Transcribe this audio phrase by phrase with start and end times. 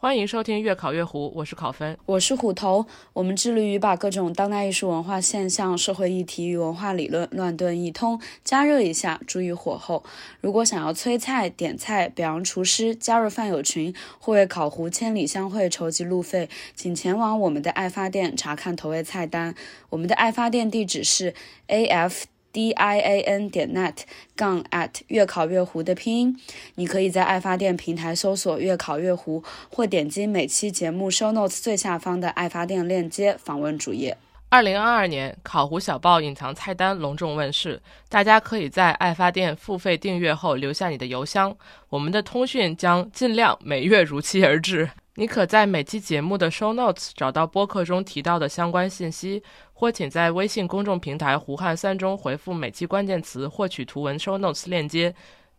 [0.00, 2.86] 欢迎收听《越考越糊》，我是考分，我是虎头。
[3.14, 10.04] 我们致力于把各种当代艺术文化现象、社会议题与文化理论乱炖一通，加热一下，注意火候。
[10.40, 19.56] 如果想要催菜、点菜、表扬厨师、加入饭友群，或为烤糊千里相会筹集路费，请前往我们的爱发店查看投喂菜单。
[19.90, 21.34] 我们的爱发店地址是
[21.66, 22.26] a f。
[22.58, 23.98] D i a n 点 net
[24.34, 26.40] 杠 at 越考越糊的拼音，
[26.74, 34.18] 你可以在爱发电平台搜索“越考越糊”，或点击每期节目 show notes 最下方的爱发电链接访问主页。
[34.48, 41.56] 二零二二年，考胡小报隐藏菜单隆重问世，大家可以在爱发电付费订阅后留下你的邮箱，
[41.88, 44.90] 我们的通讯将尽量每月如期而至。
[45.14, 49.42] 你可在每期节目的 show notes 找到播客中提到的相关信息，
[49.78, 55.14] 或请在微信公众平台“胡汉三”中回复每期关键词获取图文 show notes 链接。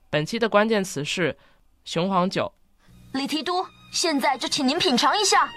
[0.09, 1.37] 本期的关键词是
[1.85, 2.51] 雄黄酒。
[3.13, 5.49] 李提督，现在就请您品尝一下。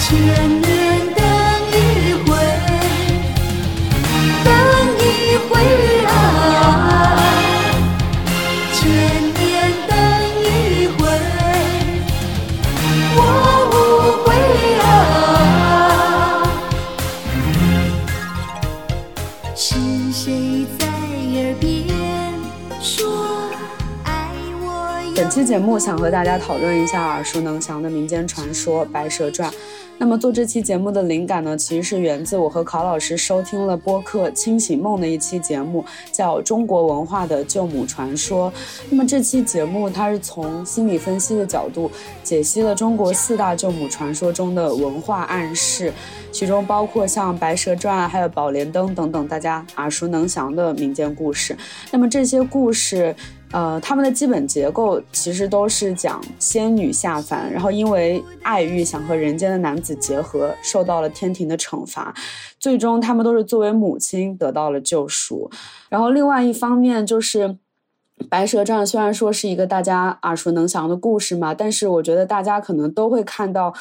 [0.00, 0.83] 千年
[25.34, 29.50] 期节目想和大家讨论一下耳熟能详的民间传说《白蛇传》。
[29.98, 38.48] 那么做这期节目的灵感呢，其实是源自我和考老师收听了播客《清醒梦》的一期节目，叫《中国文化的救母传说》。
[38.88, 41.90] 那么这期节目它是从心理分析的角度
[42.22, 45.92] 解析了中国四大救母传说中的文化暗示，
[46.30, 51.56] 其中包括像《白蛇传》还有《宝莲灯》等等大家耳熟能详的民间故事。
[51.90, 53.16] 那么这些故事。
[53.54, 62.12] 呃，他们的基本结构其实都是讲仙女下凡，然后因为爱欲想和人间的男子结合，受到了天庭的惩罚，
[62.58, 65.48] 最终他们都是作为母亲得到了救赎。
[65.88, 67.48] 然后另外一方面就是
[68.28, 73.72] 《白蛇传》，虽然说是一个大家耳熟能详的故事嘛，但是我觉得大家可能都会看到。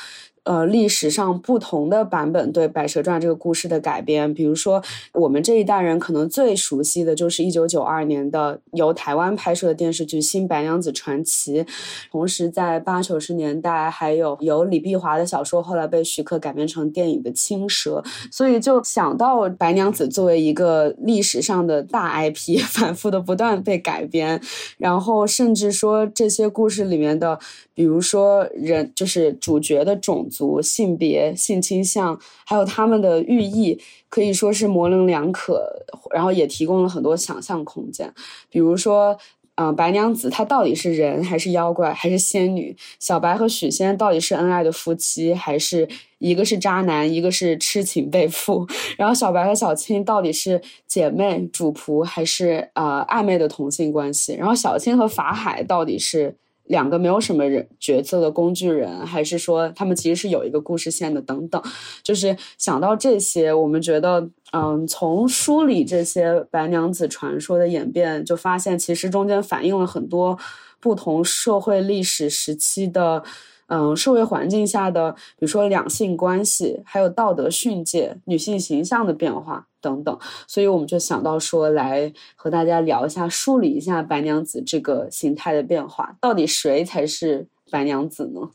[0.44, 4.84] 呃，历史上不同的版本对《白蛇传》这个故事的改编，比如说
[5.14, 11.64] 我们这一代人可能最熟悉的就是一九九二年的由台湾拍摄的电视剧《新白娘子传奇》，
[12.12, 24.42] 同时在八九十年代还有由李碧华的小说后来被徐克改编成电影的《青蛇》，所以就想到白娘子作为一个历史上的大 IP，反复的不断被改编，
[24.78, 27.40] 然后甚至说这些故事里面的。
[27.76, 33.80] 比如说，人就是主角的种族、性别、性倾向，还有他们的寓意，
[34.10, 35.84] 可以说是模棱两可，
[36.14, 38.14] 然后也提供了很多想象空间。
[38.50, 39.18] 比如说，
[39.56, 42.76] 嗯，白娘子她到底是人还是妖怪还是仙女？
[43.00, 45.88] 小白和许仙到底是恩爱的夫妻，还是
[46.20, 48.68] 一个是渣男，一个是痴情被负？
[48.98, 54.36] 然后小白和小青到底是姐妹、主仆，还是呃暧昧的同性关系？
[54.36, 56.36] 然后小青和法海到底是？
[56.66, 61.22] 两个没有什么人角色的工具人，还是说他们其实是有一个故事线的？
[61.22, 61.62] 等等，
[62.04, 70.38] 就是想到这些，我们觉得，嗯，从梳理这些白娘子传说的演变，就发现其实中间反映了很多
[70.80, 73.24] 不同社会历史时期的。
[73.68, 80.18] 嗯，社会环境下的，比如说两性关系，还有道德训诫、女性形象的变化等等，
[80.48, 88.50] 所以我们就想到说，来和大家聊一下，梳理一下白娘子这个形态的变化，到底谁才是白娘子呢？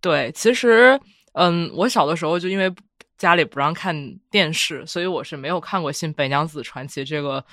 [0.00, 0.98] 对，其实，
[1.34, 2.74] 嗯，我小的时候就因为
[3.18, 3.94] 家里不让看
[4.30, 7.44] 电视，所以我是没有看过《新白娘子传奇》这个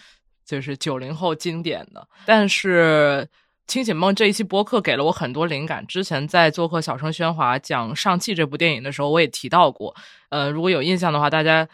[0.45, 3.27] 就是九零后经典的，但是。
[3.69, 5.85] 清醒梦这一期播客给了我很多灵感。
[5.85, 9.95] 之前在做客小声喧哗讲上汽这部电影的时候，我也提到过。
[10.29, 11.69] 呃，如果有印象的话，大家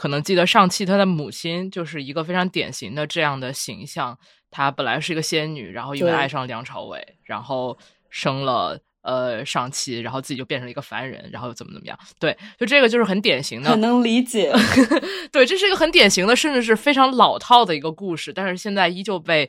[0.00, 4.16] 可能记得上汽他的母亲就是一个非常典型的这样的形象。
[4.50, 7.76] 她本来是一个仙女，然后因为爱上梁朝伟，然后
[8.08, 11.98] 生了呃上汽，然后自己就变成了一个凡人，然后怎么怎么样？
[12.18, 14.50] 对，就这个就是很典型的，很能理解。
[15.30, 19.46] 对，这是一个很典型的，甚至是非常老套的一个故事，但是现在依旧被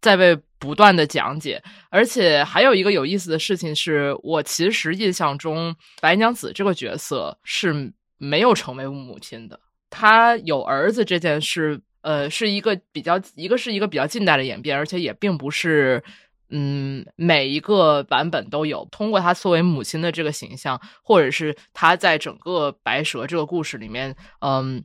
[0.00, 0.36] 在被。
[0.58, 1.60] 不断的讲解，
[1.90, 9.58] 而且还有一个有意思的事情是，我其实印象中白娘子这个角色是没有成为母亲的。
[9.92, 16.02] 他有儿子这件事，呃，是一个比较，一个是一个比较近代的演变，而且也并不是
[16.48, 24.82] 嗯，每一个版本都有通过他作为母亲的这个形象，或者是他在整个白蛇这个故事里面，嗯，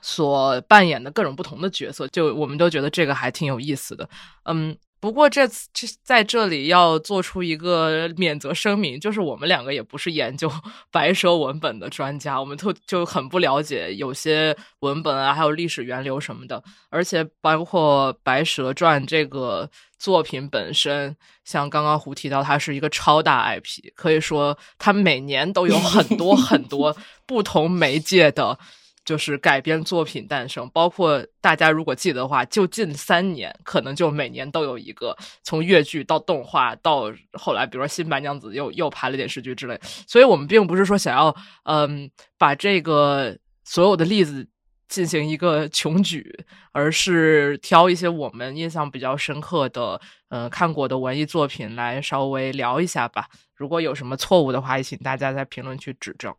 [0.00, 4.08] 所扮演的各种不同的角色，就我们都觉得这个还挺有意思的。
[4.44, 10.50] 嗯，不过这次这在这里要做出一个免责声明，就是我们两个也不是研究
[10.92, 26.94] 白蛇文本的专家，我们特就很不了解有些文本啊，还有历史源流什么的，而且包括《白蛇传》这个作品本身，像刚刚胡提到，它是一个超大 IP，可以说它每年都有很多 很多
[27.26, 28.58] 不同媒介的。
[29.04, 39.80] 就是改编作品诞生，包括大家如果记得的话，就近三年，可能就每年都有一个从越剧到动画，到后来，比如说《新白娘子》又又拍了电视剧之类。
[40.06, 44.46] 所以我们并不是说想要，嗯，把这个所有的例子
[44.88, 53.28] 进行一个穷举，而是挑一些我们印象比较深刻的，呃，看过的文艺作品来稍微聊一下吧。
[53.54, 56.34] 如果有什么错误的话，也请大家在评论区指正。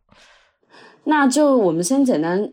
[1.04, 2.50] 那就我们先简单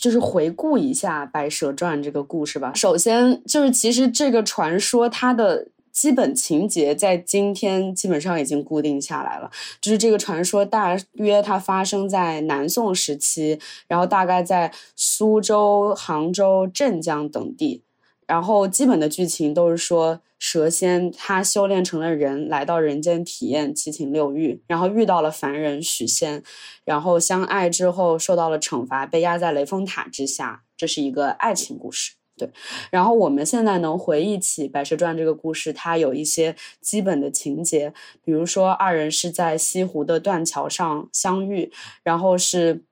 [0.00, 2.72] 就是回顾一下《白蛇传》这个故事吧。
[2.74, 9.50] 首先就是其实这个传说它的基本情节在今天基本上已经固定下来了，
[9.80, 13.58] 就是这个传说大约它发生在南宋时期，
[13.88, 17.82] 然后大概在苏州、杭州、镇江等地。
[18.26, 26.42] 然后基本的剧情都是说，蛇仙他修炼成了人，来到人间体验七情六欲，然后遇到了凡人许仙，
[26.84, 30.62] 然后相爱之后受到了惩罚，被压在雷峰塔之下。
[30.76, 32.50] 这是一个爱情故事，对。
[32.90, 37.94] 然后我们现在能回忆起《白蛇传》这个故事，它有一些基本的情节，
[38.24, 42.82] 比如说二人是在西湖的断桥上相遇，然后是。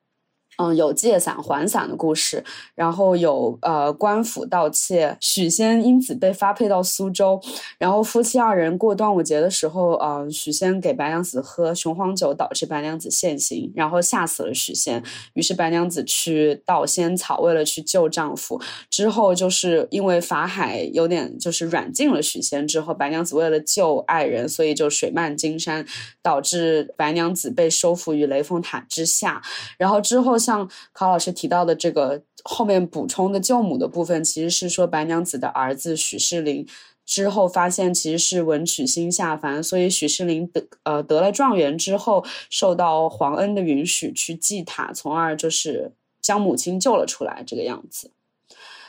[0.56, 2.44] 嗯，有借伞还伞的故事，
[2.76, 7.40] 然后有呃官府盗窃，许仙因此被发配到苏州，
[7.76, 15.02] 然后夫妻二人过端午节的时候，呃，许仙给白娘子喝雄黄酒，导致白娘子现形，然后吓死了许仙，
[15.32, 25.84] 于是白娘子去盗仙草，为了去救丈夫，之后就是因为法海有点就是软禁了许仙，之后白娘子为了救爱人，所以就水漫金山，
[26.22, 29.42] 导致白娘子被收服于雷峰塔之下，
[29.76, 30.38] 然后之后。
[30.44, 36.66] 像考老师提到的这个后面补充的救母的部分，其实是说白娘子的儿子许世林
[37.06, 48.10] 之后发现其实是文曲星下凡，所以许世林得呃得了状元之后，受到皇恩的允许去祭塔，从而就是将母亲救了出来这个样子。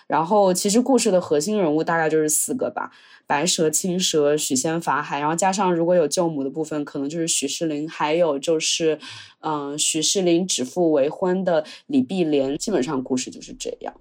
[0.08, 2.92] 然后其实故事的核心人物大概就是四个吧。
[3.28, 9.00] 白蛇、青蛇、许仙、法海，然后加上如果有救母的部分，可能就是许世林，还有就是，
[9.40, 12.56] 嗯，许世林指腹为婚的李碧莲。
[12.58, 13.94] 基本上故事就是这样。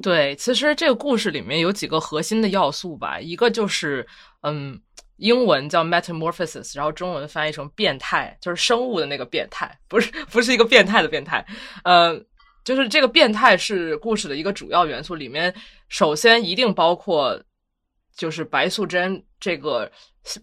[0.00, 4.06] 对，其实这个故事里面有几个核心的要素吧，一个就是，
[4.42, 4.80] 嗯，
[5.16, 11.44] 英文叫 metamorphosis，然后中文翻译成变态，就是生物的那个变态，不是不是一个变态的变态，
[11.84, 12.18] 呃，
[12.64, 15.54] 就是这个变态是故事的一个主要元素，里面
[15.88, 17.38] 首先一定包括。
[18.20, 19.90] 就是白素贞这个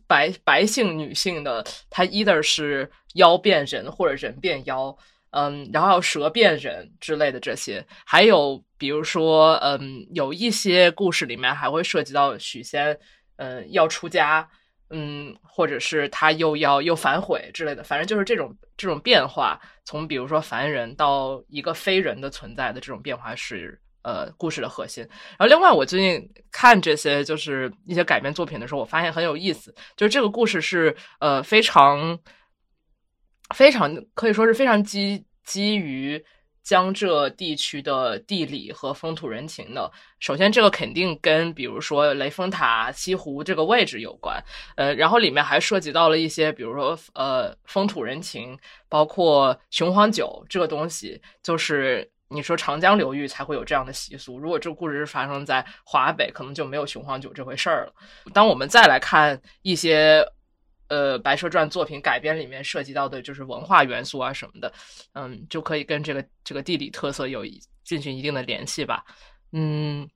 [0.08, 4.98] 白白姓女性的，她 either 是妖变人或者人变妖，
[5.30, 12.98] 嗯，然后蛇变人之类的这些，还有比如说，嗯，有一些故事里面还会涉及到许仙，
[13.36, 14.50] 嗯，要出家，
[14.90, 23.80] 嗯，或者是他又要又反悔之类的，反正就是这种这种变化，从比如说凡人到一个非人的存在的这种变化是。
[24.08, 25.06] 呃，故事的核心。
[25.38, 29.76] 然后，另外，我最近看这些就是一些改编作品的时候，我发现很有意思。
[29.98, 32.18] 就是这个故事是呃非常
[33.54, 36.24] 非常可以说是非常基基于
[36.64, 39.92] 江浙地区的地理和风土人情的。
[40.22, 44.42] 首先，这个肯定跟比如说雷峰塔、西湖这个位置有关。
[44.78, 52.10] 呃，然后里面还涉及到了一些，比如说呃风土人情，包括雄黄酒这个东西，就是。
[52.30, 57.94] 你说长江流域才会有这样的习俗，如果这个故事是发生在华北，可能就没有雄黄酒这回事儿了。
[58.34, 60.26] 当我们再来看一些
[60.90, 64.74] 呃《白蛇传》作品改编里面涉及到的，就是文化元素啊什么的，
[65.14, 67.46] 嗯，就可以跟这个这个地理特色有
[67.84, 69.06] 进行一定的联系吧。
[69.54, 70.10] 嗯，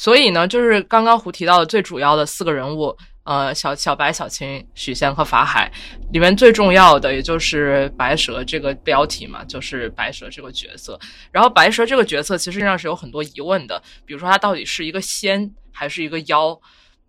[0.00, 2.96] 所以呢，就是刚刚胡提到的最主要的四个人物。
[3.24, 5.70] 呃，小小白、小青、许仙和法海，
[6.10, 10.98] 里面最重要的也就是白蛇这个标题嘛，就是白蛇这个角色。
[11.30, 16.58] 然后白蛇这个角色其实上是有很多疑问的，比如说他到底是一个仙还是一个妖？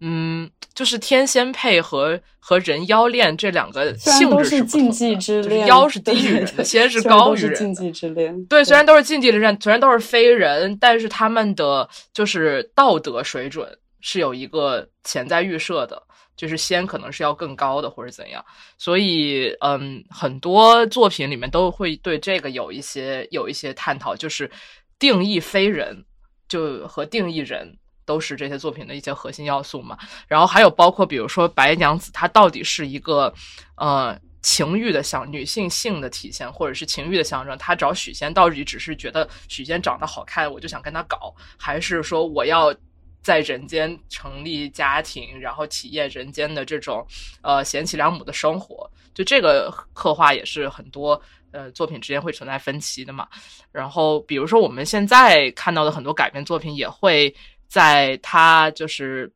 [0.01, 7.55] 嗯，就是天仙配和和人妖恋这两个性质是禁忌之恋，妖是低于人的，仙是高于人。
[7.55, 16.03] 禁忌之恋，对，虽然都是禁忌之恋，虽然都是非人，但是他们的就是道德水准是有一个潜在预设的。
[16.37, 18.43] 就是仙可能是要更高的或者怎样。
[18.79, 24.49] 所以，嗯，很多作品里面都会对这个有一些有一些探讨，就是
[24.97, 26.03] 定义非人，
[26.47, 27.77] 就和定义人。
[28.11, 33.33] 都是这些作品的一些核心要素嘛，然后还有包括比如说白娘子，她到底是一个
[33.75, 37.57] 呃情欲的象，女性性的体现，或者是情欲的象征？
[37.57, 42.75] 她找许仙到底只是觉得许仙长得好看，我就想跟他搞，还是说我要
[43.23, 47.07] 在人间成立家庭，然后体验人间的这种
[47.41, 48.91] 呃贤妻良母的生活？
[49.13, 53.25] 就这个刻画也是很多呃作品之间会存在分歧的嘛。
[53.71, 57.33] 然后比如说我们现在看到的很多改编作品也会。
[57.71, 59.31] 在他就是，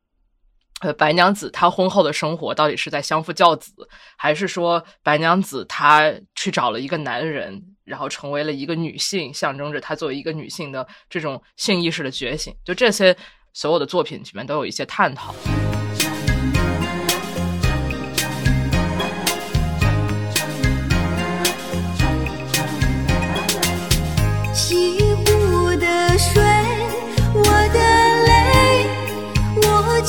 [0.82, 3.72] 呃，白娘子她婚后的生活到底是在相夫教子，
[4.14, 12.54] 还是说白娘子她去找了一个男人，然后成为了一个女性，象征着她作为一个女性的这种性意识的觉醒？
[12.62, 13.16] 就这些
[13.54, 15.34] 所有的作品里面都有一些探讨。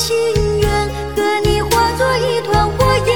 [0.08, 0.16] 心
[0.62, 3.14] 愿和你化作一团火焰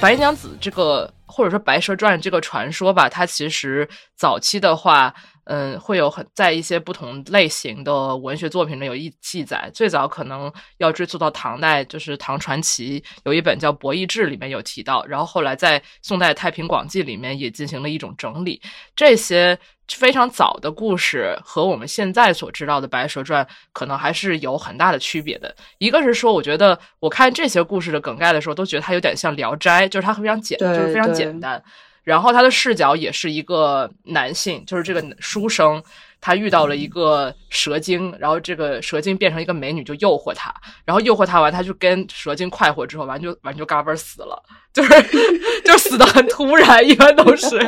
[0.00, 5.12] 白娘子这个，或者说《白蛇传》这个传说吧，它其实早期的话，
[5.44, 9.70] 嗯，会有很在一些不同类型的文学作品里有一记载。
[9.72, 15.04] 最早可能要追溯到唐代，就是唐传奇有一本叫《博弈志》，里面有提到。
[15.06, 18.60] 然后后来在宋代《太平广记》里面也进行了一种整理。
[18.96, 19.58] 这些。
[19.92, 25.54] 非常早的故事和我们现在所知道的《白蛇传》可能还是有很大的区别的。
[25.76, 31.62] 一个是说，我觉得我看这些故事的梗概的时候，都觉得它有点像《聊斋》，就是它非常简，就是非常简单。
[32.04, 35.82] 然后他的视角也是一个男性，就是这个书生，
[36.20, 44.40] 他遇到了一个蛇精，然后这个蛇精变成一个美女就诱惑他，然后诱惑他完，他就跟蛇精快活之后，完就完就嘎嘣死了，
[44.72, 44.90] 就是
[45.64, 47.58] 就死的很突然，一般都是，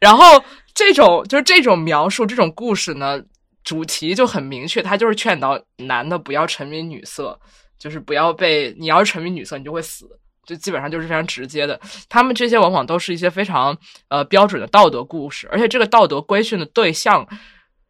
[0.00, 0.42] 然后。
[0.74, 3.22] 这种就是这种描述，这种故事呢，
[3.62, 7.38] 主题就很明确，他就是劝导男的不要沉迷女色，
[7.78, 10.08] 就是不要被你要是沉迷女色，你就会死，
[10.46, 11.80] 就基本上就是非常直接的。
[12.08, 13.76] 他们这些往往都是一些非常
[14.08, 17.26] 呃标准的道德故事，而且这个道德规训的对象，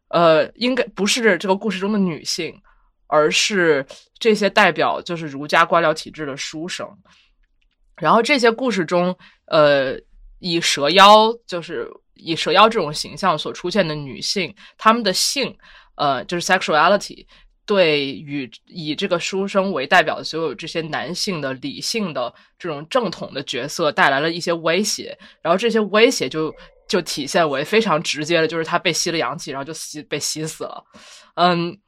[0.09, 2.55] 呃，应该不是这个故事中的女性，
[3.07, 3.87] 而是
[4.19, 6.89] 这些代表就是儒家官僚体制的书生。
[7.97, 9.17] 然后这些故事中，
[9.47, 9.97] 呃，
[10.39, 11.91] 以蛇妖就是。
[12.15, 15.57] 以蛇妖这种形象所出现的女性，她们的性，
[15.97, 17.27] 呃，就是 sexuality，
[17.65, 26.55] 对与以这个书生为代表的所有这些男性的理性的这种正统的角色带来了一些威胁，然后这些威胁就
[26.89, 30.85] 就体现为非常直接的，就是他被吸了阳气，然后就吸被吸死了，
[31.35, 31.79] 嗯。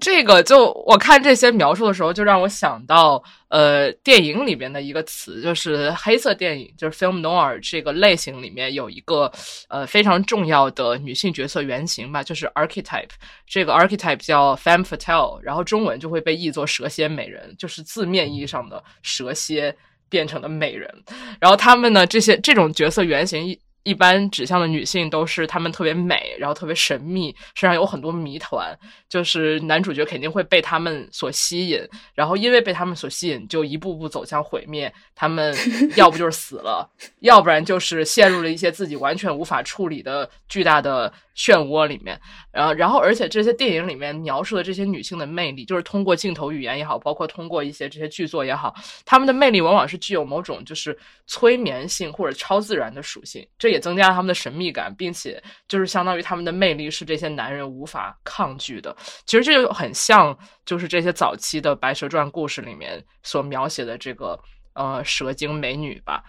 [0.00, 9.30] 这个就我看这些描述的时候，就让我想到，呃，电影里面的一个词，就是黑色电影，就是 film noir 这个类型里面有一个
[9.68, 13.10] 呃非常重要的女性角色原型吧，就是 archetype。
[13.46, 19.76] 这个 archetype 叫 femme fatale，然后中文就会被译作蛇蝎美人，就是字面意义上的蛇蝎
[20.08, 20.92] 变成的美人。
[21.38, 23.94] 然后他们呢，这些这种角色原型一。
[24.00, 28.74] 般指向的女性都是她们特别美，然后特别神秘，身上有很多谜团。
[29.10, 34.90] 就是男主角肯定会被她们所吸引，然后因为被她们所吸引，就一步步走向毁灭。
[35.14, 35.54] 他们
[35.96, 41.12] 要不就是死了，要不然就是陷入了一些自己完全无法处理的巨大的。
[41.36, 42.20] 漩涡里面，
[42.52, 48.74] 然后，然后，而且这些电影里面描述的这些女性的魅力，就是通过镜头语言也好，包括通过一些这些剧作也好，
[49.06, 58.94] 她们的魅力往往是具有某种就是催眠性或者超自然的属性，这也增加了他们的神秘感，并且就是相当于他们的魅力是这些男人无法抗拒的。
[59.26, 60.36] 其实这就很像，
[60.66, 64.38] 就是这些早期的《白蛇传》故事里面所描写的这个
[64.74, 66.24] 呃蛇精美女吧，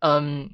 [0.00, 0.50] 嗯。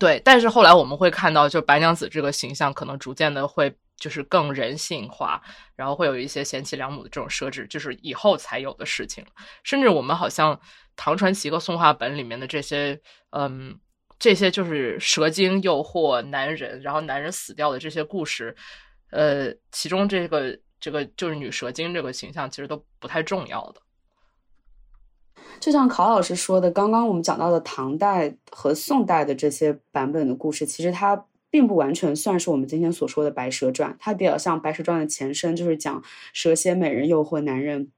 [0.00, 5.40] 对，但是后来我们会看到，就白娘子这个形象可能逐渐的会就是更人性化，
[5.76, 9.24] 然后会有一些贤妻良母的这种设置，就是以后才有的事情。
[9.62, 10.60] 甚至我们好像
[10.96, 13.78] 唐传奇和宋画本里面的这些，嗯，
[14.18, 18.56] 这些就是蛇精诱惑男人，然后男人死掉的这些故事，
[19.10, 23.80] 呃，其中这个这个就是女蛇精这个形象其实都不太重要的。
[25.60, 36.02] 就像考老师说的，刚刚我们讲到的唐代和宋代的这些版本的故事，其实它并不完全算是我们今天所说的《白蛇传》，它比较像《白蛇传》的前身，就是讲
[36.32, 37.90] 蛇蝎美人诱惑男人，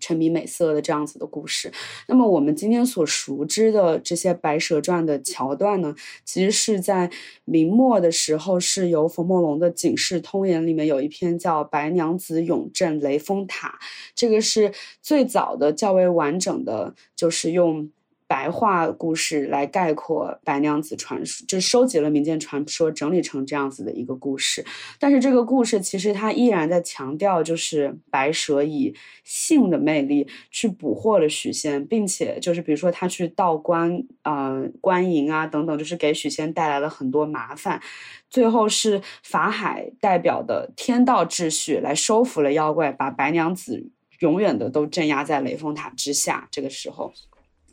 [0.00, 1.70] 沉迷美色的这样子的故事。
[2.06, 7.10] 那么我们今天所熟知的这些《白蛇传》的桥段呢，其实是在
[7.44, 13.68] 明末的时候，是由冯梦龙的《警世通言》里面有一篇叫《白娘子永镇雷峰塔》，
[14.14, 17.90] 这个是最早的较为完整的，就是用。
[18.28, 24.64] 白话故事来概括白娘子传说，就收集了民间传说，整理成这样子的一个故事。
[25.00, 28.94] 但是这个故事其实它依然在强调，就是白蛇以
[29.24, 37.80] 性的魅力去捕获了许仙，并且就是比如说他去道观、呃观营啊等等，就是给许仙带来了很多麻烦。
[38.28, 46.46] 最后是法海代表的天道秩序来收服了妖怪，把白娘子永远的都镇压在雷峰塔之下。
[46.50, 47.14] 这个时候。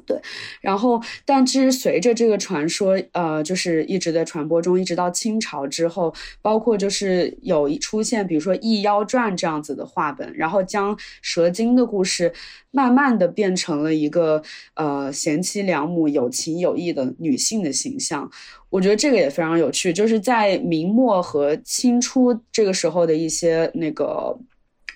[0.05, 0.19] 对，
[0.61, 12.31] 然后，但其实随着这个传说，呃，就是一直在传播中，一直到清朝之后，包括就是有出现，比如说《异妖传》这样子的话本，然后将蛇精的故事
[12.69, 14.43] 慢慢的变成了一个
[14.75, 18.29] 呃贤妻良母、有情有义的女性的形象。
[18.69, 24.37] 我觉得这个也非常有趣，就是在明末和清初这个时候的一些那个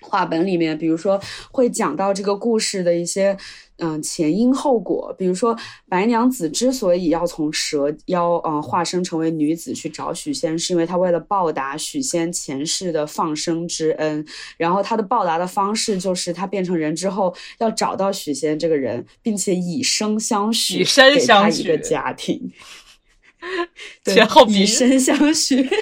[0.02, 3.36] 话本里面，比如说会讲到这个故事的一些。
[3.80, 5.56] 嗯，前因后果，比如说
[5.88, 14.24] 白娘子之所以要从蛇妖呃化身成为女子去找许仙，是因为她为了报答许仙前世的放生之恩。
[14.56, 22.52] 然后她的报答的方式就是她变成人之后要找到许仙这个人，并且以身相许，以身相许一个家庭，
[24.04, 25.66] 前后以身相许。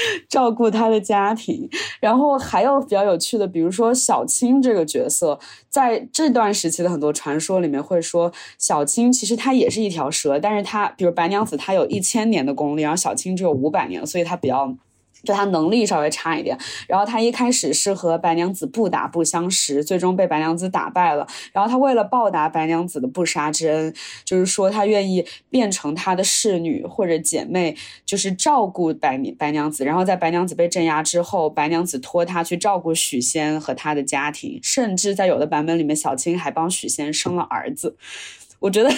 [0.28, 1.68] 照顾他的家庭，
[2.00, 5.38] 然后还有比较有趣的，比如说小青这个角色，
[5.68, 14.76] 在这段时期的很多传说里面会说，小青其实她也是一条蛇，但是她，比如白娘子，她有一千年的功力，然后小青只有五百年，所以她比较。
[15.22, 21.26] 就他能力稍微差一点，然后他一开始是和白娘子不打不相识，最终被白娘子打败了。
[21.52, 29.84] 然后他为了报答白娘子的不杀之恩，就是说他愿意变成他的侍女或者姐妹，就是照顾白白娘子。
[29.84, 37.96] 然后在白娘子被镇压之后，白娘子托他去照顾许仙和他的家庭，甚至在有的版本里面，小青还帮许仙生了儿子。
[38.60, 38.90] 我觉得，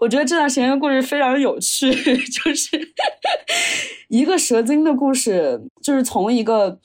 [0.00, 2.92] 我觉得这段时间的故事非常有趣， 就是
[4.08, 6.78] 一个蛇精的故事，就是从一个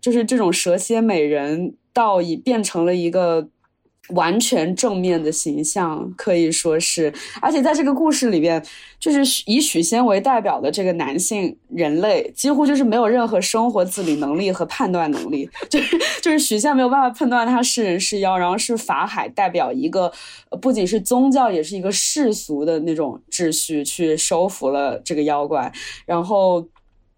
[0.00, 3.48] 就是这种蛇蝎美人，到已变成了一个。
[4.12, 8.62] 完全正面的形象可以说是，而且在这个故事里边，
[8.98, 20.12] 就是以许仙为代表的这个男性人类，几乎就是没有任何生活自理能力和判断能力， 就是就是许仙没有办法判断他是人是妖，然后是法海代表一个
[20.60, 25.72] 不仅是宗教，也是一个世俗的那种秩序去收服了这个妖怪，
[26.04, 26.68] 然后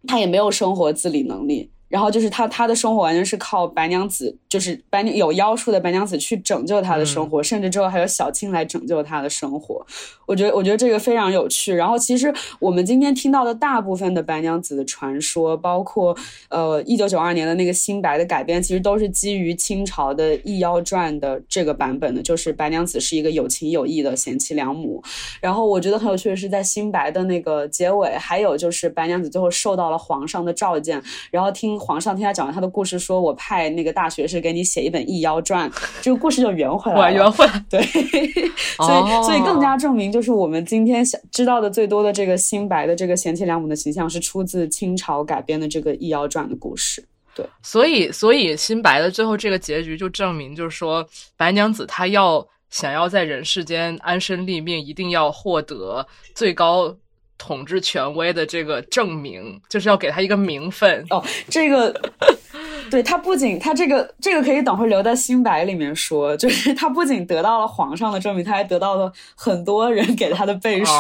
[0.07, 1.72] 他也没有生活自理能力。
[1.93, 9.85] 然后就是他，他的生活完全是靠白娘子，就是白有妖术的白娘子去拯救他的生活，甚至之后还有小青来拯救他的生活。
[10.25, 11.75] 我觉得，我觉得这个非常有趣。
[11.75, 16.17] 然后，其实我们今天听到的大部分的白娘子的传说，包括
[16.49, 25.03] 呃一九九二年的那个新白的改编，其实都是基于清朝的《异妖传》的这个版本的，就是白娘子是一个有情有义的贤妻良母。
[25.43, 31.79] 然后，我觉得很有趣的是，在新白的那个结尾，还有就是白娘子最后受到了皇上的召见，然后听。
[31.83, 35.69] 皇上听他讲完他的故事，说我派那个大学士给你写一本《易妖传》，
[36.01, 37.13] 这个故事就圆回来了。
[37.13, 37.83] 圆回来对，
[38.79, 47.05] 所以所以更加证明，就是我们今天想知道的最多的这个新白的这个贤妻良母的形象，是出自清朝改编的这个《易妖传》的故事。
[47.35, 56.95] 对，所以所以新白的最后这个结局就证明，就是说白娘子她要想要在人世间安身立命，一定要获得最高。
[57.43, 61.21] 统治权威的这个证明，就是要给他一个名分哦。
[61.51, 61.93] 这个，
[62.89, 70.93] 对他不仅他这个这个可以等会留在新白里面说，就是他不仅得到了皇上的证明，他还得到了很多人给他的背书，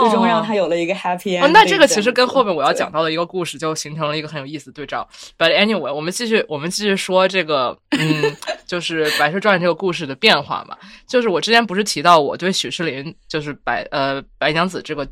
[0.00, 1.46] 最终让他有了一个 happy end。
[1.48, 5.06] 那这个其实跟后面我要讲到的一个故事就形成了一个很有意思的对照。
[5.36, 8.34] But anyway，我们继续我们继续说这个，嗯，
[8.66, 10.74] 就是《白蛇传》这个故事的变化嘛。
[11.06, 15.06] 就是我之前不是提到我对许世林，就是白呃白娘子这个。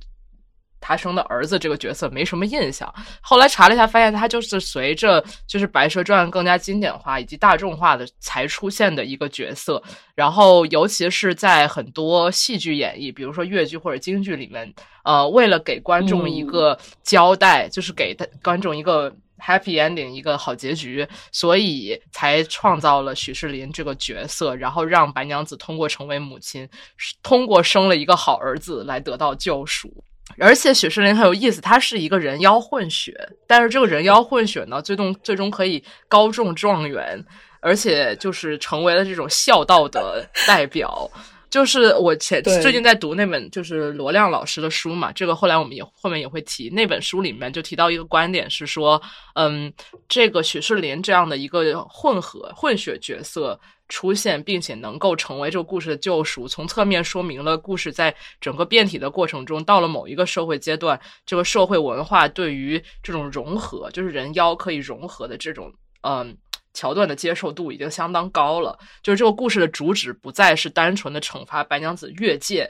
[0.82, 2.92] 他生的儿子这个角色没什么印象，
[3.22, 9.82] 后来查了一下，发现他就是随着就是《白蛇传》更加经典化以及大众化的才出现的一个角色。
[10.14, 26.68] 然后，尤其是在很多戏剧演绎，比如说越剧或者京剧里面，呃，为了给观众一个交代，就是给他观众一个 happy ending，一个好结局，所以才创造了许世林这个角色，然后让白娘子通过成为母亲，
[27.22, 30.04] 通过生了一个好儿子来得到救赎。
[30.38, 33.14] 而且许世林很有意思，他是一个人妖混血，
[33.46, 37.24] 但是这个人妖混血呢，最终最终可以高中状元，
[37.60, 41.10] 而且就是成为了这种孝道的代表。
[41.50, 46.70] 就是我前最近在读那本就是罗亮老师的书嘛，这个后来我们也后面也会提。
[46.70, 48.98] 那本书里面就提到一个观点是说，
[49.34, 49.70] 嗯，
[50.08, 53.60] 这个许世林这样的一个混合混血角色
[53.92, 66.36] 出现，并且能够成为这个故事的救赎，从侧面说明了故事在整个变体的过程中，到了某一个社会阶段，这个社会文化对于这种融合，就是人妖可以融合的这种，嗯。
[66.74, 72.66] 桥段的接受度已经相当高了，就是这个故事的主旨不再是单纯的惩罚白娘子越界，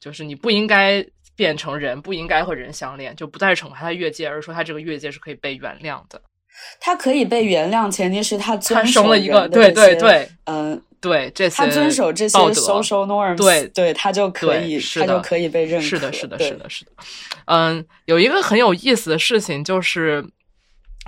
[0.00, 1.06] 就是你不应该
[1.36, 6.20] 变成人，不应该和人相恋，就不再是惩罚他越界，而是说他这个越界是可以被原谅的。
[6.80, 15.86] 他可以被原谅，前提是他他遵守了一个对对对嗯，对，这些他遵守这些 social norms，对对，他就可以，是的他就可以被认可。
[15.86, 16.90] 是的，是的，是的，是的。
[17.46, 20.24] 嗯，有一个很有意思的事情就是。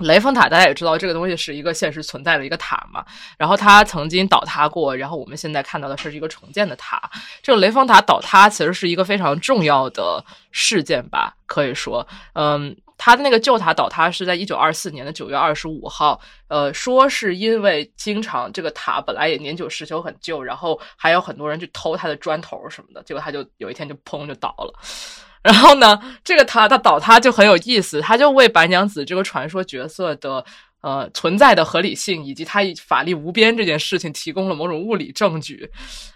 [0.01, 3.03] 雷峰塔大家也知道，这个东西是一个现实存在的一个塔嘛，
[3.39, 7.01] 然后它曾经倒塌过，然后我们现在看到的是一个重建的塔。
[7.43, 24.73] 这个雷峰塔倒塌其实是一个非常重要的事件吧，可以说，嗯，他的那个旧塔倒塌是在一九二四年的九月二十五号，呃，说是因为经常这个塔本来也年久失修很旧，然后还有很多人去偷它的砖头什么的，结果他就有一天就砰就倒了。
[25.43, 30.45] 然后呢，这个塔它倒塌就很有意思，它就为白娘子这个传说角色的
[30.81, 35.71] 呃存在的合理性以及它法力无边这件事情提供了某种物理证据，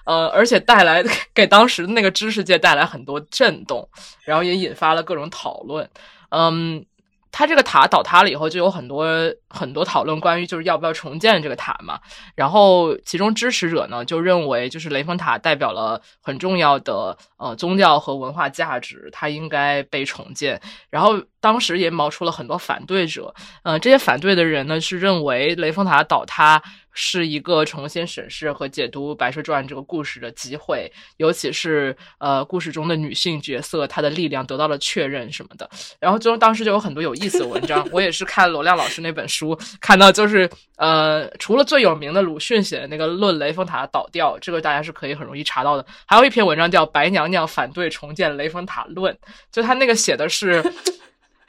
[0.04, 3.88] 呃，而且带来给当时的那个知识界带来很多震动，
[4.24, 5.88] 然后也引发了各种讨论，
[6.30, 6.84] 嗯。
[7.32, 9.06] 它这个塔倒塌了以后，就有很多
[9.48, 12.00] 很多讨论关于就是要不要重建这个塔嘛。
[12.34, 20.60] 然后其中支持者呢就认为，就是雷峰塔代表了很重要的呃宗教和文化价值，它应该被重建。
[20.90, 26.60] 然后当时也冒出了很多反对者，呃，这些反对的人呢是认为雷峰塔倒塌
[27.02, 35.68] 是一个重新审视和解读《白蛇传》这个故事的机会，尤其是呃故事中的女性角色，她的力量得到了确认什么的。
[35.98, 49.14] 然后就当时就有很多有意思的文章， 我也是看罗亮老师那本书看到，就是呃除了最有名的鲁迅写的那个《论雷峰塔倒掉》，这个大家是可以很容易查到的，还有一篇文章叫《白娘娘反对重建雷峰塔论》，
[49.50, 50.62] 就他那个写的是。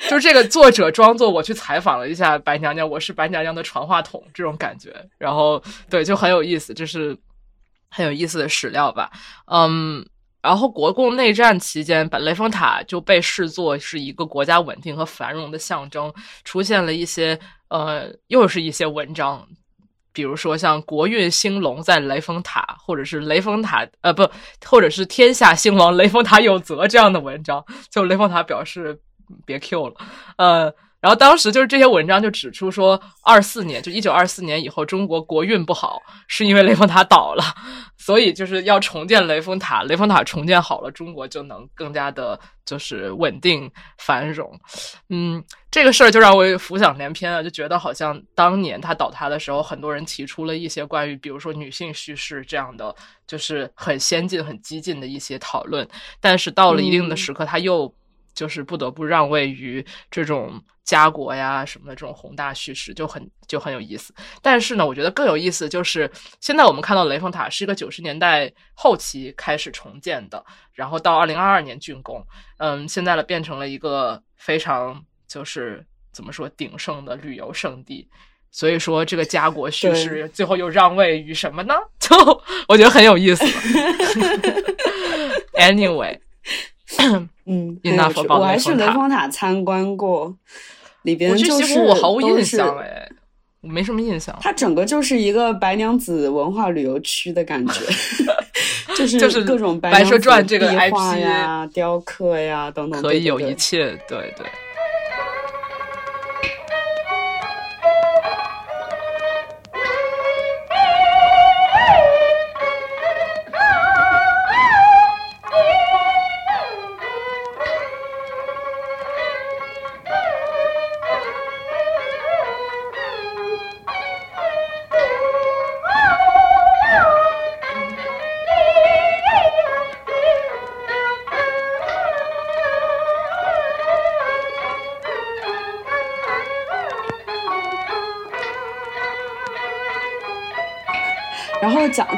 [0.09, 7.17] 就是这个作者装作我去采访了一下白娘娘，我是白娘娘的传话筒这种感觉，然后对就很有意思，这是
[7.89, 9.11] 很有意思的史料吧，
[9.45, 10.05] 嗯，
[10.41, 19.47] 然后国共内战期间，把雷峰塔就被视作是一个国家稳定和繁荣的象征，出现了一些呃，又是一些文章。
[20.13, 24.29] 比如说像“国运兴隆在雷峰塔”，或者是“雷峰塔”呃不，
[24.65, 28.99] 或者是“天下兴亡，雷峰塔有责”这样的文章，就雷峰塔表示
[29.45, 29.95] 别 Q 了，
[30.37, 37.43] 呃，然后当时就是这些文章就指出说，二四年就一九二四年以后，中国国运不好，是因为雷峰塔倒了，
[37.97, 44.47] 所以就是要重建雷峰塔，雷峰塔重建好了，中国就能更加的就是稳定繁荣。
[45.09, 55.87] 嗯，这个事儿就让我浮想联翩了，就觉得好像当年它倒塌的时候，很多人提出了一些关于比如说女性叙事这样的，就是很先进、很激进的一些讨论，
[56.19, 57.91] 但是到了一定的时刻，它又。
[58.33, 64.13] 就是不得不让位于这种家国呀什么的这种宏大叙事，就很就很有意思。
[64.41, 72.25] 但是呢，我觉得更有意思就是现在我们看到雷峰塔是一个九十年代后期开始重建的，然后到二零二二年竣工，
[72.57, 78.07] 嗯，现在呢变成了一个非常就是怎么说鼎盛的旅游胜地。
[78.53, 81.73] 所以说，这个家国叙事最后又让位于什么呢？
[81.97, 82.13] 就
[82.67, 83.45] 我觉得很有意思。
[85.55, 86.19] Anyway。
[87.51, 87.77] 嗯
[88.29, 90.33] 我还去雷雷峰塔参观过，
[91.03, 93.09] 里边就是我毫无印象哎，
[93.61, 94.33] 我没什么印象。
[94.41, 97.81] 它整个就是一个白娘子文化旅游区的感觉，
[98.95, 104.45] 就是就是各种白蛇传这个壁画 IP 呀、雕刻呀等等，可以有一切，对对。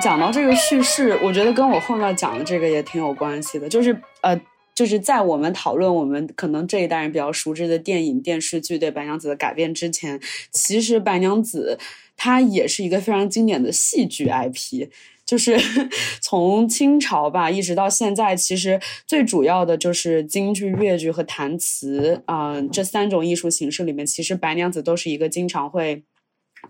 [0.04, 4.38] 讲到这个叙事，我觉得跟我后面讲的这个也挺有关系的，就是呃，
[4.76, 10.20] 就是在我们讨论我们可能这一代人比较熟知的电影、电视剧对白娘子的改变之前，
[10.52, 11.80] 其实白娘子
[12.18, 14.90] 它也是一个非常经典的戏剧 IP。
[15.26, 15.58] 就是
[16.20, 26.04] 从清朝吧，一直到现在，其实最主要的就是京剧、越剧和弹词啊、这三种艺术形式里面，其实《白娘子》都是一个经常会。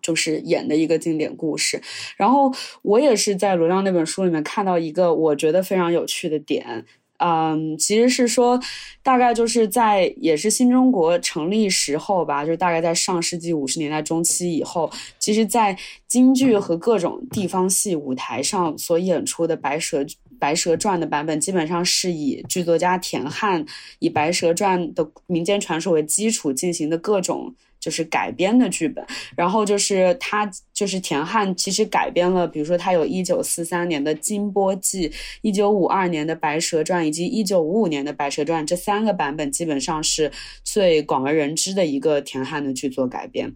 [0.03, 1.81] 就是演的一个经典故事，
[2.17, 6.85] 然后我也是在《流浪》那本书里面看到一个我觉得非常有趣的点，
[7.19, 8.59] 嗯，其实是说，
[9.01, 20.03] 大概就是在也是新中国成立时候吧，就是大概在上世纪五十年代中期以后，其实，在京剧和各种地方戏舞台上所演出的《白蛇》
[20.37, 23.65] 《白蛇传》的版本，基本上是以剧作家田汉
[23.99, 27.55] 以《白蛇传》的民间传说为基础进行的各种。
[27.83, 35.09] 就是改编的剧本，然后就是他就是田汉，其实改编了，比如说他有一九四三年的《金波记》，
[35.41, 40.31] 一九五二年的《白蛇传》，以及一九五五年的《白蛇传》，这三个版本基本上是
[40.63, 43.53] 最广为人知的一个田汉的剧作改编。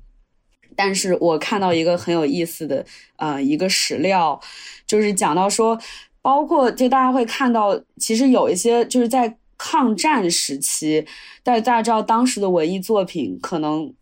[0.75, 2.85] 但是我看到一个很有意思的
[3.15, 4.37] 呃一个史料，
[4.85, 5.79] 就是讲到说，
[6.21, 11.05] 包括就大家会看到，其实有一些就是在抗战时期，
[11.43, 13.93] 但大家知道当时的文艺作品可能。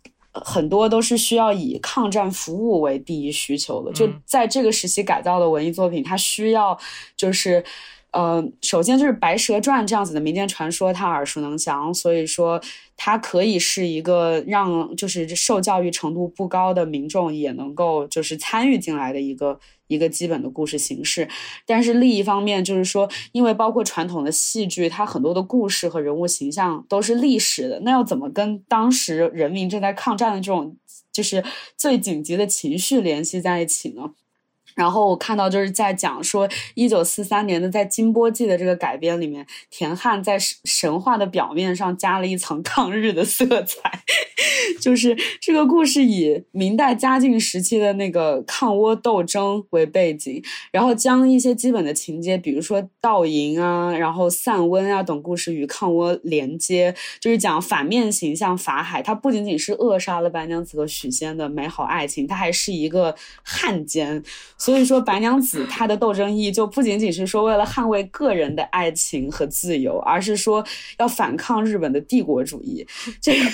[0.44, 6.78] 很多都是需要以抗战服务为第一需求的，就在这个时期改造的文艺作品，它需要
[7.16, 7.64] 就是，
[8.12, 12.62] 呃，首先就是《白蛇传》这样子的民间传说，它耳熟能详，所以说
[12.98, 21.28] 它可以是一个让就是受教育程度不高的民众也能够就是参与进来的一个一个基本的故事形式。
[21.66, 30.76] 但是另一方面就是说，因为包括传统的戏剧，它很多的故事和人物形象都是历史的，那要怎么跟当时人民正在抗战的这种
[31.12, 31.44] 就是
[31.78, 34.12] 最紧急的情绪联系在一起呢？
[34.76, 44.04] 然后我看到就是在讲说，一九四三年的在《金波记》的这个改编里面，田汉在神神话的表面上加了一层抗日的色彩，
[44.82, 64.22] 就是这个故事以明代嘉靖时期的那个抗倭斗争为背景，然后将一些基本的情节，比如说盗淫啊，然后散温啊等故事与抗倭连接，就是讲反面形象法海，他不仅仅是扼杀了白娘子和许仙的美好爱情，他还是一个汉奸。
[64.66, 70.66] 所以说，白娘子她的斗争意义就不仅仅是说为了捍卫个人的爱情和自由，而是说
[70.98, 72.84] 要反抗日本的帝国主义。
[73.22, 73.46] 这 个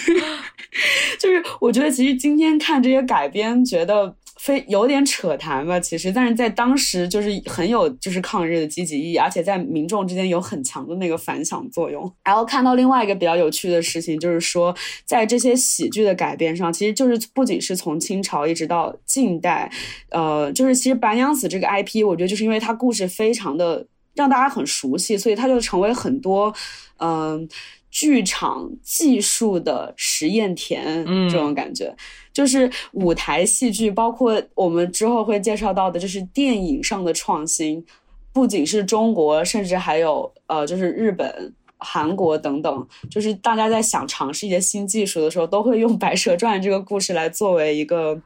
[1.20, 5.80] 就是我觉得，其实今天看这些改编，觉得非有点扯谈吧。
[5.80, 12.12] 其实，但是在当时就是很有就是抗日的积极意义，而且在民众之间有很强的那个反响作用。
[12.24, 14.76] 然后看到另外一个比较有趣的事情，就是说
[15.06, 19.72] 在这些喜剧的改编上，其实就是不仅是从清朝一直到近代。
[20.10, 26.52] 呃，就是其实白娘子这个 IP，我觉得就是因为它故事非常的让大家很熟悉，所以它就成为很多
[26.98, 27.48] 嗯、
[27.92, 31.96] 剧场技术的实验田嗯这种感觉。
[32.34, 37.86] 就是舞台戏剧，包括我们之后会介绍到的，就是电影上的创新，
[38.34, 41.54] 不仅是中国，甚至还有呃，就是日本。
[41.84, 48.22] 韩国等等，就是大家在想尝试一些新技术的时候，都会用《白蛇传》这个故事来作为一个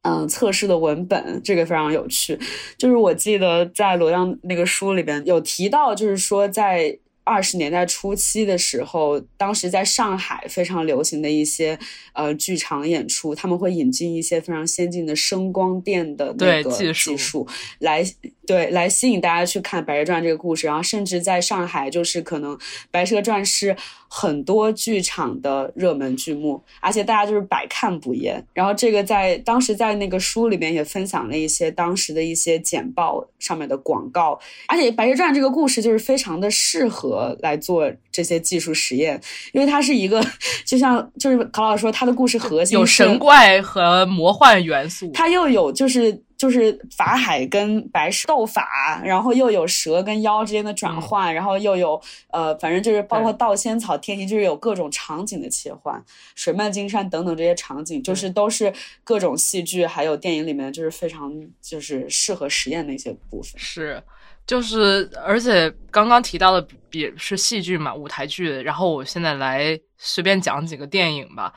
[0.00, 2.38] 嗯测试的文本，这个非常有趣。
[2.78, 11.76] 就是我记得在罗亮那个书里边有提到，就是说在二十年代初期的时候，当时在上海非常流行的一些
[12.12, 17.48] 呃剧场演出，他们会引进一些非常先进的声光电的那个技术技术
[17.80, 18.04] 来
[18.46, 22.56] 对来吸引大家去看《白蛇传》这个故事，然后甚至在上海，就是可能
[22.92, 23.76] 《白蛇传》是
[24.08, 28.46] 很多剧场的热门剧目，而且大家就是百看不厌。
[28.54, 39.20] 然后这个在当时在那个书里面也分享了一些当时的一些简报上面的广告，而且《白蛇传》这个故事就是非常的适合来做这些技术实验，
[39.52, 40.24] 因为它是一个
[40.64, 45.10] 就像就是考老师说，它的故事核心有神怪和魔幻元素。
[45.12, 52.00] 它又有就是就是法海跟白蛇斗法，然后又有蛇跟妖之间的转换，然后又有
[52.30, 56.02] 呃，反正就是包括对盗仙草、天庭，就是有各种场景的切换，
[56.34, 63.52] 水漫金山等等这些场景，就是都是各种戏剧还有电影里面就是非常就是适合实验的一些部分。
[63.56, 64.02] 是，
[64.46, 68.48] 就是，而且刚刚提到的也是戏剧嘛，舞台剧。
[68.62, 71.52] 然后我现在来随便讲几个电影吧。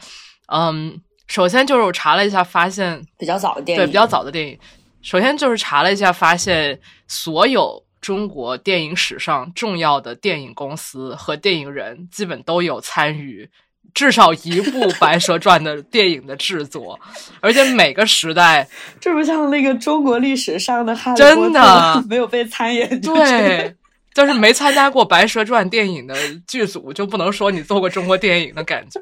[0.47, 4.59] 嗯，首先就是我查了一下，发现比较早的电影，对比较早的电影，
[5.01, 13.47] 首先就是查了一下，发现所有中国电影史上重要的电影公司和电影人，基本都有参与。
[13.93, 16.97] 至少一部《白蛇传》的电影的制作，
[17.41, 18.67] 而且每个时代
[18.99, 23.75] 这不像那个中国历史上的哈利真波特的 没有被参演，就是对，
[24.13, 26.15] 就是没参加过《白蛇传》电影的
[26.47, 29.01] 剧组，就不能说你做过中国电影的感觉。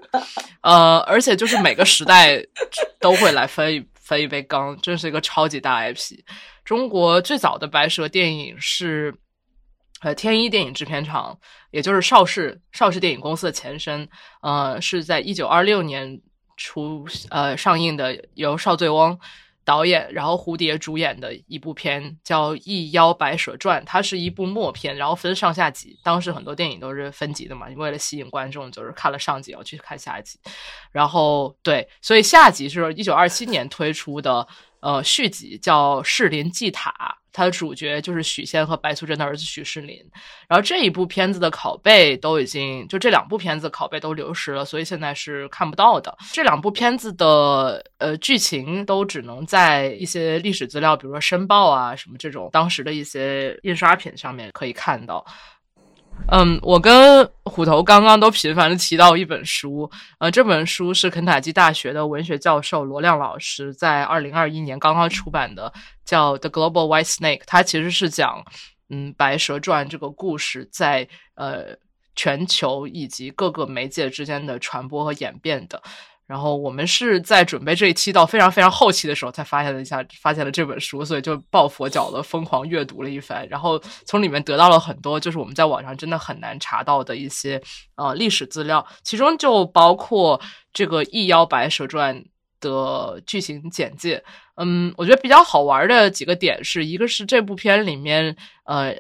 [0.62, 2.42] 呃，而且就是每个时代
[3.00, 6.20] 都会来分一 分一杯羹，真是一个超级大 IP。
[6.64, 9.14] 中国最早的白蛇电影是。
[10.02, 11.40] 呃，天一电影制片厂，
[11.72, 14.08] 也就是邵氏邵氏电影公司的前身，
[14.42, 16.22] 呃，是在一九二六年
[16.56, 19.20] 出呃上映的，由邵醉翁
[19.66, 26.00] 导演，然后蝴蝶主演的一部片，叫《一妖白蛇传》，它是一部默片，然后分上下集。
[26.04, 30.40] 当时很多电影都是分级的嘛，为了吸引观众，就是看了上集要去看下集。
[30.92, 34.48] 然后对，所以下集是一九二七年推出的。
[34.88, 36.92] 呃，续集叫《士林祭塔》，
[37.34, 39.98] 它的主角就是许仙和白素贞的儿子许士林。
[40.48, 46.18] 然后这一部片子的拷贝都已经，就这两部片子拷贝都流失了，所以现在是看不到的。
[46.32, 55.26] 这两部片子的呃剧情都只能在一些历史资料，比如说《申报》啊什么这种当时的一些印刷品上面可以看到。
[56.30, 65.72] 嗯，我跟虎头刚刚都频繁的提到一本书，呃，这本书是肯塔基大学的文学教授罗亮老师在二零二一年刚刚出版的，
[66.04, 68.44] 叫《The Global White Snake》，它其实是讲，
[68.90, 71.78] 嗯，《白蛇传》这个故事在呃
[72.14, 75.82] 全球以及各个媒介之间的传播和演变的。
[76.28, 87.62] 然后我们是在准备这一期到非常非常后期的时候才发现了一下，发现了这本书，所以就抱佛脚的疯狂阅读了一番，然后从里面得到了很多就是我们在网上真的很难查到的一些
[87.96, 90.42] 呃历史资料，其中就包括
[90.74, 92.16] 这个《异妖白蛇传》
[92.60, 94.24] 的剧情简介。
[94.58, 98.96] 嗯，我觉得比较好玩的几个点是一个是这部片里面呃。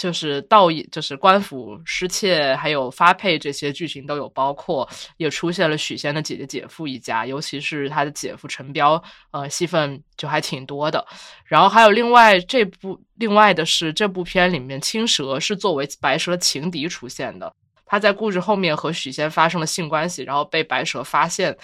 [0.00, 8.94] 就是道义，就是官府失窃，还有发配这些剧情都有包括，也出现了许仙的姐姐姐夫一家，尤其是他的姐夫陈彪，
[9.30, 11.06] 呃，戏份就还挺多的。
[11.44, 17.52] 然后还有另外这部，另外的是这部片里面青蛇是作为白蛇情敌出现的，
[17.84, 21.54] 他在故事后面和许仙发生了性关系，然后被白蛇发现，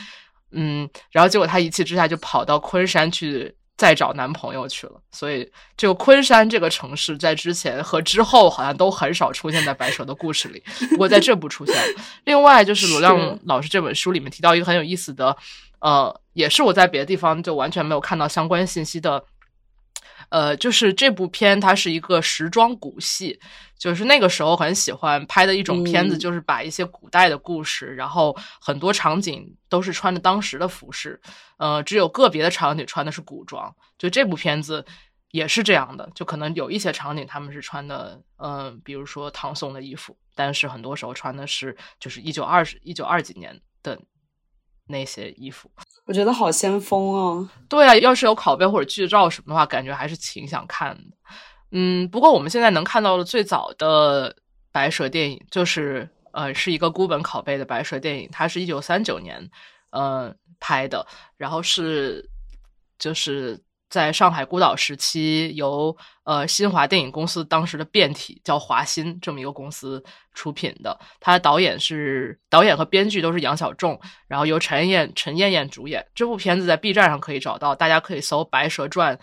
[0.52, 3.54] 嗯，然后结果她一气之下就跑到昆山去。
[3.78, 12.02] 再找男朋友去了，所以这个昆山这个城市在之前和之后好像都很少出现在白蛇的故事里，不过在这部出现了。
[12.24, 15.37] 另外就是罗亮老师这本书里面提到一个很有意思的，
[15.80, 19.22] 呃，也是我在别的地方就完全没有看到相关信息的。
[20.29, 23.39] 呃，就是这部片，它是一个时装古戏，
[23.79, 31.21] 就是那个时候很喜欢拍的一种片子，就是把一些古代的故事，然后很多场景都是穿着当时的服饰，
[31.59, 33.75] 呃，只有个别的场景穿的是古装。
[33.99, 34.85] 就这部片子
[35.31, 44.01] 也是这样的，就可能有一些场景他们是穿的，嗯，比如说唐宋的衣服，但是很多时候穿的是就是一九二十一九二几年的。
[44.89, 45.69] 那些衣服，
[46.07, 47.49] 我觉得好先锋哦。
[47.69, 51.16] 对啊，要是有拷贝或者剧照什么的话，感觉还是挺想看的。
[51.73, 54.35] 嗯，不过我们现在能看到的最早的
[54.73, 59.51] 白蛇电影，就是呃，是一个孤本拷贝的白蛇电影，它是一九三九年
[59.90, 62.31] 呃拍的，然后是
[62.99, 63.61] 就是。
[63.88, 70.03] 在上海孤岛时期，由呃新华电影公司当时的变体叫华新这么一个公司
[70.35, 76.05] 出品的，它的导演是导演和编剧都是杨小仲，然后由陈燕陈燕燕主演。
[76.14, 79.16] 这部片子在 B 站上可以找到，大家可以搜《白蛇传》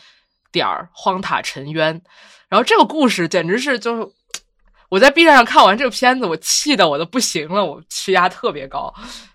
[0.52, 2.02] 点儿荒塔沉冤。
[2.48, 4.08] 然后这个故事简直是就是
[4.90, 8.94] 我在 B 站上看完这个片子，我气的我都不行了，我气压特别高，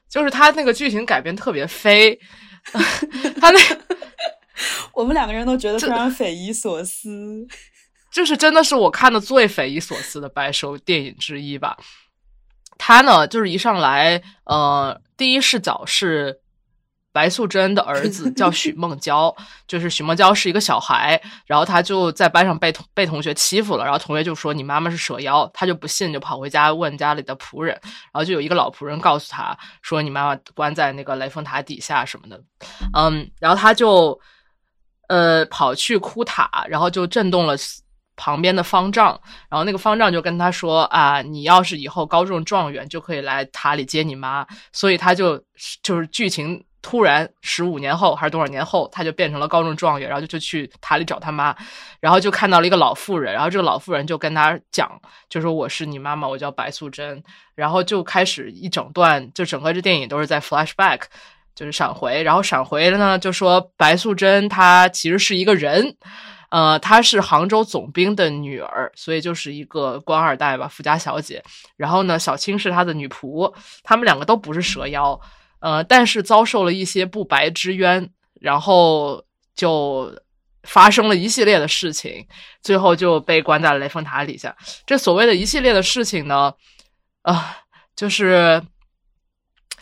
[0.08, 2.18] 就是他那个剧情改编特别飞，
[3.38, 3.60] 他那。
[4.92, 7.46] 我们两个人都觉得非常匪夷所思，
[8.12, 11.76] 就是真的是我看的最匪夷所思的白蛇电影之一吧。
[12.76, 16.40] 他呢，就是一上来，呃，第一视角是
[17.12, 19.34] 白素贞的儿子 叫许梦娇，
[19.66, 32.40] 就是许梦娇是一个小孩，然后他就在班上被同被同学欺负了，然后同学就说你妈妈是蛇妖，他就不信，就跑回家问家里的仆人，然后就有一个老仆人告诉他说你妈妈关在那个雷峰塔底下什么的，
[32.96, 34.18] 嗯，然后他就。
[35.08, 37.54] 呃，跑去哭塔，然后就震动了
[38.16, 44.46] 旁边的方丈，然后那个方丈就跟他说啊，你要是以后高中状元，就可以来塔里接你妈。
[44.72, 45.42] 所以他就
[45.82, 51.56] 就是剧情突然十五年后还是多少年后，他就变成了高中状元，然后就就去塔里找他妈，
[52.00, 54.90] 然后就看到了一个老妇人，然后这个老妇人就跟他讲，
[55.30, 57.22] 就说我是你妈妈，我叫白素贞，
[57.54, 61.02] 然后就开始一整段，就整个这电影都是在 flashback。
[61.58, 65.96] 就是闪回，然后闪回了呢，就说白素贞她其实是一个人，
[66.50, 71.42] 呃，她是杭州总兵的女儿，所以就是一个官二代吧，富家小姐。
[71.76, 73.52] 然后呢，小青是她的女仆，
[73.82, 75.20] 他们两个都不是蛇妖，
[75.58, 78.08] 呃，但是遭受了一些不白之冤，
[78.40, 79.24] 然后
[79.56, 80.16] 就
[80.62, 82.24] 发生了一系列的事情，
[82.62, 84.56] 最后就被关在了雷峰塔底下。
[84.86, 86.54] 这所谓的一系列的事情呢，
[87.22, 87.56] 啊，
[87.96, 88.62] 就是。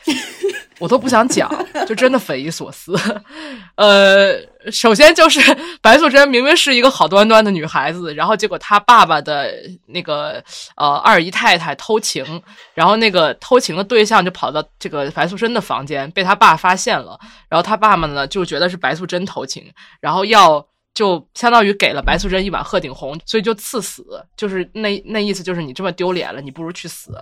[0.78, 1.50] 我都不想讲，
[1.86, 2.94] 就真的匪夷所思。
[3.76, 4.36] 呃，
[4.70, 5.40] 首先就是
[5.80, 9.52] 白素贞明明是一个好端端的女孩子，然后结果她爸爸的
[9.86, 10.42] 那个
[10.76, 12.42] 呃二姨太太偷情，
[12.74, 17.18] 然后那个偷情的对象就跑到这个白素贞的房间，被他爸发现了，
[17.48, 20.66] 然后他爸爸呢就觉得是白素贞偷情，然后要。
[20.96, 24.02] 就相当于给了白素贞一碗鹤顶红，所以就赐死，
[24.34, 27.12] 就是那 那意思就是你这么丢脸了，你不如去死，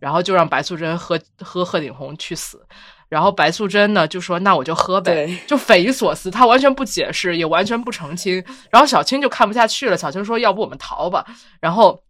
[0.00, 2.58] 然后就让白素贞喝喝鹤顶红去死，
[3.08, 11.26] 然后白素贞呢就说那我就喝呗，就匪夷所思，他完全不解释，也完全不澄清，然后小青就看不下去了，小青说要不我们逃吧，
[11.60, 12.02] 然后。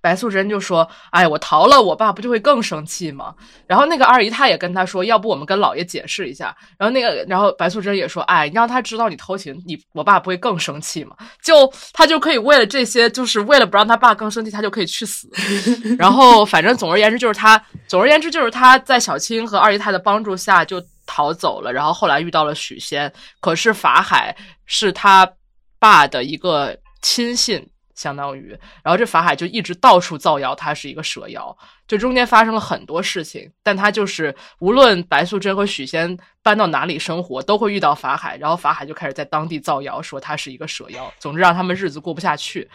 [0.00, 3.34] 白素贞就说：“哎，我逃了，我爸不就会更生气吗？”
[3.66, 15.28] 然后那个二姨太也跟他说：“要不我们跟老爷解释一下。”然后那个，然后白素贞也说：“哎，你让他知道你偷情，你我爸不会更生气吗？”就他就可以为了这些，就是为了不让他爸更生气，他就可以去死。
[15.98, 21.72] 然后反正总而言之就是他，总而言之就是他在小青和二姨太的帮助下就逃走了。
[21.72, 25.28] 然后后来遇到了许仙，可是法海是他
[25.80, 27.66] 爸的一个亲信。
[27.96, 31.56] 相当于，然后这法海就一直到处造谣他是一个蛇妖，
[31.88, 42.70] 就中间发生了很多事情，但他就是无论白素贞和许仙搬到哪里生活，都会遇到法海，然后法海就开始在当地造谣说他是一个蛇妖，总之让他们日子过不下去，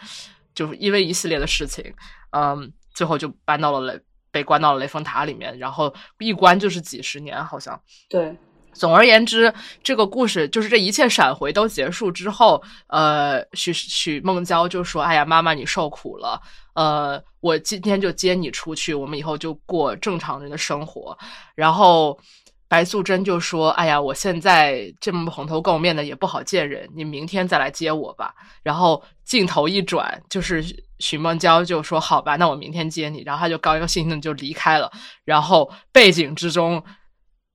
[0.54, 1.94] 就是因为一系列的事情，
[2.32, 4.00] 嗯，最后就搬到了雷，
[4.32, 7.80] 被关到了雷峰塔里面，然后一关就是几十年，好像。
[8.08, 8.36] 对，
[8.72, 9.52] 总而言之，
[9.82, 16.40] 这个故事就是这一切闪回都结束之后，呃，许许梦娇就说：“哎呀，妈妈你受苦了，
[16.74, 21.16] 呃，我今天就接你出去，我们以后就过正常人的生活。”
[21.54, 22.18] 然后
[22.66, 30.64] 白素贞就说：“哎呀，我现在这么蓬头垢面的也不好见人，你明天再来接我吧。”然后镜头一转，就是
[30.98, 34.90] 许梦娇就说：“好吧，那我明天接你。”然后他就高高兴兴的就离开了。
[35.24, 36.82] 然后背景之中。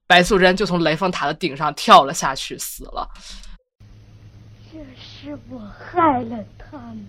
[0.08, 3.08] 白素贞就从雷峰塔的顶上跳了下去，死了。
[4.72, 7.06] 这是我害了他们，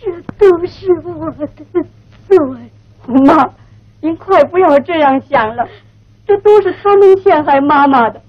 [0.00, 1.82] 这都是我的罪。
[3.26, 3.52] 妈，
[4.00, 5.68] 您快不要这样想了，
[6.24, 8.22] 这都是他们陷害妈妈的，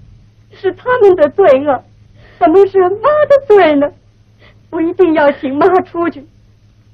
[0.50, 1.84] 是他们的罪恶，
[2.38, 3.86] 怎么是妈的罪呢？
[4.70, 6.26] 我一定要请妈出去，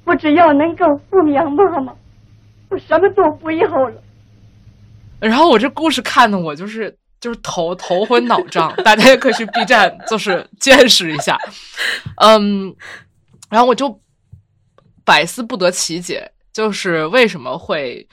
[0.05, 1.93] 我只要能够奉养妈妈，
[2.69, 4.01] 我什么都不要了。
[5.21, 11.37] 然后我这故事看的我就是就是头头昏脑胀， 大家也可以去 B 站就是见识一下，
[12.17, 12.75] 嗯，
[13.49, 14.01] 然后我就
[15.05, 18.07] 百思不得其解，就是为什么会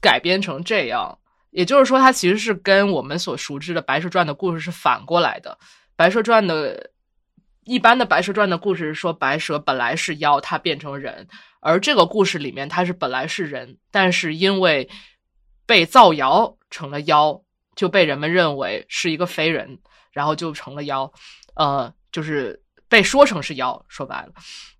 [0.00, 1.18] 改编成这样？
[1.50, 5.56] 也就是说，它其实是跟我们所熟知的《白蛇传》的故事是反过来的。
[5.96, 6.90] 《白蛇传》的
[7.64, 11.26] 一般的《白蛇传》的故事是说，白蛇本来是妖，它变成人，
[11.60, 14.88] 而这个故事里面它是本来是人，但是因为
[15.68, 17.42] 被造谣成了妖，
[17.76, 19.78] 就被人们认为是一个非人，
[20.12, 21.12] 然后就成了妖，
[21.56, 23.84] 呃，就是被说成是妖。
[23.86, 24.32] 说白了，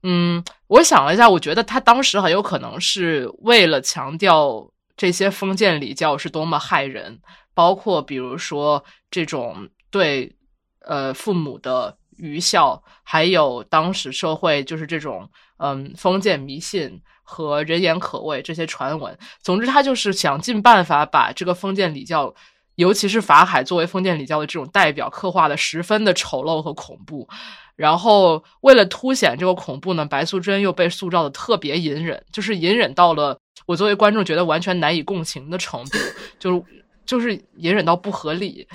[0.02, 7.20] 嗯，我想了一下，我觉得他当时很有可能是为了强调这些封建礼教是多么害人，
[7.52, 10.34] 包括比如说这种对
[10.80, 17.02] 呃父母的愚孝，还有当时社会就是这种嗯封建迷信。
[17.30, 22.34] 和人言可畏这些传闻，总之他就是想尽办法把这个封建礼教，
[22.76, 27.28] 尤其是法海作为封建礼教的这种代表，刻画的十分的丑陋和恐怖。
[27.76, 35.98] 然后为了凸显这个恐怖呢，白素贞又被塑造的特别隐忍，就是隐忍到了我作为观众觉得完全难以共情的程度，
[36.38, 36.62] 就是
[37.04, 38.66] 就是隐忍到不合理。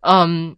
[0.00, 0.56] 嗯，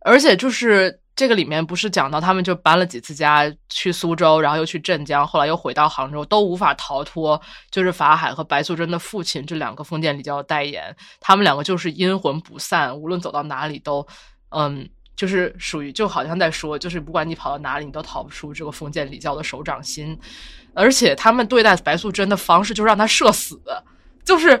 [0.00, 0.99] 而且就是。
[1.20, 7.38] 这个里面不是讲到他们就搬了几次家，去苏州，然后又去镇江，后来又回到杭州，都无法逃脱，
[7.70, 14.06] 就是法海和白素贞的父亲这两个封建礼教的代言，他们两个就是阴魂不散，无论走到哪里都，
[14.48, 20.18] 嗯，就是属于就好像在说，就是不管你跑到哪里，你都逃不出这个封建礼教的手掌心，
[20.72, 23.60] 而且他们对待白素贞的方式就让她社死，
[24.24, 24.58] 就是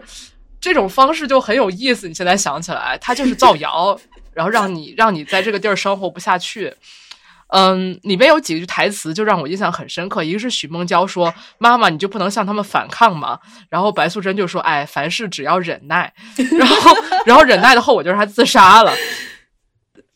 [0.60, 2.06] 这种方式就很有意思。
[2.06, 3.98] 你现在想起来，他就是造谣。
[4.40, 6.72] 然后让你让你在这个地儿生活不下去，
[7.48, 10.24] 嗯，里面有几句台词就让我印象很深刻。
[10.24, 13.38] 一个是许梦娇说：“妈妈，你就不能向他们反抗吗？”
[13.68, 16.10] 然后白素贞就说：“哎，凡事只要忍耐。”
[16.58, 18.94] 然后， 然后忍耐的后果就是她自杀了。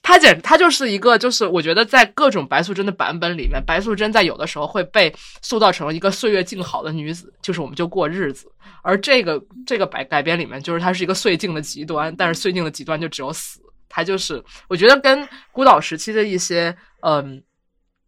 [0.00, 8.50] 她简她就是一个，就是我觉得在各种白素贞的版本里面，白素贞在有的时候会被塑造成一个岁月静好的女子，就是我们就过日子。
[8.82, 13.60] 而这个这个改改编里面，就是她是一个岁静的极端，但是岁静的极端就只有死。
[13.88, 17.42] 他就是，我觉得跟孤岛时期的一些，嗯，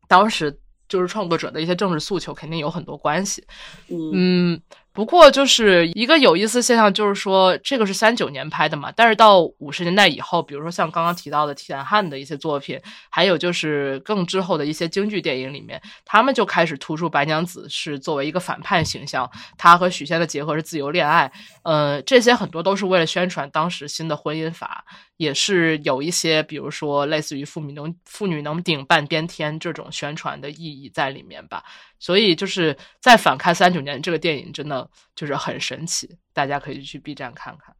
[0.09, 0.59] 当时
[0.89, 3.45] 就是创作者的一些政治诉求肯定有很多关系。
[3.89, 4.61] 嗯，
[4.93, 21.31] 不过就是一个有意思现象，就是说这个是三九年拍的嘛，但是到五十年代以后，比如说像刚刚提到的田汉的一些作品，还有就是更之后的一些京剧电影里面，他们就开始突出白娘子是作为一个反叛形象，她和许仙的结合是自由恋爱，
[21.65, 24.85] 呃，这些很多都是为了宣传当时新的婚姻法，
[25.17, 31.65] 也是有一些比如说类似于妇女能妇女能顶半边天这种宣传的意义在里面吧。
[31.99, 37.75] 所以就是再反看三九年这个电影，真的就是很神奇，大家可以去 B 站看看。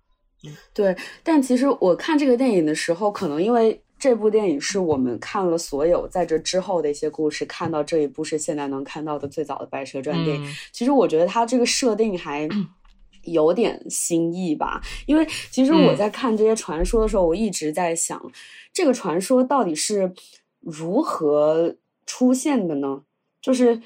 [0.73, 10.55] 对，但其实我看这个电影的时候，可能因为这部电影是我们看了所有在这之后的一些故事，看到这一部是现在能看到的最早的《白蛇传》电影。
[10.71, 12.49] 其实我觉得它这个设定还
[13.27, 18.21] 有点新意吧，因为其实我在看这些传说的时候，我一直在想，
[18.73, 20.13] 这个传说到底是
[20.61, 23.03] 如何出现的呢？
[23.41, 23.81] 就是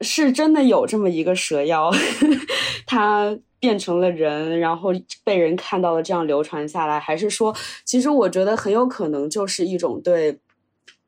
[0.00, 1.90] 是真的有这么一个蛇妖，
[2.86, 4.90] 它变成了人，然后
[5.24, 10.38] 被人看到了，这样流传下来，还是说，其实我觉得很有可能就是一种对，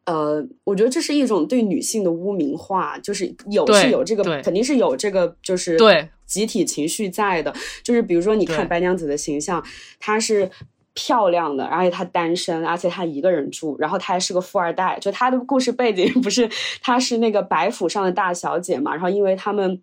[0.06, 9.64] 呃，我觉得这是一种对女性的污名化，就是有是有这个，肯定是有这个，就是对集体情绪在的，就是比如说你看白娘子的形象，
[9.98, 10.50] 她是。
[10.94, 14.98] 漂亮的，而且她单身，而且她一个人住，然后她还是个富二代。
[15.00, 16.46] 就她的故事背景不是，
[16.82, 19.80] 她是那个白府上的大小姐嘛，然后因为他们。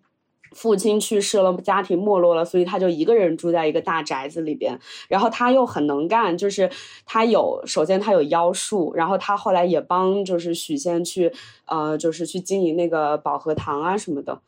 [0.52, 4.78] 父亲去世了，家庭没落了，所以他就一个人住在一个大宅子里边。
[5.08, 6.68] 然后他又很能干，就是
[7.06, 11.32] 他有首先他有妖术，然后他后来也帮就是许仙去
[11.66, 14.40] 呃就是去经营那个保和堂啊什么的，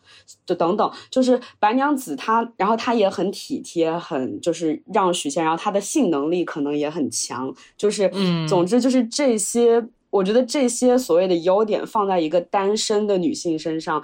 [0.44, 0.90] 就等等。
[1.10, 14.02] 就是白娘子她，然后她也很体贴，很就是让许仙，然后她的性能力可能也很强，就是嗯，总之就是这些，我觉得这些所谓的优点放在一个单身的女性身上。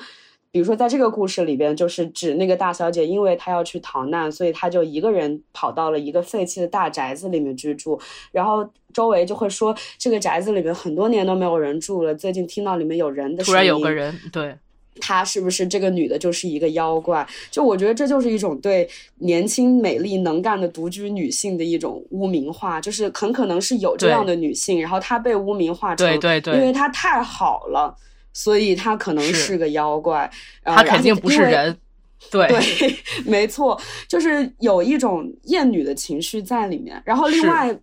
[0.51, 8.01] 比如说，在这个故事里边，就是指那个大小姐，因为她要去逃难，所以她就一个人跑到了一个废弃的大宅子里面居住。
[8.33, 13.55] 然后周围就会说，这个宅子里面很多年都没有人住了，最近听到里面有人的声音。
[13.55, 14.57] 突然有个人，对，
[14.99, 17.29] 她是不是这个女的，就是一个妖怪？
[17.51, 18.89] 就我觉得这就是一种对
[19.19, 27.95] 年轻、美丽、能干的独居女性的一种污名化，就是很可能是有这样的女性，然后她被污名化成，对对对，因为她太好了。
[28.39, 30.31] 所以他可能是个妖怪，
[30.63, 31.77] 他肯定不是人，
[32.31, 33.77] 对对， 没错，
[34.07, 37.03] 就是有一种厌女的情绪在里面。
[37.05, 37.77] 然后另外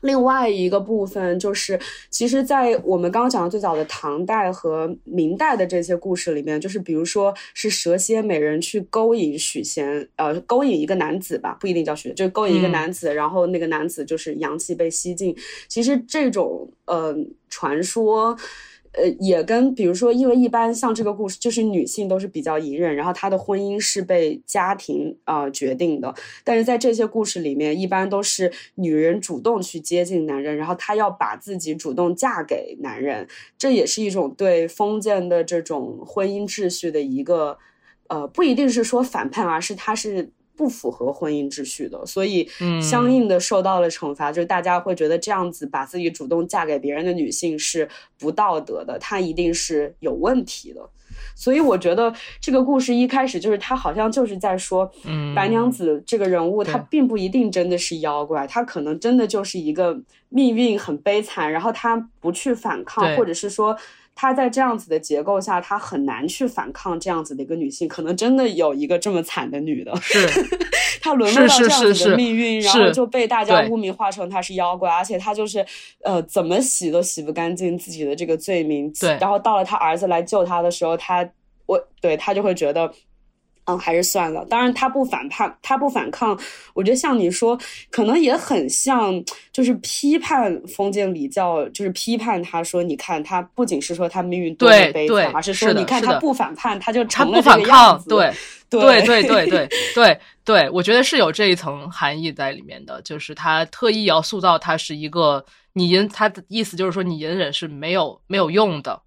[0.00, 1.78] 另外一个部分就是，
[2.08, 15.36] 其实，在我们刚刚讲的最早的唐代和明代的这些故事里面，就是比如说是蛇蝎美人去勾引许仙，呃，勾引一个男子吧，不一定叫许，就是勾引一个男子，然后那个男子就是阳气被吸尽。
[15.68, 17.14] 其实这种呃
[17.50, 18.34] 传说。
[18.92, 26.12] 呃，也跟比如说，因为一般像这个故事，就是女性都是比较隐忍，然后她的婚姻是被家庭啊决定的。
[26.42, 37.58] 但是在这些故事里面，一般都是女人主动去接近男人，然后她要把自己主动嫁给男人，这也是一种对封建的这种婚姻秩序的一个
[38.08, 40.32] 呃，不一定是说反叛，而是她是。
[40.60, 42.46] 不符合婚姻秩序的，所以
[42.82, 44.30] 相应的受到了惩罚。
[44.30, 47.88] 就是大家会觉得这样子把自己主动嫁给别人的女性是
[48.18, 50.86] 不道德的，她一定是有问题的。
[51.34, 54.92] 所以我觉得这个故事一开始就是他好像就是在说，
[55.34, 59.98] 白娘子这个人物她并不一定真的是妖怪，她可能真的就是一个
[60.28, 63.74] 命运很悲惨，然后她不去反抗，或者是说。
[64.20, 70.28] 她在这样子的结构下，她很难去反抗这样子的一个女性，可能真的有一个这么惨的女的， 是
[71.00, 75.64] 她沦落到这样子的命运，然后就被大家污名化成她是妖怪，而且她就是
[76.04, 81.26] 呃怎么洗都洗不干净自己的这个罪名，对，然后到了她儿子来救她的时候，她
[81.64, 82.92] 我对她就会觉得。
[83.70, 84.44] 嗯，还是算了。
[84.46, 86.38] 当然，他不反叛，他不反抗。
[86.74, 87.58] 我觉得像你说，
[87.90, 98.08] 可能也很像，就是批判封建礼教，就是批判他说，你看他不仅是说他命运多么悲惨，而是说你看他不反叛，他就成了这个样子。
[98.70, 109.00] 对对对对 对对对，我觉得是有这一层含义在里面的，就是他特意要塑造他是一个你隐，他的意思就是说你隐忍是没有没有用的。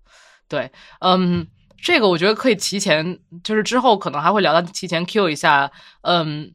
[0.47, 1.47] 对，嗯。
[1.84, 5.70] 这个我觉得可以提前，就是之后可能还会聊到提前 Q 一下，
[6.04, 6.54] 嗯，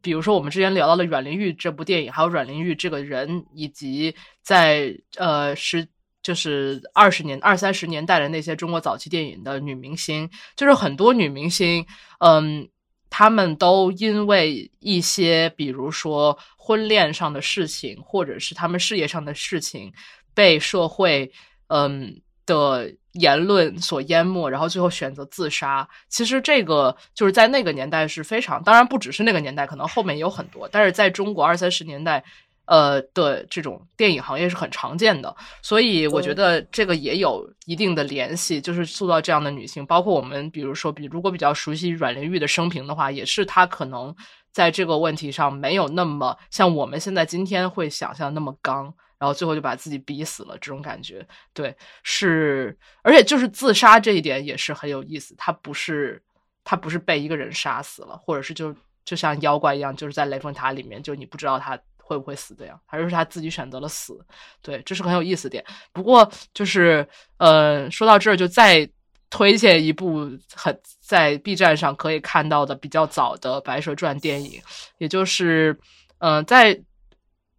[0.00, 5.86] 比如说我们之前聊到了阮玲玉这部电影，还有阮玲玉这个人，以及在呃十
[6.22, 11.84] 就是二十年二三十年代的那些中国早期电影的女明星，就是很多女明星，
[12.20, 12.66] 嗯，
[13.10, 19.92] 她们都因为一些比如说婚恋上的事情，或者是她们事业上的事情，
[20.32, 21.30] 被社会
[21.66, 22.94] 嗯的。
[23.12, 25.86] 言论所淹没，然后最后选择自杀。
[26.08, 32.24] 其实这个就是在那个年代是非常，当然不只是那个年代，可能后面也有很多，但是在中国二三十年代，
[32.64, 35.34] 呃的这种电影行业是很常见的。
[35.60, 44.14] 所以我觉得这个也有一定的联系，就是塑造这样的女性，包括我们，比如说，比如果比较熟悉阮玲玉的生平的话，也是她可能
[44.52, 48.94] 在这个问题上没有那么像我们现在今天会想象那么刚。
[49.22, 56.20] 然后最后就把自己逼死了，这种感觉，对，是，而且就是自杀这一点也是很有意思，他不是
[56.64, 64.18] 他不是被一个人杀死了，或者是就就像妖怪一样，就是在雷峰塔里面，就你不知道他会不会死这样，还是他自己选择了死，
[64.60, 65.64] 对，这是很有意思点。
[65.92, 67.06] 不过就是
[67.36, 68.90] 呃，说到这儿就再
[69.30, 74.60] 推荐一部很在 B 站上可以看到的比较早的《白蛇传》电影，
[74.98, 75.78] 也就是
[76.18, 76.82] 嗯在。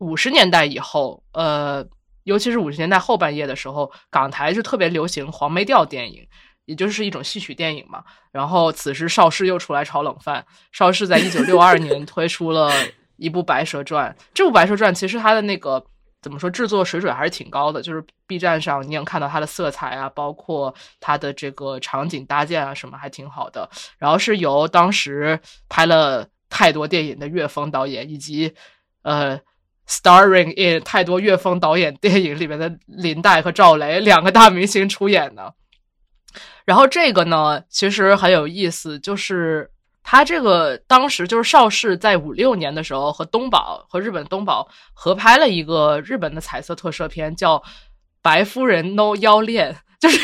[0.04, 1.86] 五十年代以后，呃，
[2.24, 6.28] 尤其是五十年代后半叶的时候，港台就特别流行黄梅调电影，
[6.66, 8.04] 也就是一种戏曲电影嘛。
[8.32, 12.70] 然后此时邵氏又出来炒冷饭，邵氏在一九六二年推出了
[13.16, 14.14] 一部《白蛇传》。
[14.34, 15.82] 这部《白蛇传》其实它的那个
[16.22, 23.70] 怎么说，制作水准还是挺高的，就是 B 站上你能看到它的色彩啊，包括它的这个场景搭建啊什么，还挺好的。
[23.98, 25.40] 然后是由当时
[25.70, 28.54] 拍了太多电影的岳峰导演以及
[29.04, 29.40] 呃。
[29.88, 35.54] Starring in 太多岳峰导演电影里面的林黛和赵雷两个大明星出演的，
[36.66, 39.70] 然后这个呢其实很有意思，就是
[40.02, 47.58] 他这个当时就是邵氏在五六年的时候和东宝和日本东宝合拍了一个日本的彩色特摄片，叫
[48.22, 49.74] 《白夫人 No 妖恋》。
[50.04, 50.20] 就是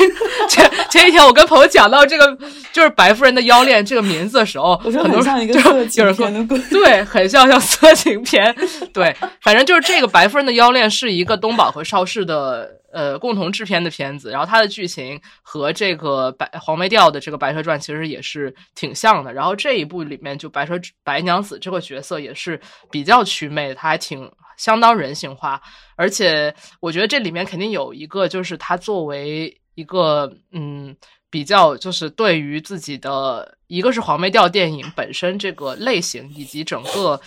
[0.50, 2.38] 前前几天我跟朋友讲到这个，
[2.74, 8.54] 就是白夫人的妖恋这个名字的时候，我很多像一个色情片的对，很像像色情片。
[8.94, 19.32] 对，反正就是这个白夫人的妖恋是一个东宝和邵氏的呃共同制片的片子，然后它的剧情和这个白黄梅调的这个《白蛇传》其实也是挺像的。
[19.32, 20.74] 然后这一部里面就白蛇
[21.06, 22.60] 白娘子这个角色也是
[22.92, 25.62] 比较祛魅，她还挺相当人性化，
[25.96, 29.56] 而且我觉得这里面肯定有一个就是她作为。
[29.80, 30.94] 一个嗯，
[31.30, 37.20] 比较就是对于自己的一个是黄梅调电影本身这个类型，以及整个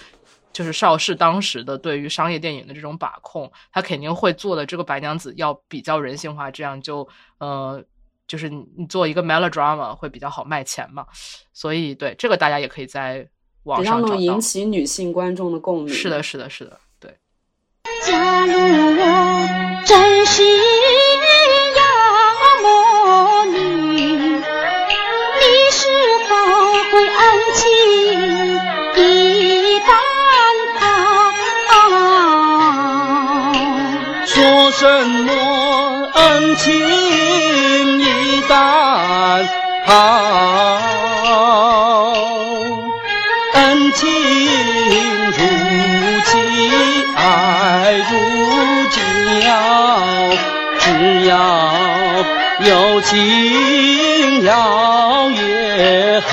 [0.52, 7.82] 就是邵氏当时的对于商业电影的这种把控，他肯定会做的这个白娘子要比较人性化，这样就呃，
[8.28, 11.06] 就是你做一个 melodrama 会比较好卖钱嘛。
[11.54, 13.26] 所以对这个大家也可以在
[13.62, 15.88] 网上找到，引起女性观众的共鸣。
[15.88, 17.16] 是的，是的，是的，对。
[18.04, 20.42] 假如我真是。
[34.74, 36.74] 什么恩情
[38.00, 39.46] 一担
[39.86, 39.92] 当，
[43.52, 44.08] 恩情
[45.30, 45.40] 如
[46.24, 46.32] 饥，
[47.16, 47.20] 爱
[48.10, 48.12] 如
[48.90, 48.96] 胶，
[50.80, 50.86] 只
[51.26, 51.30] 要
[52.60, 53.12] 有情
[54.42, 54.50] 要
[55.30, 55.38] 也
[56.26, 56.32] 好，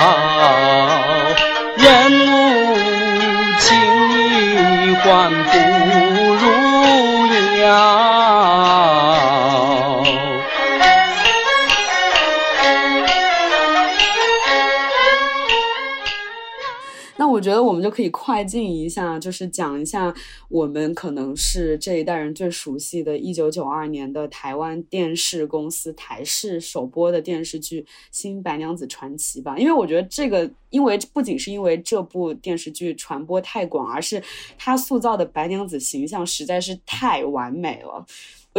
[17.60, 20.14] 我们就可以快进一下，就是讲一下
[20.48, 29.58] 我们可能是这一代人最熟悉的1992年的台湾电视公司台视首播的电视剧《新白娘子传奇》吧。
[29.58, 34.22] 因为我觉得这个，因为不仅是因为这部电视剧传播太广，而是
[34.56, 38.04] 它塑造的白娘子形象实在是太完美了。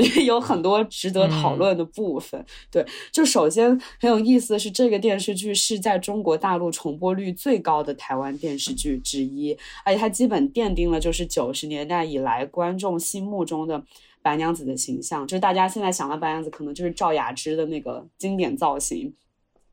[0.01, 2.43] 我觉得有很多值得讨论的部分。
[2.71, 13.83] 对，就首先很有意思的是，这个电视剧是在中国大陆重播率最高的台湾电视剧之一，而且它基本奠定了就是九十年代以来观众心目中的
[14.21, 15.25] 白娘子的形象。
[15.27, 19.13] 就是大家现在想到白娘子，可能就是赵雅芝的那个经典造型。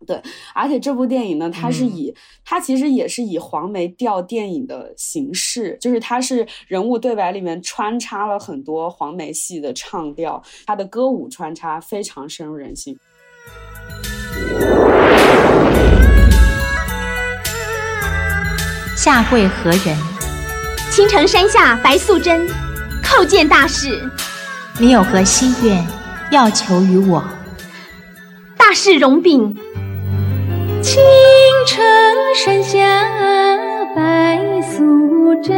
[0.07, 0.23] 对，
[0.55, 12.99] 而且这部电影呢，它是以它其实也是以黄梅调电影的形式，就是它是人物对白里面穿插了很多黄梅戏的唱调，它的歌舞穿插非常深入人心。
[18.97, 19.97] 下跪何人？
[20.91, 22.49] 青城山下白素贞，
[23.03, 24.11] 叩见大事。
[24.81, 25.85] 你有何心愿
[26.31, 27.23] 要求于我？
[28.57, 29.57] 大事容禀。
[30.81, 31.03] 青
[31.66, 31.85] 城
[32.37, 32.79] 山下
[33.95, 35.57] 白素贞，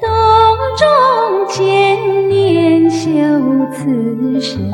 [0.00, 0.08] 洞
[0.76, 0.86] 中
[1.48, 3.08] 千年修
[3.72, 4.68] 此身。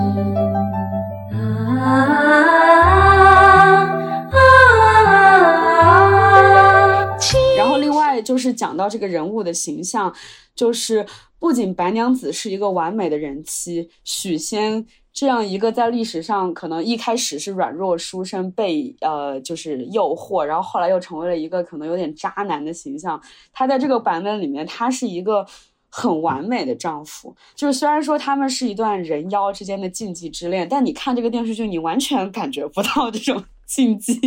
[7.57, 10.15] 然后另外就是讲到这个人物的形象，
[10.55, 11.05] 就是
[11.39, 14.87] 不仅白娘子是一个完美的人妻，许仙。
[15.13, 23.21] 这样一个在历史上可能一开始是软弱书生，被呃就是诱惑，然后后来又成为了一个可能有点渣男的形象。
[23.53, 25.47] 他在这个版本里面，他是一个
[25.91, 27.37] 很完美的丈夫。
[27.55, 34.19] 就是虽然说他们是一段人妖之间的禁忌之恋，但你看这个电视剧，你完全感觉不到这种 禁忌，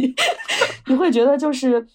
[0.87, 1.87] 你会觉得就是。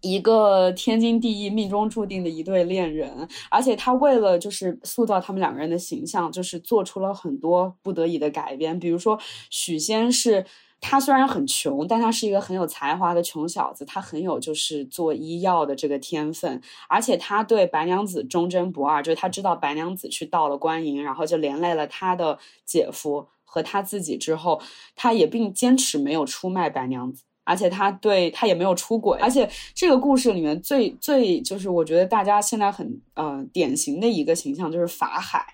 [0.00, 8.78] 一个天经地义、命中注定的一对恋人，而且他为了就是塑造他们两个人的形象，就是做出了很多不得已的改编。
[8.78, 9.18] 比如说，
[9.50, 10.46] 许仙是
[10.80, 24.62] 他虽然很穷，但他是一个很有才华的穷小子，他很有就是做医药的这个天分，而且他对白娘子忠贞不二，就是他知道白娘子去盗了官银，然后就连累了他的姐夫和他自己之后，
[24.96, 27.24] 他也并坚持没有出卖白娘子。
[27.44, 35.44] 而且他对他也没有出轨，而且这个故事里面最最就是我觉得大家现在很呃典型的一个形象就是法海，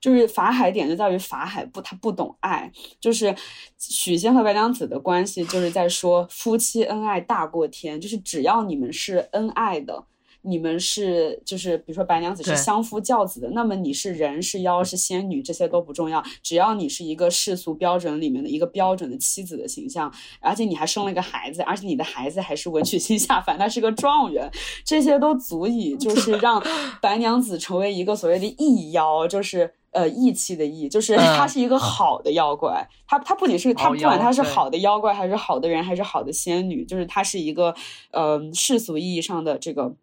[0.00, 2.70] 就是法海点就在于法海不他不懂爱，
[3.00, 3.34] 就是
[3.78, 10.04] 许仙和白娘子的关系就是在说夫妻恩爱大过天，就是只要你们是恩爱的。
[10.42, 24.50] 你们是就是比如说白娘子是相夫教子的，那么你是人是妖是仙女这些都不重要，只要你是一个世俗标准里面的一个标准的妻子的形象，而且你还生了一个孩子，而且你的孩子还是文曲星下凡，他是个状元，
[24.84, 26.62] 这些都足以就 是让
[27.00, 37.74] 白娘子成为一个所谓的异妖，就是呃义气的义，就是他是一个好的妖怪，他他不仅是他不管他是好的妖怪还是好的人还是好的仙女，就是他是一个
[38.10, 39.94] 呃世俗意义上的这个。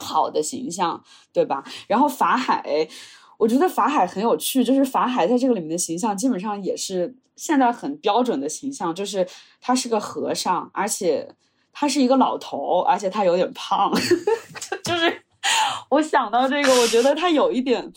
[0.00, 1.00] 好的形象，
[1.32, 1.62] 对吧？
[1.86, 2.88] 然后法海，
[3.36, 9.26] 我觉得法海很有趣，就是法海在这个里面的形象基本上也是现在很标准的形象，就是
[9.60, 11.32] 他是个和尚，而且
[11.72, 13.92] 他是一个老头，而且他有点胖，
[14.82, 15.22] 就是
[15.90, 17.92] 我想到这个，我觉得他有一点。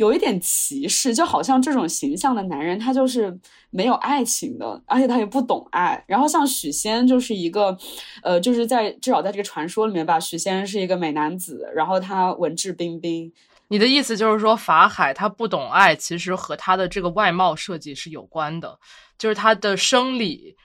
[0.00, 3.38] 有一点歧视，就好像这种形象的男人，他就是
[3.68, 6.02] 没有爱情的，而且他也不懂爱。
[6.06, 7.76] 然后像许仙就是一个，
[8.22, 13.30] 呃，就是在至少在这个传说里面吧，许仙是一个美男子，然后他文质彬彬。
[13.68, 18.78] 你的意思就是说，法海他不懂爱，其实和他的这个外貌设计是有关的，
[19.18, 20.56] 就是他的生理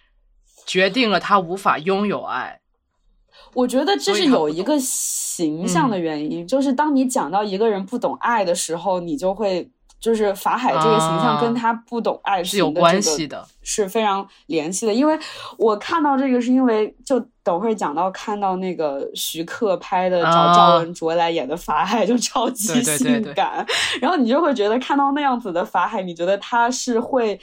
[0.65, 2.61] 决定了他无法拥有爱。
[3.53, 9.69] 我觉得这是有一个形象的原因，就是当你讲到一个人不懂爱的时候，你就会
[9.99, 14.93] 就是法海这个形象跟他不懂爱是有关系的，是非常联系的。
[14.93, 15.17] 因为
[15.57, 23.65] 我看到这个是因为就等会儿讲到看到那个徐克拍的找赵文卓来演的法海就超级性感，
[24.01, 27.39] 然后你就会觉得看到那样子的法海，你觉得他是会。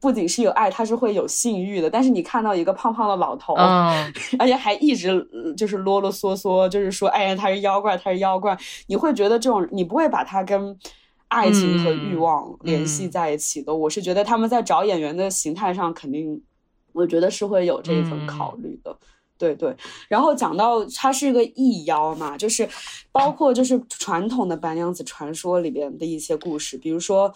[0.00, 1.90] 不仅是有爱，他是会有性欲的。
[1.90, 3.54] 但是你看到一个胖胖的老头，
[4.38, 8.56] 而且还一直就是啰啰嗦嗦，就是说，哎呀，他是妖怪，他是妖怪。
[8.86, 10.74] 你会觉得这种，你不会把他跟
[11.28, 13.74] 爱情和欲望联系在一起的。
[13.74, 16.42] 我是觉得他们在找演员的形态上，肯定，
[16.94, 18.96] 我觉得是会有这一层考虑的。
[19.36, 19.76] 对对。
[20.08, 22.66] 然后讲到他是一个异妖嘛，就是
[23.12, 27.30] 包括就是传统的白娘子传说里边的一些故事，比如说。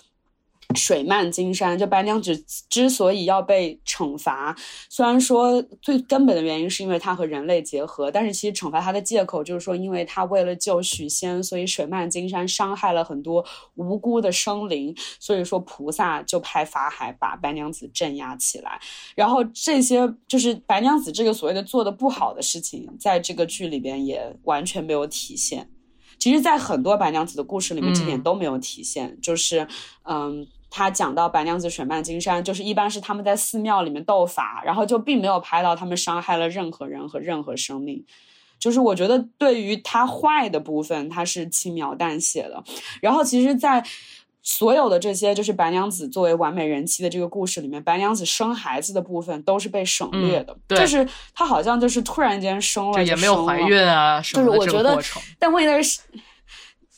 [0.74, 4.56] 水漫金山，就白娘子之所以要被惩罚，
[4.88, 13.44] 虽然说最根本的原因是因为她和人类结合，但是其实惩罚她的借口就是说，因为她为了救许仙，所以水漫金山伤害了很多
[13.74, 18.80] 无辜的生灵，所以说菩萨就派法海把白娘子镇压起来。
[19.14, 25.68] 然后这些就是白娘子这个所谓的做的不好的事情，在这个剧里边也完全没有体现。
[26.16, 29.18] 其实，在很多白娘子的故事里面，这点都没有体现。
[29.20, 29.66] 就是，
[30.04, 30.46] 嗯，
[30.76, 38.04] 他讲到白娘子水漫金山，就是一般是他们在寺庙里面斗法，然后就并没有拍到他们伤害了任何人和任何生命。
[38.58, 42.60] 就是我觉得，对于他坏的部分，他是轻描淡写的。
[43.00, 43.84] 然后，其实，在
[44.42, 50.56] 所有的这些就是白娘子作为完美人妻的这个故事里面，白娘子生孩子的部分都是被省略的。
[50.76, 51.06] 就是
[51.36, 55.00] 她好像就是突然间生了，也没有怀孕啊，就是我觉得，
[55.38, 56.00] 但问题是，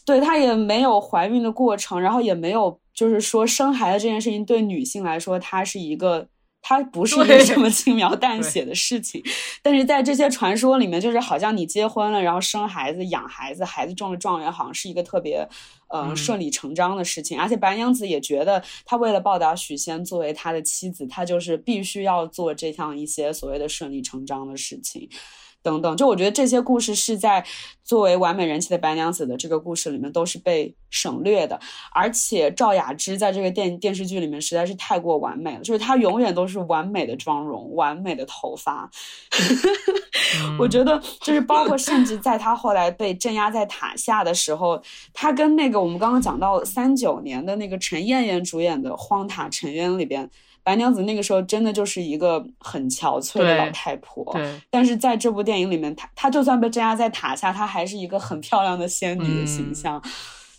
[0.07, 6.29] 对她也没有怀孕的过程，然后也没有就是说生孩子这件事情对女性来说，它是一个。
[6.69, 9.23] 它不是一个这么轻描淡写的事情，
[9.63, 15.49] 但是在这些传说里面，就是好像你结婚了，然后生孩子、养孩子，孩子中了状元，好像是一个特别，
[15.95, 17.41] 嗯，顺理成章的事情。
[17.41, 25.09] 而且白娘子也觉得，她为了报答许仙作为她的妻子，她就是必须要做这样一些所谓的顺理成章的事情。
[25.67, 27.45] 等等，就我觉得这些故事是在
[27.83, 31.59] 作为完美人妻的白娘子的这个故事里面都是被省略的，
[31.93, 38.89] 而且赵雅芝在这个电电视剧里面实在是太过完美了，就是她永远都是完美的妆容、完美的头发，
[40.57, 44.81] 我觉得就是包括甚至在她后来被镇压在塔下的时候，
[45.13, 50.31] 她跟那个我们刚刚讲到三九年的那个陈燕燕主演的《荒塔沉冤》里边。
[50.67, 54.61] 白娘子那个时候真的就是一个很憔悴的老太婆，对。
[54.69, 60.03] 但是在这部电影里面，她她就算被镇压在塔下，她还是一个很漂亮的仙女的形象。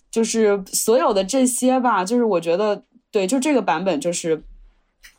[0.09, 4.41] 就是所有的这些吧，就是我觉得，对，就这个版本就是，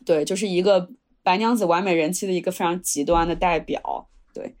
[0.03, 0.89] 对，就是一个
[1.21, 4.09] 白娘子完美人妻的一个非常极端的代表。
[4.33, 4.55] 对。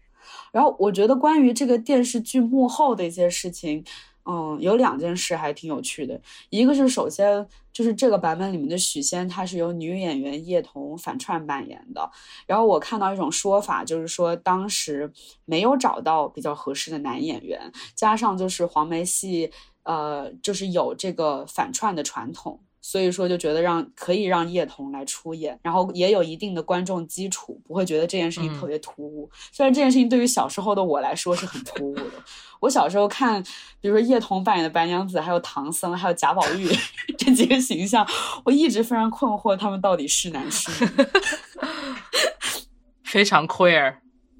[0.51, 3.83] 然后我觉得关于这个电视剧幕后的一些事情。
[4.29, 6.21] 嗯，有两件事还挺有趣的。
[6.51, 12.11] 一个是首先就是这个版本里面的许仙，他是由女演员叶童反串扮演的。
[12.45, 15.11] 然后我看到一种说法，就是说当时
[15.45, 19.51] 没有找到比较合适的男演员，加上就是黄梅戏，
[19.81, 22.59] 呃，就是有这个反串的传统。
[22.89, 29.29] 所以说就觉得让可以让叶童来出演，然后也有一定的观众基础，不会觉得这件事情特别突兀。
[29.51, 32.03] 虽然这件事情对于小时候的我来说是很突兀的，
[32.61, 33.43] 我小时候看，
[33.79, 36.67] 比如说叶童扮演的白娘子，还有唐僧，还有贾宝玉
[37.15, 38.03] 这几个形象，
[38.43, 40.91] 我一直非常困惑他们到底是男是女，
[43.05, 43.97] 非常 queer。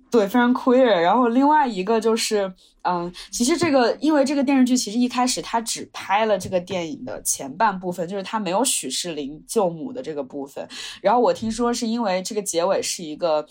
[0.09, 0.83] 对，非常 queer。
[0.83, 2.51] 然后另外一个就是，
[2.83, 10.67] 嗯，其实这个因为这个电视剧其实一开始他只拍了这个电影的前半部分，就是他没有许世林救母的这个部分。
[11.01, 13.47] 然后我听说是因为这个结尾是一个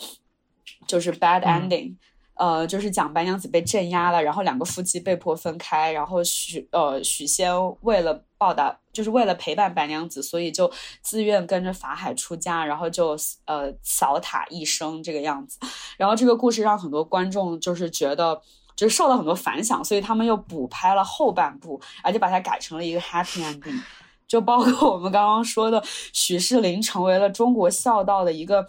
[0.86, 1.96] 就是 bad ending。
[2.40, 10.70] 呃，就是讲白娘子被镇压了，然后两个夫妻被迫分开，然后许呃许仙为了报答，就是为了陪伴白娘子，所以就
[11.02, 13.16] 自愿跟着法海出家，然后就
[13.46, 15.58] 呃扫塔一生这个样子。
[15.96, 18.40] 然后这个故事让很多观众就是觉得
[18.78, 23.82] 就是受到很多反响，所以他们又补拍了后半部，而且把它改成了一个 happy ending，
[24.28, 28.64] 就包括我们刚刚说的许仕林成为了中国孝道的一个。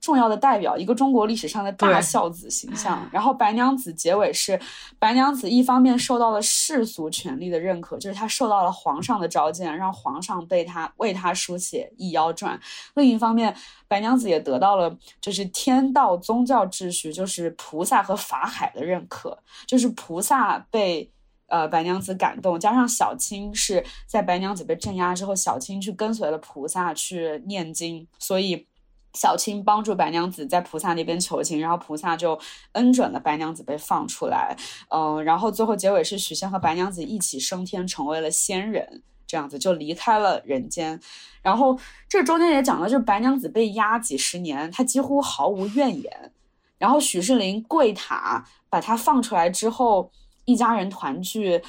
[0.00, 3.08] 重要的代表，一个中国历史上的大孝子形象。
[3.12, 4.58] 然后白娘子结尾是，
[4.98, 12.56] 白娘子一方面受到了世俗权力的认可，就是她受到了皇上的召见，让皇上被她为她书写《易妖传》；
[12.94, 13.54] 另一方面，
[13.86, 21.12] 白娘子也得到了就是天道宗教秩序，就是菩萨和法海的认可，就是菩萨被
[21.48, 28.66] 呃白娘子感动，加上小青是在白娘子被镇压之后，小青去跟随了菩萨去念经，所以。
[29.14, 32.38] 小青帮助白娘子在菩萨那边求情，然后菩萨就
[32.72, 34.56] 恩准了白娘子被放出来。
[34.88, 41.00] 嗯，然后最后结尾是许仙和白娘子一起升天，成为了仙人，这样子就离开了人间。
[41.42, 46.32] 然后这中间也讲了，就是白娘子被压几十年，她几乎毫无怨言。
[46.78, 50.10] 然后许仕林跪塔把她放出来之后，
[50.44, 51.62] 一家人团聚。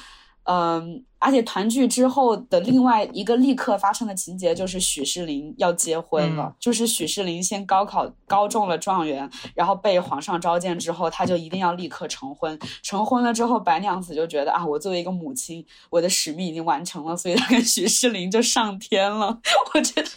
[0.44, 6.52] 嗯，而且团聚之后的另外一个立刻发生的情节就是许世林要结婚了。
[6.58, 12.58] 就是许世林先高考高中了状元，然后被皇上召见之后，他就一定要立刻成婚。
[12.82, 19.38] 成婚了之后，白娘子就觉得啊，我作为一个母亲，我的使命已经完成了，所以她跟许世林就上天了。
[19.74, 20.08] 我觉得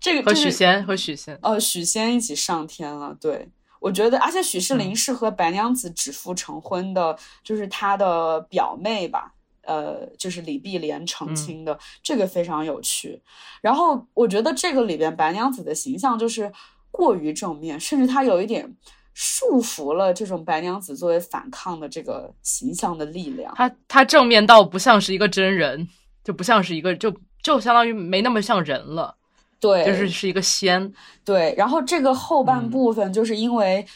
[0.00, 3.16] 这个和许仙和许仙哦许仙一起上天了。
[3.20, 9.34] 对，我觉得，而且许世林是和白娘子指腹成婚的，就是他的表妹吧。
[9.66, 13.20] 呃，就是李碧莲澄清的这个非常有趣，
[13.60, 16.52] 然后我觉得这个里边白娘子的形象就是
[16.90, 18.74] 过于正面，甚至她有一点
[19.12, 23.52] 束缚了这种白娘子作为反抗的这个形象的力量。
[23.56, 25.88] 她她正面到不像是一个真人，
[26.24, 29.16] 就不像是一个就就相当于没那么像人了，
[29.60, 30.92] 对，就是是一个仙。
[31.24, 33.86] 对，然后这个后半部分就是因为。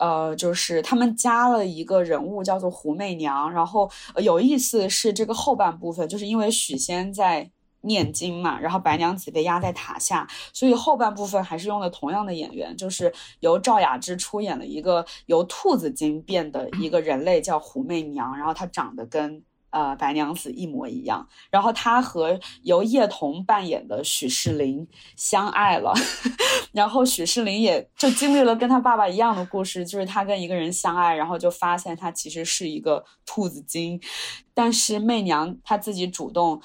[0.00, 7.48] 呃，就是他们加了一个人物叫做胡媚娘，然后有意思是这个后半部分，就是因为许仙在
[7.82, 19.42] 念经嘛，然后白娘子被压在塔下，所以后半部分还是用了同样的演员，就是由赵雅芝出演了一个由兔子精变的一个人类叫胡媚娘，然后她长得跟。
[19.70, 25.94] 呃，白娘子一模一样，然后她和由叶童扮演的许仕林相爱了，
[26.72, 34.00] 然后许仕林也就经历了跟他爸爸一样的故事，就是他跟一个人相爱，然后就发现他其实是一个兔子精，
[34.52, 36.60] 但是媚娘她自己主动。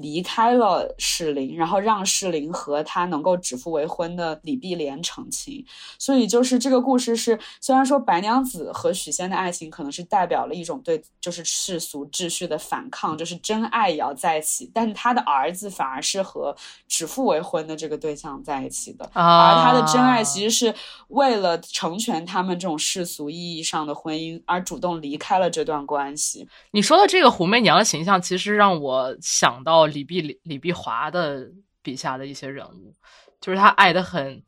[0.00, 5.64] 离开了世林，然后让世林和他能够指腹为婚的李碧莲成亲。
[5.98, 20.74] 所以就是这个故事是，虽然说白娘子和许仙的爱情可能是代表了一种对就是世俗秩序的反抗，就是真爱也要在一起，但是他的儿子反而是和指腹为婚的这个对象在一起的，而他的真爱其实是
[21.08, 26.46] 为了成全他们这种世俗意义上的婚姻而主动离开了这段关系。
[26.70, 31.48] 你说的这个胡媚娘的形象，其实让我想到李碧李李碧华的
[31.82, 32.94] 笔下的一些人物，
[33.40, 34.42] 就是他爱的很，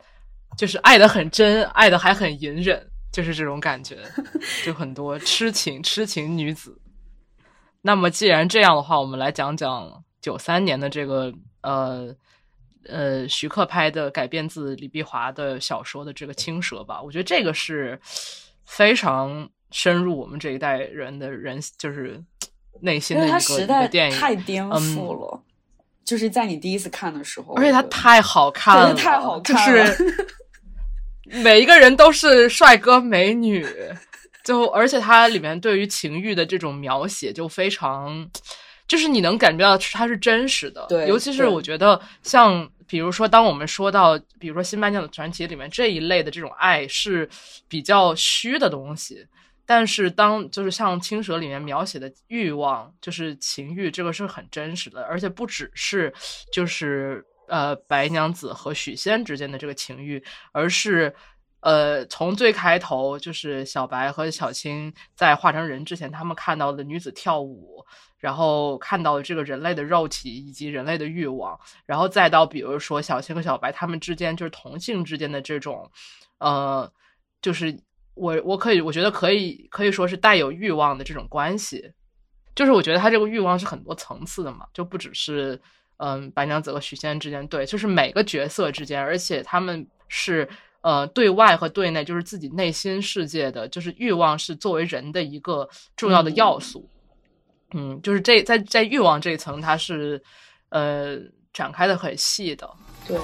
[0.56, 3.98] 就是爱的很真，爱的还很隐忍，就是这种感觉，
[4.64, 6.80] 就很多痴情痴情女子。
[7.82, 11.32] 那么既然这样的话，我们来讲讲九三年的这个
[11.62, 12.14] 呃。
[12.88, 18.00] 呃，徐克拍的改编自李碧华的小说的这个《青蛇》吧，我觉得这个是
[18.64, 22.24] 非常深入我们这一代人的人，就是
[22.80, 25.42] 内心的一个电影，太颠覆了。
[26.04, 30.26] 就是在你第一次看的时候，而且它太好看了，太好看了，就是
[31.42, 33.66] 每一个人都是帅哥美女，
[34.44, 38.28] 就而且它里面对于情欲的这种描写就非常。
[38.88, 47.30] 就是你能感觉到它是真实的，对，尤其是我觉得像比如说，当我们说到比如说《新白娘子传奇》里面这一类的这种爱是
[47.68, 49.24] 比较虚的东西，
[49.70, 56.12] 但是当就是像《青蛇》里面描写的欲望，就是情欲，这个是很真实的，而且不只是
[56.52, 61.14] 就是呃白娘子和许仙之间的这个情欲，而是
[61.60, 67.86] 呃从最开头就是小白和小青在化成人之前，他们看到的女子跳舞。
[68.18, 75.90] 然后看到这个人类的肉体以及人类的欲望，然后再到比如说小青和小白他们之间就是同性之间的这种，
[76.36, 76.92] 呃，
[77.40, 77.74] 就是
[78.20, 81.90] 我我可以我觉得可以可以说是带有欲望的这种关系，
[82.54, 85.58] 就是我觉得他这个欲望是很多层次的嘛，就不只是
[85.96, 90.46] 嗯白娘子和许仙之间对，就是每个角色之间，而且他们是
[90.82, 95.66] 呃对外和对内，就是自己内心世界的，就是欲望是作为人的一个
[95.96, 96.86] 重要的要素。
[97.72, 100.22] 嗯，就是这在在欲望这一层，它是
[100.68, 101.16] 呃
[101.54, 102.68] 展开的很细的。
[103.06, 103.16] 对。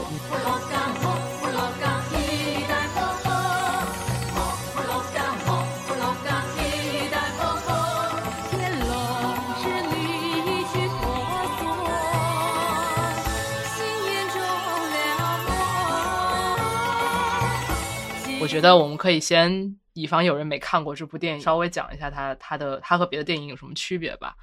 [18.47, 19.77] 我觉得我们可以先。
[19.99, 24.37] 以防有人没看过这部电影，稍微讲一下它它的它和别的电影有什么区别吧。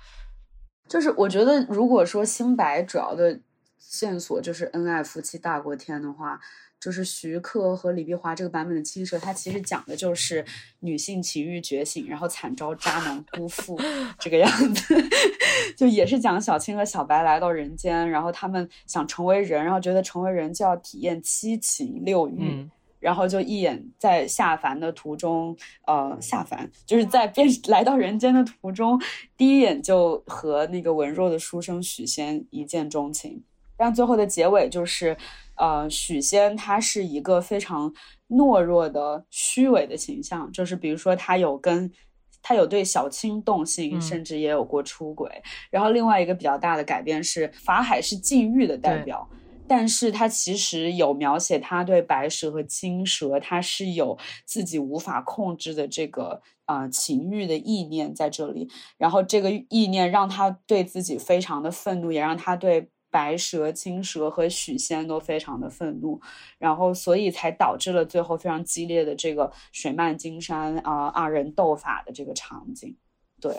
[0.90, 3.40] 就是我觉得，如果说新白主要的
[3.78, 6.40] 线索就是恩爱夫妻大过天的话，
[6.80, 10.44] 就是徐克和李碧华这个版本的《青蛇》，它其实讲的就是
[10.80, 13.80] 女性情欲觉醒，然后惨遭渣男辜负
[14.18, 14.96] 这个样子。
[15.78, 22.68] 就也是讲小青和小白来到人间，然后他们想成为人，然后觉得成为人就要体验七情六欲。
[23.04, 28.98] 然后就一眼在下凡的途中，呃，下凡就是在变 来到人间的途中，
[29.36, 33.44] 第一眼就和那个文弱的书生许仙一见钟情。
[33.76, 35.18] 但最后的结尾就是，
[35.58, 37.94] 呃，许仙他是一个非常
[38.30, 41.92] 懦弱的、虚伪的形象，就是比如说他有跟
[42.42, 45.30] 他有对小青动心，甚至也有过出轨。
[45.70, 49.28] 然后另外一个比较大的改变是，法海是禁欲的代表。
[49.76, 54.16] 但是他其实有描写他对白蛇和青蛇，他是有
[54.46, 66.22] 自己无法控制的这个啊情欲的意念在这里，然后这个意念让他对自己非常的愤怒，也让他对白蛇、青蛇和许仙都非常的愤怒，
[66.60, 72.96] 然后所以才导致了最后非常激烈的这个水漫金山啊二人斗法的这个场景，
[73.42, 73.58] 对。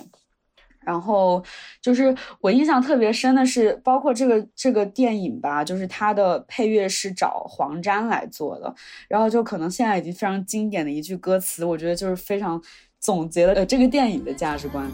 [0.84, 1.42] 然后
[1.80, 8.74] 就是我印象特别深的是，包括这个这个电影吧，就是它的配乐是找黄沾来做的。
[9.08, 12.62] 然后就可能现在已经非常经典的一句歌词，我觉得就是非常
[13.00, 14.86] 总结了呃这个电影的价值观。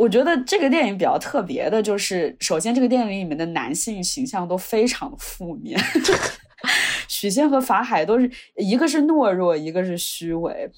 [0.00, 5.78] 我觉得这个电影比较特别的，就是首先这个电影里面的男性形象都非常负面，
[7.06, 10.70] 许仙和法海都是一个是懦弱，一个是虚伪。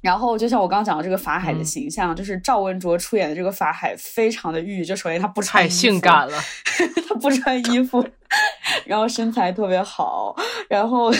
[0.00, 4.84] 然后就像我刚刚讲的这个法海的形象，就是赵文卓出演的这个法海，非常的欲。
[4.84, 6.38] 就首先他不穿，太性感了，
[7.06, 8.02] 他不穿衣服，
[8.86, 10.34] 然后身材特别好，
[10.68, 11.12] 然后，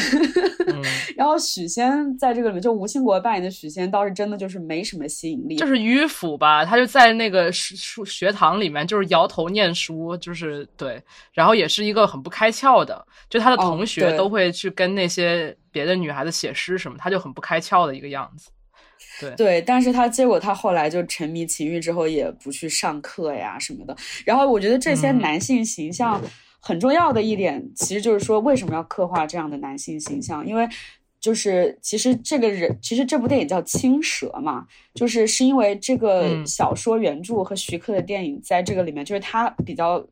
[1.14, 6.64] 然后许仙在这个里面，就吴兴国扮演的许仙，倒是真的就是没什么吸引力，就是迂腐吧。
[6.64, 11.02] 他就在那个书学堂里面，就是摇头念书，就是对，
[11.34, 18.50] 然后也是一个很不开窍的，就他的同学都会去跟那些别的女孩子写诗什么，他就很不开窍的一个样子。
[19.20, 23.94] 对对，但是他结果他后来就沉迷情欲之后，也不去上课呀什么的。
[24.24, 26.20] 然后我觉得这些男性形象
[26.60, 30.46] 很重要的一点，其实就是说为什么要刻画这样的男性形象？
[30.46, 30.68] 因为
[31.20, 40.06] 就是其实这个人，其实这部电影叫《青蛇》嘛，就是是因为这个小说原著和徐克的电影在这个里面，就是他比较。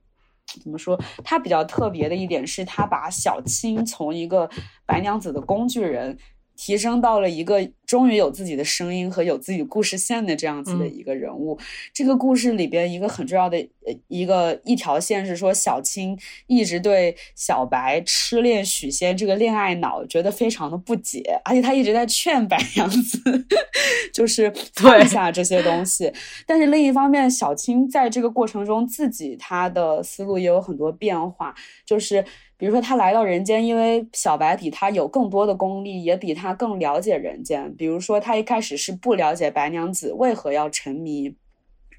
[0.63, 0.99] 怎么说？
[1.23, 4.49] 他比较特别的一点是，他把小青从一个
[4.87, 6.17] 白娘子的工具人。
[6.59, 11.57] 提升到了一个终于有自己的声音和有自己故事线的这样子的一个人物。
[11.95, 13.57] 这个故事里边一个很重要的
[13.87, 23.47] 呃一个一条线是说，小青一直对小白痴恋许仙这个恋爱脑觉得非常的不解，而且他一直在劝白娘子
[24.13, 26.13] 就是放下这些东西。
[26.45, 31.55] 但是另一方面，小青在这个过程中自己他的思路也有很多变化，
[31.87, 32.25] 就是。
[32.59, 37.73] 比如说，他来到人间，因为小白比他有更多的功力，也比他更了解人间。
[37.77, 41.37] 比如说，他一开始是不了解白娘子为何要沉迷，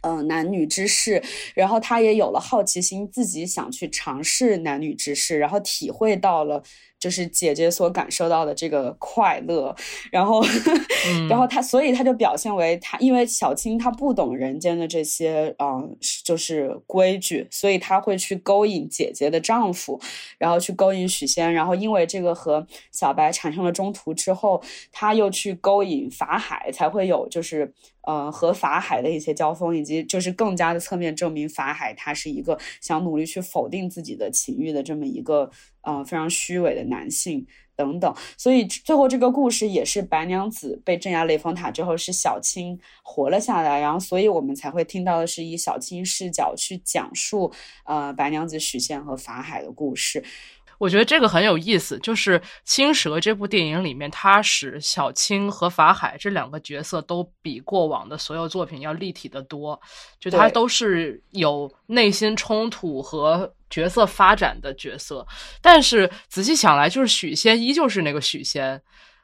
[0.01, 1.23] 嗯，男女之事，
[1.55, 6.61] 然后他也有了好奇心，自己想去尝试男女之事，然后体会到了。
[6.99, 9.73] 就是姐姐所感受到的这个快乐，
[10.11, 10.41] 然后，
[11.29, 19.99] 然后他，所以他就表现为他，因为小青她不懂人间的这些，嗯，就是规矩，所以她会去勾引姐姐的丈夫，
[20.37, 27.73] 然后去勾引许仙，然后因为这个和小白产生了中途之后，她又去勾引法海，才会有就是。
[28.07, 35.51] 呃，和法海的一些交锋，以及就是更加的侧面证明法海他是一个想努力去否定自己的情欲的这么一个
[35.81, 38.13] 呃非常虚伪的男性等等。
[38.37, 47.51] 所以最后这个故事也是白娘子被镇压雷峰塔之后，是小青活了下来，然后所以我们才会听到的是以小青视角去讲述
[47.85, 50.23] 呃白娘子许仙和法海的故事。
[50.77, 59.77] 我觉得这个很有意思，就是《青蛇》这部电影里面，它使小青和法海这两个角色都比过往的所有作品要立体的多，
[60.21, 65.25] 就它都是有内心冲突和角色发展的角色。
[65.61, 68.81] 但是仔细想来，就是许仙依旧是那个许仙。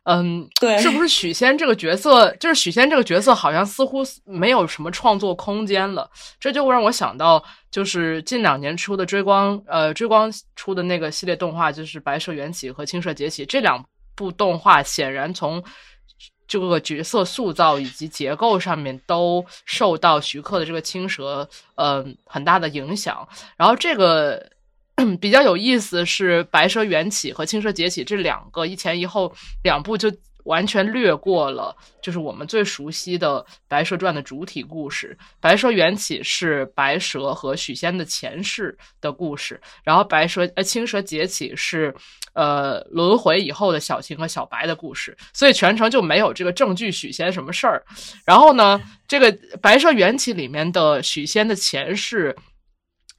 [0.07, 2.29] 嗯，对，是不是许仙这个角色？
[2.35, 6.07] 就是许仙这个角色，好像似乎没有什么创作空间了。
[6.39, 13.83] 这就让我想到，就是近两年出的追光，呃，追光出的那个系列动画，就是《白蛇缘起》和《青蛇劫起》这两
[14.13, 15.63] 部动画，显然从
[16.47, 23.27] 这个角色塑造以及结构上面都受到徐克的这个青蛇，嗯，很大的影响。
[23.57, 24.51] 然后这个。
[25.19, 29.29] 比较有意思是《白蛇缘起》和《青蛇劫起》这两个一前一后
[29.61, 30.09] 两部就
[30.45, 35.15] 完全略过了，就是我们最熟悉的《白蛇传》的主体故事。
[35.39, 41.93] 《白蛇缘起》是白蛇和许仙的前世的故事，然后《白蛇》呃《青蛇劫起》是
[42.33, 47.83] 呃轮回以后的小青和小白的故事，所以全程就没有这个正剧许仙什么事儿。
[48.25, 49.31] 然后呢，这个
[49.61, 52.35] 《白蛇缘起》里面的许仙的前世。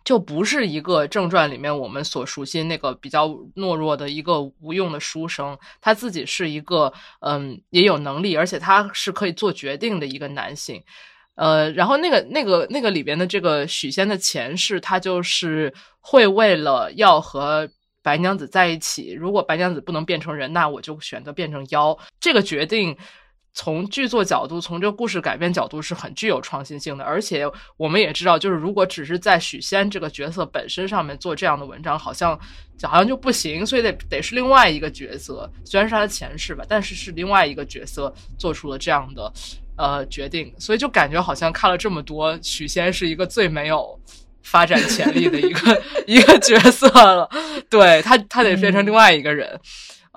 [0.06, 3.26] 就不是一个正传里面我们所熟悉那个比较
[3.56, 10.80] 懦弱的一个无用的书生，他自己是一个嗯也有能力，而且他是可以做决定的一个男性，
[11.34, 17.68] 呃，然后那个那个那个里边的这个许仙的前世，他就是会为了要和
[18.00, 22.96] 白娘子在一起，如果白娘子不能变成人，那我就选择变成妖，这个决定。
[23.56, 32.38] 从剧作角度，从这个故事改编角度是很具有创新性的，而且我们也知道，就是如果只是在许仙这个角色本身上面做这样的文章，好像
[32.82, 39.32] 好像就不行，所以得得是另外一个角色，虽然是他的前世吧，但是是另外一个角色做出了这样的
[39.78, 43.98] 呃决定，所以就感觉好像看了这么多，许仙是一个最没有
[44.42, 47.26] 发展潜力的一个 一个角色了，
[47.70, 49.58] 对他他得变成另外一个人。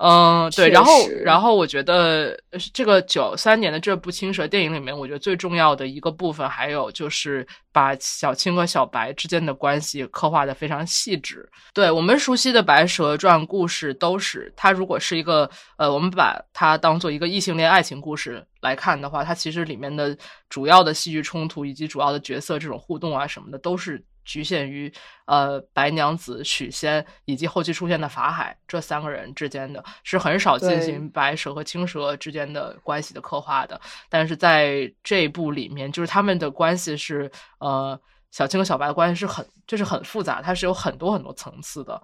[0.02, 2.34] 嗯，对，然后，然后我觉得
[2.72, 11.46] 这个九三年的这部青蛇电影里面，我觉得最重要的一个部分，还有就是把小青和小白之间的关系刻画的非常细致。
[11.74, 20.16] 对我们熟悉的《白蛇传》故事，都是它如果是一个呃，我们把它当做一个异性恋爱情故事来看的话，它其实里面的
[20.48, 24.02] 主要的戏剧冲突以及主要的角色这种互动啊什么的，都是。
[24.24, 24.92] 局限于
[25.26, 42.00] 呃白娘子、许仙以及后期出现的法海这三个人之间的是很少进行白蛇和青蛇之间的关系的刻画的，但是在这一部里面，就是他们的关系是呃小青和小白的关系是很就是很复杂，它是有很多很多层次的。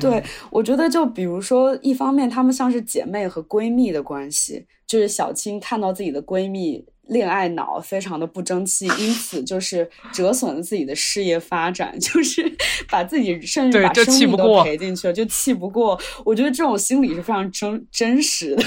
[0.00, 6.84] 对，我觉得就比如说，一方面他们像是姐妹和闺蜜的关系，就是小青看到自己的闺蜜。
[7.08, 12.42] 恋爱脑非常的不争气，因此就是折损了自己的事业发展， 就是
[12.88, 16.00] 把自己甚至把生命都赔进去了，就气不过。
[16.24, 18.64] 我觉得这种心理是非常真真实的。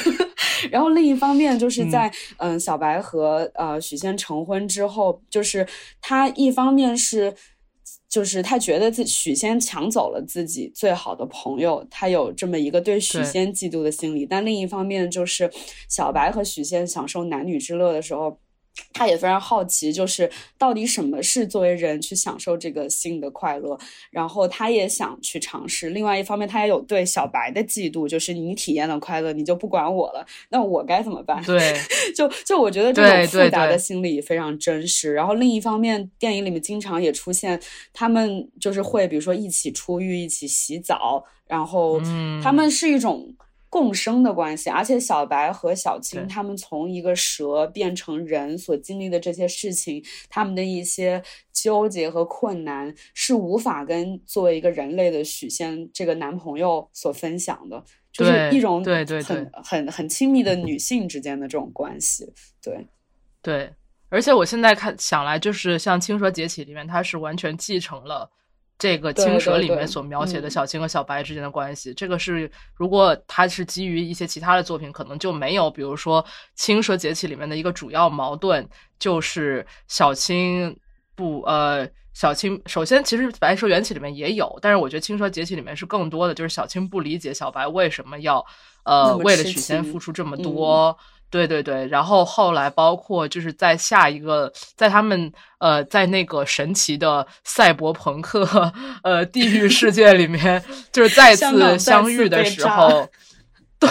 [0.71, 5.67] 然后另一方面就是在嗯小白和呃许仙成婚之后，就是
[6.01, 7.33] 他一方面是。
[8.09, 14.25] 就是他觉得自许仙抢走了自己最好的朋友，他有这么一个对许仙嫉妒的心理。
[14.25, 15.51] 但另一方面，就是
[15.89, 18.39] 小白和许仙享受男女之乐的时候。
[18.93, 23.77] 他也非常好奇，就是到底什么是作为人去享受这个性的快乐，
[24.09, 25.91] 然后他也想去尝试。
[25.91, 31.43] 另外一方面，他也有对小白的嫉妒，就是你体验了快乐，你就不管我了，那我该怎么办？
[31.43, 31.75] 对，
[32.15, 35.13] 就就我觉得这种复杂的心理非常真实。
[35.13, 37.59] 然后另一方面，电影里面经常也出现
[37.93, 41.99] 他们就是会，比如说一起出浴、一起洗澡，然后
[42.43, 43.35] 他们是一种。
[43.69, 51.21] 共生的关系，而且小白和小青他们从一个蛇变成人所经历的这些事情，他们的一些
[51.51, 62.31] 纠结和困难是无法跟作为一个人类的许仙这个男朋友所分享的，就是一种对对很很很亲密的女性之间的这种关系，
[62.61, 62.87] 对
[63.41, 63.73] 对，
[64.09, 68.31] 而且我现在看想来，就是像《青蛇劫起》里面，它是完全继承了。
[68.79, 75.71] 这个青蛇里面所描写的小青和小白之间的关系，这个是如果它是基于一些其他的作品，可能就没有。
[75.71, 76.23] 比如说
[76.55, 78.67] 《青蛇劫起》里面的一个主要矛盾
[78.99, 80.77] 就是小青
[81.15, 88.45] 不呃，小青首先其实《白蛇缘起》里面也有，但是我觉得《青蛇劫起》里面是更多的，就是小青不理解小白为什么要
[88.83, 90.95] 呃为了许仙付出这么多。
[91.29, 95.29] 对对对，然后后来包括就是在下一个，在他们
[95.59, 98.71] 呃在那个神奇的赛博朋克
[99.03, 103.09] 呃地狱世界里面，就是再次相遇的时候，
[103.77, 103.89] 对，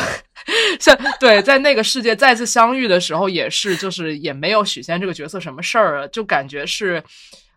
[0.80, 7.04] 像对在那个世界再次相遇的时候，也是就是也没有许仙这个角色什么事儿，就感觉是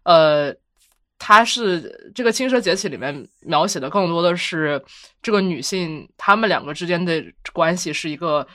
[0.03, 0.53] 呃
[1.17, 4.83] 他是这个青蛇劫起里面描写的更多的是
[5.21, 7.23] 这个女性她们两个之间的
[7.53, 8.45] 关系是一个。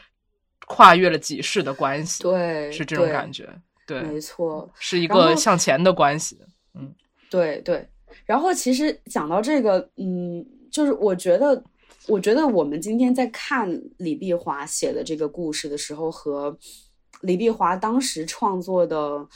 [0.67, 3.49] 跨越了几世的关系，对，是这种感觉，
[3.87, 6.39] 对，没错，是一个向前的关系，
[6.75, 6.95] 嗯，
[7.29, 7.87] 对对。
[8.25, 11.63] 然后其实讲到这个，嗯，就是我觉得，
[12.07, 13.69] 我觉得我们今天在看
[13.99, 16.57] 李碧华写的这个故事的时候，和
[17.21, 19.29] 李碧华当时创作的，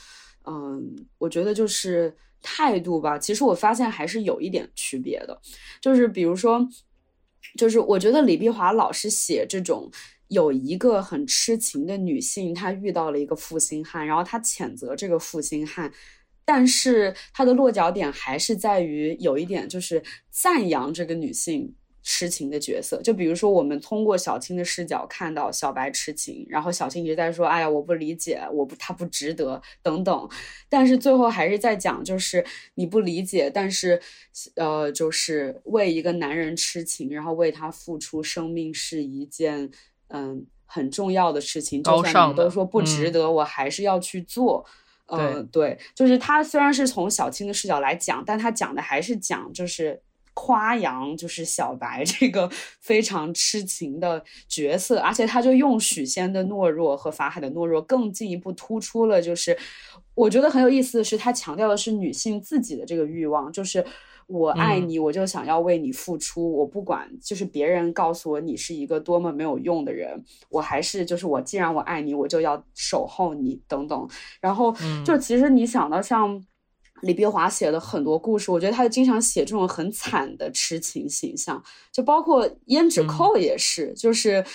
[0.45, 5.39] 嗯，我觉得就是态度吧，其实我发现还是有一点区别的，
[5.79, 6.67] 就是比如说，
[7.57, 9.91] 就是我觉得李碧华老是写这种。
[10.29, 15.91] 有一个很痴情的女性，她遇到了一个负心汉，然后她谴责这个负心汉，
[16.45, 23.01] 但是她的落脚点还是在于有一点，就是赞扬这个女性痴情的角色。
[23.01, 30.29] 就比如说，我们通过小青的视角看到小白痴情，然后小青一直在说：“哎呀，我不理解，我不，他不值得，等等。”
[30.69, 32.45] 但是最后还是在讲，就是
[32.75, 33.99] 你不理解，但是
[34.55, 39.71] 呃，就是为一个男人痴情，然后为他付出生命是一件。
[40.09, 44.65] 嗯，很重要的事情，就算你都说不值得，我还是要去做。
[45.07, 49.99] 嗯，对，就是他虽然是从小青的视角来讲，但他讲的还是讲，就是
[50.35, 52.47] 夸扬，就是小白这个
[52.79, 59.57] 非常痴情的角色，而且他就用许仙的懦弱和法海的懦弱，更进一步突出了，就是
[60.13, 63.83] 我觉得很有意思的是，他强调的是女性自己的这个欲望，就是。
[64.29, 66.53] 我爱你，我就想要为你付出。
[66.53, 71.41] 我不管，就是别人告诉我你是一个多么没有用的人，我还是就是我。
[71.41, 74.07] 既然我爱你，我就要守候你，等等。
[74.39, 74.71] 然后，
[75.03, 76.45] 就其实你想到像
[77.01, 84.45] 李碧华写的很多故事，我觉得他经常写这种很惨的痴情形象，就包括胭脂扣也是，就是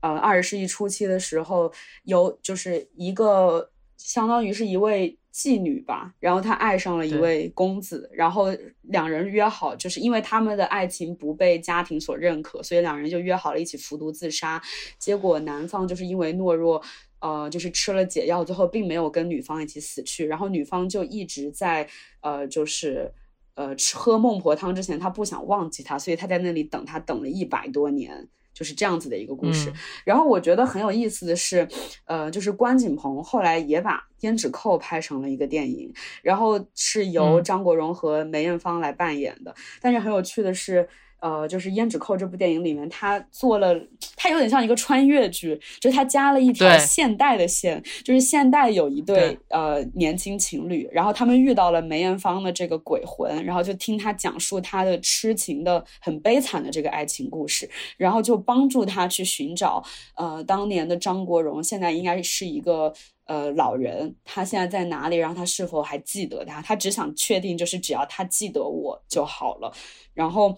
[0.00, 1.72] 呃二十世纪初期的时候，
[2.04, 5.17] 有就是一个相当于是一位。
[5.32, 8.46] 妓女吧，然后她爱上了一位公子，然后
[8.82, 14.60] 两人约好，就是因为他们的爱情不被家庭所认可，所以两人就约好了一起服毒自杀。
[14.98, 16.82] 结果男方就是因为懦弱，
[17.20, 20.26] 呃，就是吃了解药，最后并没有跟女方一起死去。
[20.26, 21.88] 然后女方就一直在，
[22.20, 23.12] 呃，就是
[23.54, 28.28] 呃吃喝孟婆汤之前，他不想忘记他，所以他在那里等他，等了一百多年。
[28.58, 29.72] 就是这样子的一个故事，
[30.04, 31.68] 然后我觉得很有意思的是，
[32.06, 40.88] 呃，就是关锦鹏后来也把《胭脂扣》拍成了一个电影，然后是由张国荣和梅艳芳来扮演的，但是很有趣的是。
[41.20, 43.74] 呃，就是《胭脂扣》这部电影里面，他做了，
[44.16, 59.82] 他有点像一个穿越剧，就是他加了一条现代的线，就是现代有一对呃年轻情侣，然后他们遇到了梅艳芳的这个鬼魂，然后就听他讲述他的痴情的很悲惨的这个爱情故事，然后就帮助他去寻找
[60.14, 62.92] 呃当年的张国荣，现在应该是一个
[63.26, 69.72] 呃老人，他现在在哪里，然后他是否还记得他，他只想确定就是只要他记得我就好了，
[70.14, 70.56] 然后。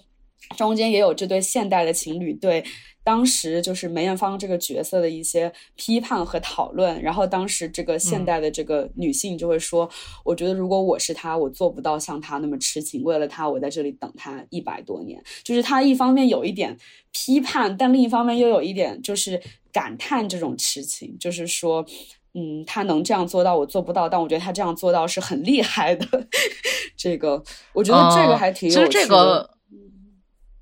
[0.56, 2.64] 中间也有这对现代的情侣对
[3.04, 7.00] 当时就是梅艳芳这个角色的一些批判和讨论。
[7.00, 9.88] 然后当时这个现代的这个女性就会说
[10.24, 16.76] ：“我觉得如果我是她，我做不到像她那么痴情，为了她，我在这里等她一百多年。”就是她一方面有一点
[17.12, 19.40] 批判，但另一方面又有一点就是
[19.72, 21.86] 感叹这种痴情，就是说。
[22.32, 26.06] 嗯，他能这样做到，我做不到，但我觉得他这样做到是很厉害的。
[26.96, 27.42] 这个，
[27.72, 28.86] 我觉得这个还挺有趣的。
[28.86, 29.50] 其实这个，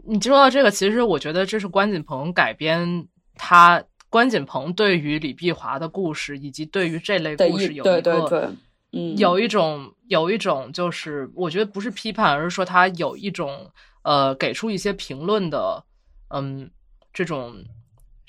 [0.09, 8.55] 你说到这个，其实我觉得这是关锦鹏改编他关锦鹏对于李碧华的故事，以及对于这类故事有一个，
[8.93, 13.71] 嗯，有一种有一种就是，我觉得不是批判，而是说他有一种
[14.03, 15.85] 呃，给出一些评论的，
[16.29, 16.71] 嗯，
[17.13, 17.65] 这种。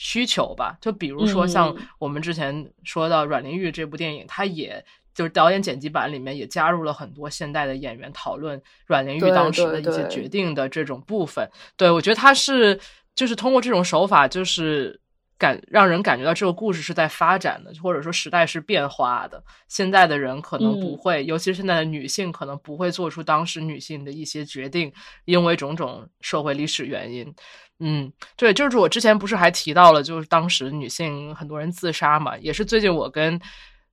[0.02, 11.50] 需求吧，就比如说像我们之前说到阮玲玉这部电影，它也就是导演剪辑版里面也加入了很多现代的演员讨论阮玲玉当时的一些决定的这种部分。
[11.76, 12.80] 对我觉得他是
[13.16, 15.00] 就是通过这种手法，就是
[15.38, 19.42] 感让人感觉到这个故事是在发展的，或者说时代是变化的。
[19.68, 24.92] 现在的人可能不会，尤其是现在的女性可能不会做出当时女性的一些决定，
[25.26, 27.34] 因为种种社会历史原因。
[27.82, 33.40] 嗯，对，就是我之前不是还提到了，就是当时女性很多人自杀嘛，也是最近我跟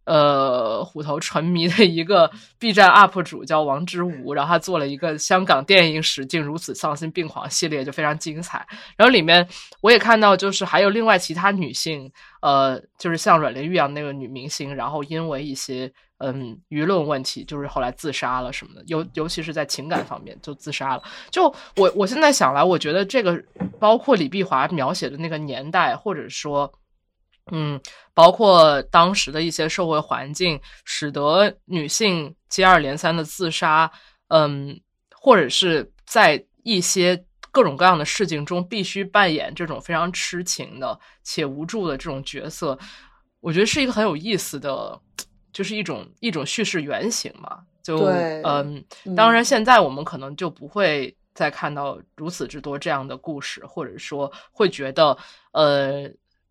[0.06, 8.66] 呃虎头沉迷的一个 B 站 UP 主叫王之武，然后他做了一个香港电影史竟如此丧心病狂系列，就非常精彩。
[8.96, 9.46] 然后里面
[9.82, 12.10] 我也看到，就是还有另外其他女性，
[12.40, 15.92] 呃，就是像阮玲玉一样那个女明星，然后因为一些。
[16.18, 21.02] 嗯，舆论问题就是后来自杀了什么的，尤尤其是在情感方面就自杀了。
[21.30, 21.44] 就
[21.76, 23.38] 我我现在想来，我觉得这个
[23.78, 26.72] 包括李碧华描写的那个年代，或者说，
[27.52, 27.80] 嗯，
[28.14, 33.90] 包括当时的一些社会环境，使得女性接二连三的自杀，
[34.28, 34.80] 嗯，
[35.14, 42.78] 或者是在一些各种各样的事情中必须扮演这种非常痴情的且无助的这种角色，
[43.40, 45.00] 我觉得是一个很有意思的。
[45.52, 47.96] 就是一种一种叙事原型嘛，就
[48.44, 48.84] 嗯，
[49.16, 55.16] 当然现在我们可能就不会再看到如此之多这样的故事，或者说会觉得
[55.52, 56.06] 呃，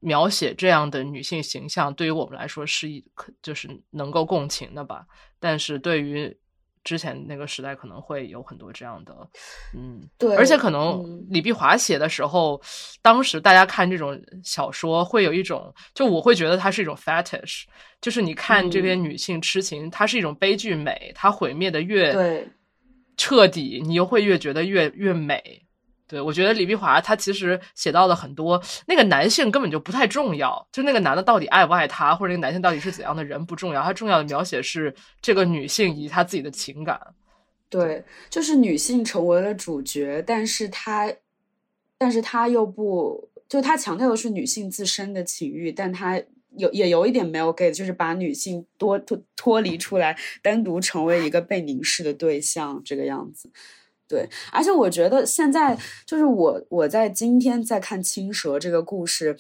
[0.06, 3.04] 描写这样的女性形象对于我们来说是一
[3.42, 5.06] 就是能够共情的吧，
[5.40, 6.38] 但是对于。
[6.86, 9.28] 之前那个时代可能会有很多这样的，
[9.76, 12.62] 嗯，对，而且可能李碧华写的时候，
[13.02, 17.64] 当时大家看这种小说会有一种，就我会觉得它是一种 fetish，
[18.00, 22.48] 就是你看这些女性痴情，它是一种悲剧美，它毁灭的越
[23.18, 25.65] 彻底，你又会越觉得越越美。
[26.08, 37.00] 对，我觉得李碧华他其实写到了很多，那个男性根本就不太重要，就那个男的到底爱不爱他，或者那个男性到底是怎样的人不重要，他重要的描写是这个女性以及她自己的情感。
[37.68, 41.12] 对，就是女性成为了主角，但是她，
[41.98, 46.22] 但是她又不，就她强调的是女性自身的情欲，但她
[46.56, 53.50] 有也有一点没有给，就是把女性多脱脱离出来，单独成为一个被凝视的对象，这个样子。
[54.08, 55.76] 对，而且我觉得现在
[56.06, 59.36] 就是我我在今天在看《青蛇》这个故事，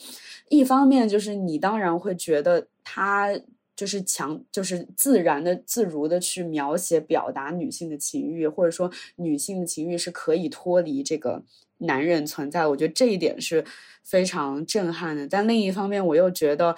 [0.49, 3.39] 一方面就是你当然会觉得他
[3.75, 11.43] 就是强，就是自然的、自如的去描写、表达女性的情欲，或者说女性的情欲是可以脱离这个
[11.77, 12.65] 男人存在。
[12.65, 13.63] 我觉得这一点是
[14.01, 15.27] 非常震撼的。
[15.27, 16.75] 但另一方面，我又觉得，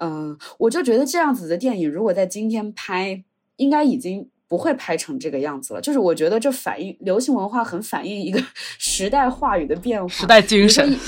[0.00, 3.22] 嗯，我就觉得这样子的电影如果在今天拍，
[3.54, 4.28] 应该已经。
[4.50, 8.42] 不会拍成这个样子了，就是我觉得这反映流行文化很反映一个
[8.78, 10.98] 时代话语的变化，时代精神。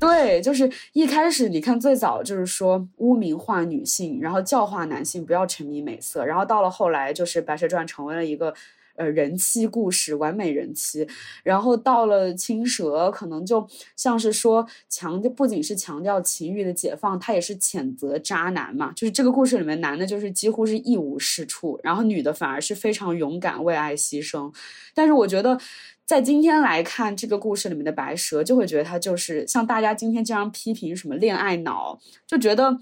[0.00, 8.52] 对，就是一开始你看最早就是说污名化女性，然后教化男性不要沉迷美色，然后到了后来就是《白蛇传》成为了一个。
[8.98, 11.06] 呃，人妻故事，完美人妻，
[11.44, 13.66] 然后到了青蛇，可能就
[13.96, 18.92] 像是说强调，不仅是强调情欲的解放，他也是谴责渣男嘛。
[18.92, 24.52] 就是这个故事里面，男的就是几乎是一无是处，然后女的反而是非常勇敢，为爱牺牲。
[24.94, 25.56] 但是我觉得，
[26.04, 32.80] 在今天来看这个故事里面的白蛇，就会觉得他就是像大家今天经常批评什么恋爱脑，就觉得。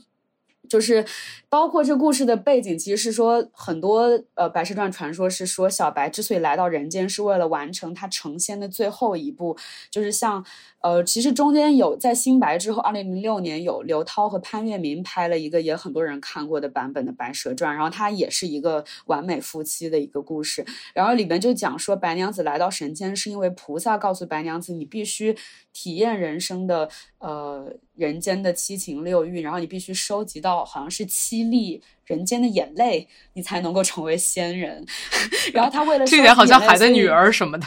[0.69, 1.05] 就是
[1.49, 4.03] 包括这故事的背景，其实是说很多
[4.35, 9.57] 呃《白蛇传》传说是说小白之所以来到人间，是为了完成他成仙的最后一步，
[9.91, 10.45] 就是像
[10.81, 20.65] 呃，其实中间有在新白之后，二零零六年有刘涛和潘粤明拍了一个也很多人看过的版本的《白蛇传》，然后它也是一个完美夫妻的一个故事，
[20.95, 25.37] 然后里面就讲说白娘子来到神间是因为菩萨告诉白娘子你必须
[25.73, 26.89] 体验人生的
[27.19, 27.73] 呃。
[27.97, 34.85] 人间的七情六欲，然后你必须收集到好像是七粒人间的眼泪，你才能够成为仙人。
[35.53, 37.67] 然后他为了这点好像海的女儿什么的，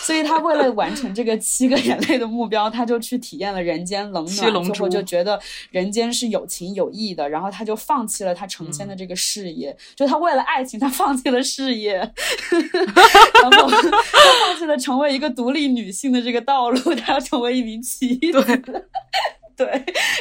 [0.00, 18.42] 所以他为了完成这个七个眼泪的目标，他就去体验了人间冷暖，最后就觉得人间是有情有义的，然后他就放弃了他成仙的这个事业，就他为了爱情，他放弃了事业， 然后他放弃了成为一个独立女性的这个道路，他要成为一名妻子。
[18.42, 18.82] 对，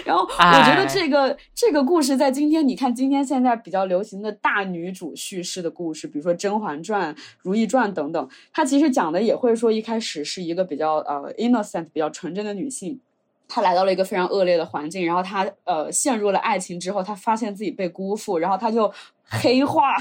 [0.06, 13.00] 然后我觉得这个这个故事在今天，你看今天现在比较流行的大女主叙事的故事，比如说《甄嬛传》《如懿传》等等，它其实讲的也会说一开始是一个比较呃 innocent 比较纯真的女性，
[13.48, 18.92] 她来到了一个非常恶劣的环境，然后她呃陷入了爱情之后，她发现自己被辜负，然后她就
[19.28, 19.96] 黑化，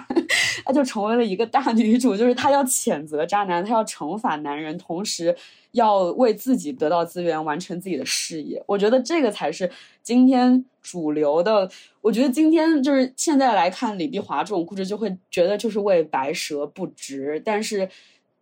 [0.65, 5.37] 她 就成为了一个大女主，就是她要谴责渣男，她要惩罚男人，同时。
[5.75, 9.69] 要为自己得到资源，完成自己的事业，我觉得这个才是
[10.05, 11.69] 今天主流的。
[12.01, 17.89] 我觉得今天就是现在来看李碧华这种故事，就会觉得就是为白蛇不值，但是，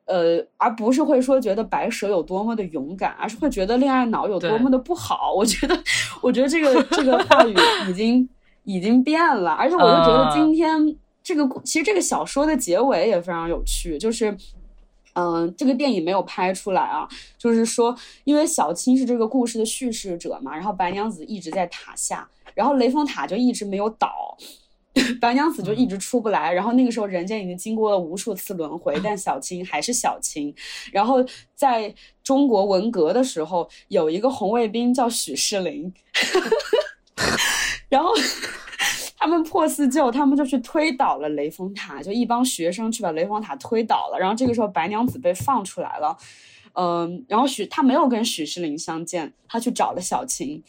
[0.05, 5.33] 呃，而不是会说觉得白蛇有多么的勇敢，而是会觉得恋爱脑有多么的不好。
[5.33, 5.83] 我觉得，
[6.21, 7.57] 我觉得这个这个话语
[7.89, 8.29] 已经
[8.65, 14.37] 已经变了，而且我就觉得今天这个其实这个小说的结尾也非常有趣，就是。
[15.15, 17.07] 嗯，这个电影没有拍出来啊，
[17.37, 17.95] 就是说，
[18.25, 24.11] 因为小青是这个故事的叙事者嘛，然后白娘子一直在塔下，然后雷峰塔就一直没有倒，
[25.21, 30.55] 白娘子就一直出不来，然后那个时候人间已经经过了无数次轮回，但小青还是小青。
[30.91, 31.23] 然后
[31.55, 31.95] 在
[32.25, 35.93] 中国文革的时候，有一个红卫兵叫许世林，
[37.93, 38.11] 然后。
[39.23, 44.19] 他们破四旧，他们就去推倒了雷峰塔，就一帮学生去把雷峰塔推倒了。
[44.19, 46.17] 然后这个时候，白娘子被放出来了，
[46.73, 50.61] 嗯，然后许他没有跟许世林相见，他去找了小琴，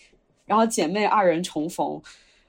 [0.45, 1.99] 然后姐妹二人重逢。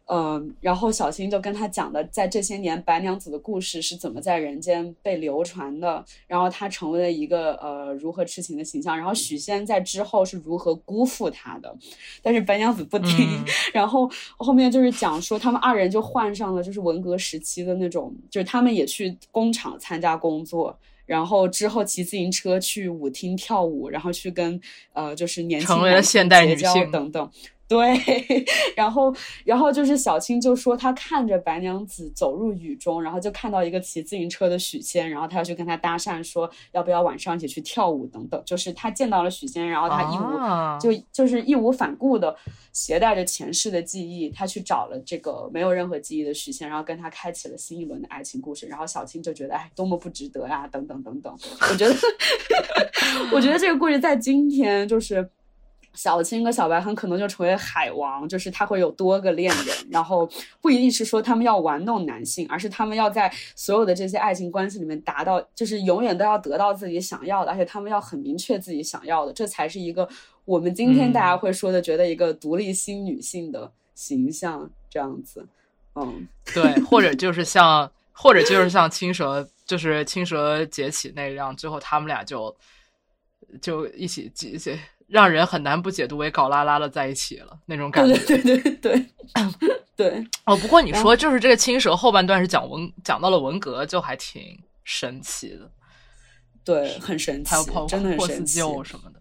[0.07, 11.75] 嗯，然后小青就跟他讲的，在这些年白娘子的故事是怎么在人间被流传的，然后她成为了一个呃如何痴情的形象，然后许仙在之后是如何辜负她的，
[12.23, 24.61] 但是白娘子不听， 然后后面就是讲说他们二人就换上了就是文革时期的那种，就是他们也去工厂参加工作，然后之后骑自行车去舞厅跳舞，然后去跟
[24.93, 27.31] 呃就是年轻成为了现代女性等等。
[27.67, 27.99] 对，
[28.77, 29.15] 然后，
[29.45, 38.41] 然后就是小青就说，她看着白娘子走入雨中，然后就看到一个骑自行车的许仙，然后她要去跟他搭讪，说要不要晚上一起去跳舞等等。
[38.45, 42.37] 就是她见到了许仙，然后她义无就就是义无反顾的
[42.75, 48.67] 携带着前世的记忆，她去找了这个没有任何记忆的许仙，然后跟他开启了新一轮的爱情故事。
[48.67, 51.35] 然后小青就觉得，哎，多么不值得呀，等等等等。
[51.71, 51.95] 我觉得，
[53.33, 55.31] 我觉得这个故事在今天就是。
[55.95, 60.29] 小青和小白很可能就成为海王，就是他会有多个恋人，然后
[60.61, 70.09] 不一定是说他们要玩弄男性，而是他们要在所有的这些爱情关系里面达到，就是永远都要得到自己想要的，而且他们要很明确自己想要的，这才是一个
[70.45, 75.47] 我们今天大家会说的，觉得一个独立新女性的形象这样子。
[75.95, 82.53] 嗯，对，或者就是像，或者就是像青蛇，就是青蛇崛起那样，最后他们俩就
[83.63, 84.77] 就一起解解。
[85.07, 89.07] 让人很难不解读为搞拉拉的在一起了那种感觉，对对对对
[89.95, 90.27] 对。
[90.45, 95.71] 哦，不过你说就是这个青蛇后半段是讲文讲到了文革，就还挺神奇的。
[96.65, 97.55] 对，很神奇，
[97.87, 99.21] 真的很神奇什么的。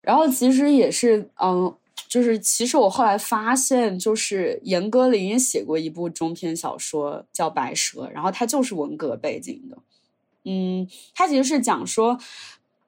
[0.00, 1.72] 然后其实也是，嗯，
[2.08, 9.78] 就是其实我后来发现，就是严歌苓也写过一部中篇小说叫《白蛇》，然后它就是文革背景的。
[10.44, 12.18] 嗯，它其实是讲说。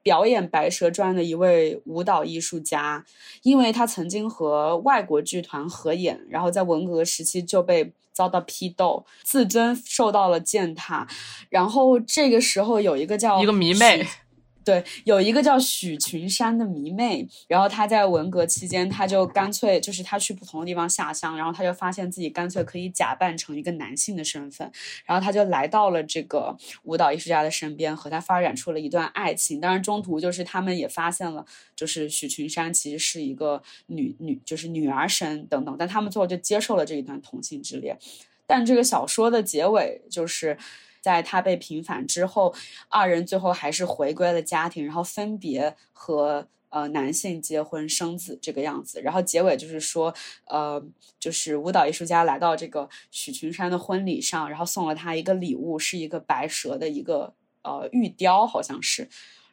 [0.03, 3.03] 表演《白蛇传》的一位舞蹈艺术家，
[3.41, 11.07] 因为他曾经和外国剧团合演，然后在文革时期就被遭到批斗，自尊受到了践踏。
[11.49, 14.05] 然后这个时候有一个叫一个迷妹。
[14.65, 24.71] 对，有一个叫许群山的迷妹，然后他在文革期间，他就干脆就是他去不同的地方下乡，然后他就发现自己干脆可以假扮成一个男性的身份，
[25.05, 29.59] 然后他就来到了这个舞蹈艺术家的身边，和他发展出了一段爱情。
[29.59, 31.45] 当然中途就是他们也发现了，
[31.75, 37.97] 就是许群山其实是一个女女，就是女儿身等等，但他们最后就接受了这一段同性之恋。
[38.47, 40.57] 但这个小说的结尾就是。
[41.03, 42.55] 在他被平反之后，
[42.87, 49.01] 二人最后还是回归了家庭，然后分别和呃男性结婚生子这个样子。
[49.01, 50.13] 然后结尾就是说，
[50.45, 50.81] 呃，
[51.19, 59.09] 就是舞蹈艺术家来到这个许群山的婚礼上，然后送了他一个礼物，是一个白蛇的一个呃玉雕，好像是。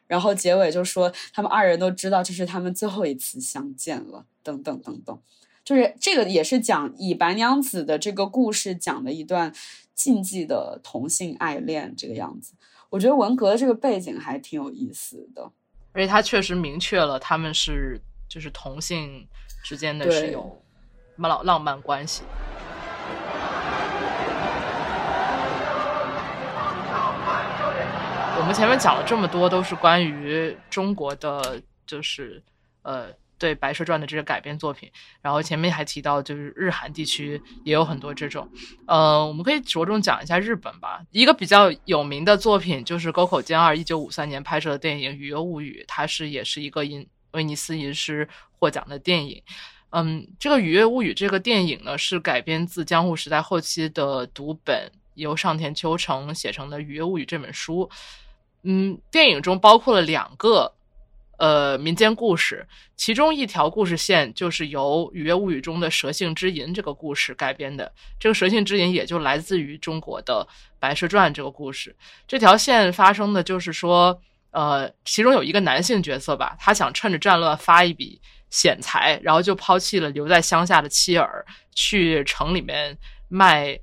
[0.07, 5.19] 然后结尾就说他们二人都知道这是他们最后一次相见了，等等等等。
[5.63, 9.53] 就是这个也是讲以白娘子的这个故事讲的一段
[9.93, 12.53] 禁忌的同性爱恋这个样子。
[12.89, 15.51] 我觉得文革的这个背景还挺有意思的，
[15.93, 19.27] 而且他确实明确了他们是就是同性
[19.63, 20.61] 之间的是有
[21.17, 22.23] 浪浪漫关系。
[28.37, 32.43] 我们前面讲了这么多，都是关于中国的，就是
[32.81, 33.07] 呃。
[33.41, 34.87] 对《白蛇传》的这个改编作品，
[35.19, 38.47] 然后前面还提到，就是日韩地区也有很多这种。
[38.85, 41.01] 呃，我们可以着重讲一下日本吧。
[41.09, 49.41] 一个比较有名的作品就是沟口健二一九五三年拍摄的电影《雨月物语》，它是也是一个因威尼斯银狮获奖的电影。
[49.89, 57.89] 嗯，这个《雨月物语》这个电影呢，是改编自江户时代后期的读本，由上田秋成写成的《雨月物语》这本书。
[58.61, 60.75] 嗯，电影中包括了两个。
[61.41, 67.91] 呃，民间故事，其中一条故事线就是由《雨夜物语》中的蛇性之吟这个故事改编的。
[68.19, 70.47] 这个蛇性之吟也就来自于中国的
[70.79, 71.95] 《白蛇传》这个故事。
[72.27, 81.43] 这条线发生的就是说，呃，其中有一个男性角色吧，他想趁着战乱发一笔显财，然后就抛弃了留在乡下的妻儿，
[81.73, 82.95] 去城里面
[83.29, 83.79] 卖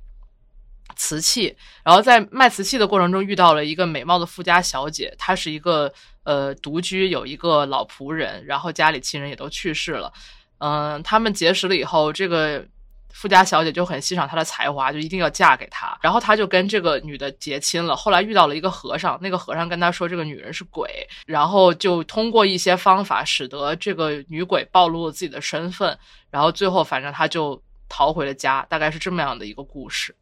[0.95, 1.57] 瓷器。
[1.83, 5.93] 然后在卖瓷器的过程中，遇到了一个美貌的富家小姐，她是一个。
[6.29, 10.13] 呃，独居有一个老仆人，然后家里亲人也都去世了。
[10.59, 12.63] 嗯，他们结识了以后，这个
[13.11, 15.97] 富家小姐就很欣赏他的才华，就一定要嫁给他。
[16.03, 17.95] 然后他就跟这个女的结亲了。
[17.95, 20.87] 后来遇到了一个和尚，那个和尚跟他说这个女人是鬼，
[21.25, 25.97] 然后就通过一些方法使得这个女鬼暴露了自己的身份。
[26.29, 30.15] 然后最后反正他就逃回了家，大概是这么样的一个故事。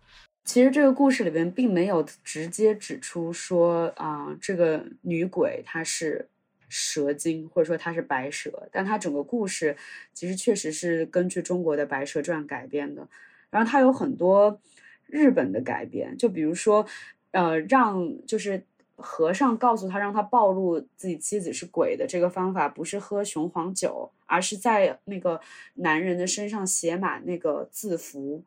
[0.48, 6.30] 其实这个故事里边并没有直接指出说啊，这个女鬼她是
[6.70, 9.76] 蛇精，或者说她是白蛇，但她整个故事
[10.14, 13.06] 其实确实是根据中国的《白蛇传》改编的。
[13.50, 14.58] 然后它有很多
[15.06, 16.86] 日本的改编，就比如说，
[17.32, 18.64] 呃，让就是
[18.96, 25.42] 和尚告诉他让他暴露自己妻子是鬼的这个方法，不是喝雄黄酒，而是在那个
[25.74, 28.46] 男人的身上写满那个字符。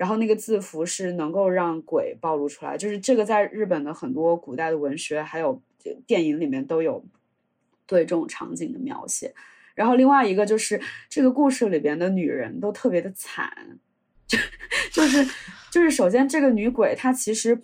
[0.00, 5.60] 然后那个字符是能够让鬼暴露出来，就是这个在日本的很多古代的文学还有
[6.06, 7.04] 电影里面都有
[7.84, 9.34] 对这种场景的描写。
[9.74, 13.78] 然后另外一个就是这个故事里边的女人都特别的惨，
[14.26, 14.38] 就
[14.90, 15.22] 就是
[15.70, 17.60] 就是首先这个女鬼她其实。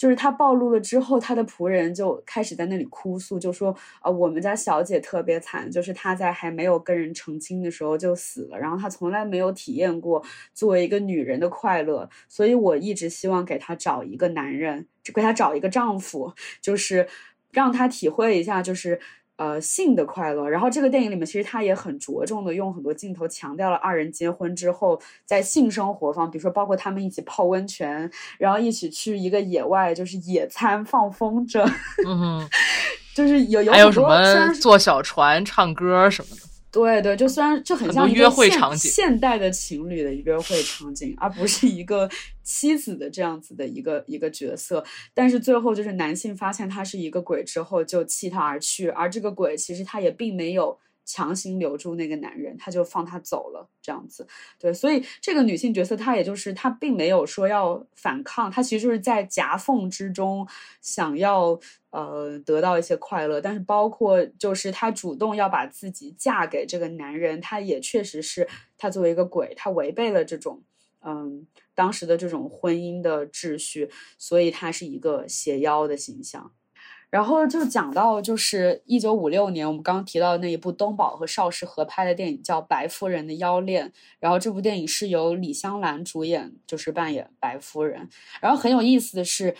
[0.00, 10.24] 就是他暴露了之后，他的仆人就开始在那里哭诉，就说：“啊，我们家小姐特别惨，就是她在还没有跟人成亲的时候就死了，然后她从来没有体验过
[10.54, 16.32] 作为一个女人的快乐，所以我一直希望给她找一个男人，给她找一个丈夫，
[16.62, 17.06] 就是
[17.50, 18.98] 让她体会一下，就是。”
[19.40, 20.46] 呃，性的快乐。
[20.46, 31.66] 然后这个电影里面，其实他也很着重的用很多镜头强调了二人结婚之后在性生活方，比如说包括他们一起泡温泉，然后一起去一个野外就是野餐放风筝，
[32.06, 32.46] 嗯，
[33.14, 36.49] 就是有有还有什么坐小船唱歌什么的。
[36.72, 42.08] 对对，就虽然就很像约会场景，现代的情侣的约会场景，而不是一个
[42.42, 44.84] 妻子的这样子的一个一个角色。
[45.12, 50.78] 但是最后就是男性发现他是一个鬼之后，就弃他而去，而这个鬼其实他也并没有。
[51.04, 54.26] 强行留住那个男人，他就放他走了，这样子。
[54.58, 60.46] 对，所以这个女性角色，她也就是她并没有说要反抗，她其实就是在夹缝之中
[60.80, 61.58] 想要
[61.90, 63.40] 呃得到一些快乐。
[63.40, 68.48] 但是包括就是她主动要把自己嫁给这个男人，她也确实是
[68.78, 70.62] 她作为一个鬼，她违背了这种
[71.02, 76.52] 嗯当时的这种婚姻的秩序，所以她是一个邪妖的形象。
[77.10, 83.88] 然后就讲到，就是一九五六年，我们刚刚提到的那一部东宝和邵氏合拍的电影叫《白夫人的妖恋》，
[84.20, 88.08] 然后这部电影是由李香兰主演，就是扮演白夫人。
[88.40, 89.56] 然后很有意思的是，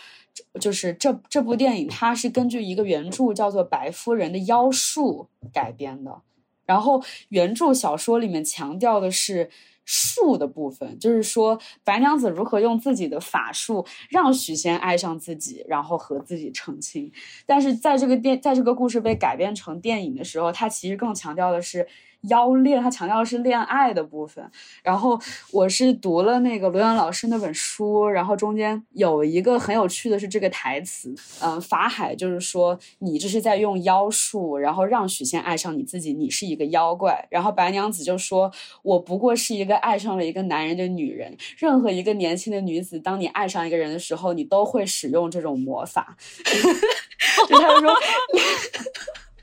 [0.60, 6.22] 就是这这部电影它是根据一个原著叫做《白夫人的妖术》改编的，
[6.64, 9.50] 然后原著小说里面强调的是。
[9.92, 17.10] 术的部分，就是说白娘子如何用自己的法术让许仙爱上自己，然后和自己成亲。
[17.44, 21.88] 但是在这个电，在这个故事被改编成电影的时候，它其实更强调的是。
[22.22, 24.44] 妖恋，他强调的是恋爱的部分。
[24.82, 25.18] 然后
[25.52, 37.26] 我是读了那个罗阳老师那本书，然后中间有一个很有趣的是这个台词，嗯，法海就是说你这是在用妖术，然后让许仙爱上你自己，你是一个妖怪。
[37.30, 38.52] 然后白娘子就说，
[38.82, 41.36] 我不过是一个爱上了一个男人的女人。
[41.56, 46.16] 任何一个年轻的女子，当你爱上一个人的时候，你都会使用这种魔法。
[47.48, 47.94] 就他说。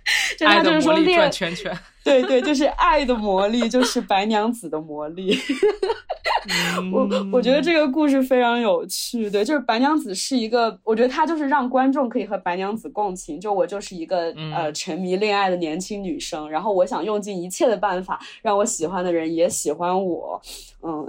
[0.46, 1.78] 爱的魔力恋转圈圈。
[2.04, 5.38] 对对，就是爱的魔力，就是白娘子的魔力。
[6.94, 9.30] 我我觉得这个故事非常有趣。
[9.30, 13.38] 对，就是白娘子是一个，我觉得她就是让观众可以和白娘子共情。
[13.38, 20.42] 就我就是一个呃沉迷恋爱的年轻女生，然后我想用尽一切的办法让我喜欢的人也喜欢我。
[20.82, 21.06] 嗯，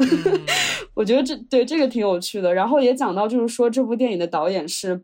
[0.95, 2.53] 我觉得这对这个挺有趣的。
[2.53, 5.01] 然后也讲到，就是说这部电影的导演是。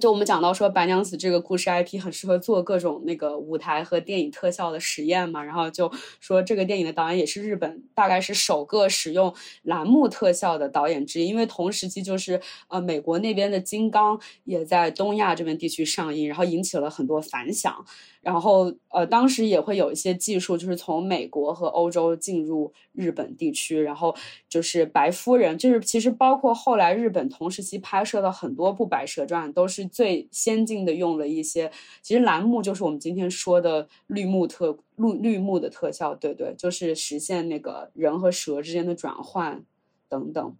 [0.00, 5.90] 就我们讲到说，白娘子这个故事 IP 很适合做各种那个舞台和电影特效的实验嘛，然后就
[6.20, 17.84] 说这个电影的导演也是日本大概是首个使用栏目特效的导演之一，因为同时期就是呃美国那边的金刚也在东亚这边地区上映，然后引起了很多反响。
[18.22, 23.80] 然后，呃，当时也会有一些技术，就是从美国和欧洲进入日本地区。
[23.80, 24.14] 然后
[24.46, 31.72] 就是白夫人，就是其实包括后来日本同时期拍摄的很多部《白蛇传》，都是最先进的，用了一些
[32.02, 39.64] 其实栏目，就是我们今天说的绿幕特绿绿幕的特效，对对，就是实现那个人和蛇之间的转换
[40.10, 40.56] 等等。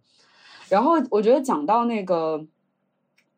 [0.67, 2.47] 然后我觉得讲到那个。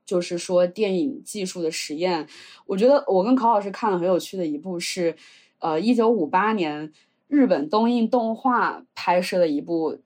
[0.05, 2.27] 就是说，电影技术的实验，
[2.65, 5.15] 我觉得我跟考老师看了很有趣的一部是，
[5.59, 6.91] 呃，一九五八年
[7.27, 9.99] 日本东映动画拍摄的一部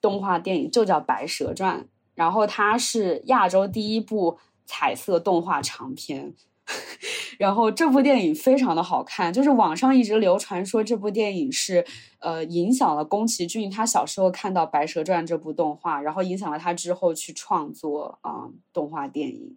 [0.00, 1.80] 动画电影，就叫《白蛇传》，
[2.14, 6.34] 然后它是亚洲第一部彩色动画长片。
[7.38, 11.84] 然后这部电影非常的好看，就是网上一直流传说这部电影是
[12.20, 19.56] 呃影响了宫崎骏，他小时候看到《白蛇传》这部动画，然后影响了他之后去创作啊动画电影。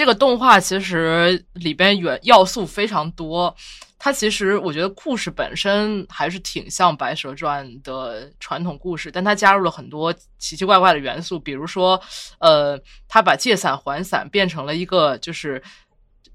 [0.00, 3.54] 对，这个动画其实里边元要素非常多，
[3.98, 12.00] 它其实我觉得故事本身还是挺像《白蛇传》的传统故事，但它加入了很多奇奇怪怪的元素，比如说
[12.38, 15.62] 呃，他把借伞还伞变成了一个就是。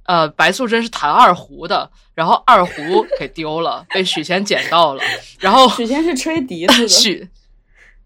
[0.08, 5.02] 呃，白素贞是弹二胡的，然后二胡给丢了，被许仙捡到了。
[5.40, 7.28] 然后许仙是吹笛子的， 许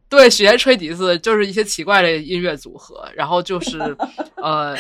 [0.08, 3.12] 对许仙吹笛子就是一些奇怪的音乐组合。
[3.14, 3.78] 然后就是
[4.38, 4.74] 呃，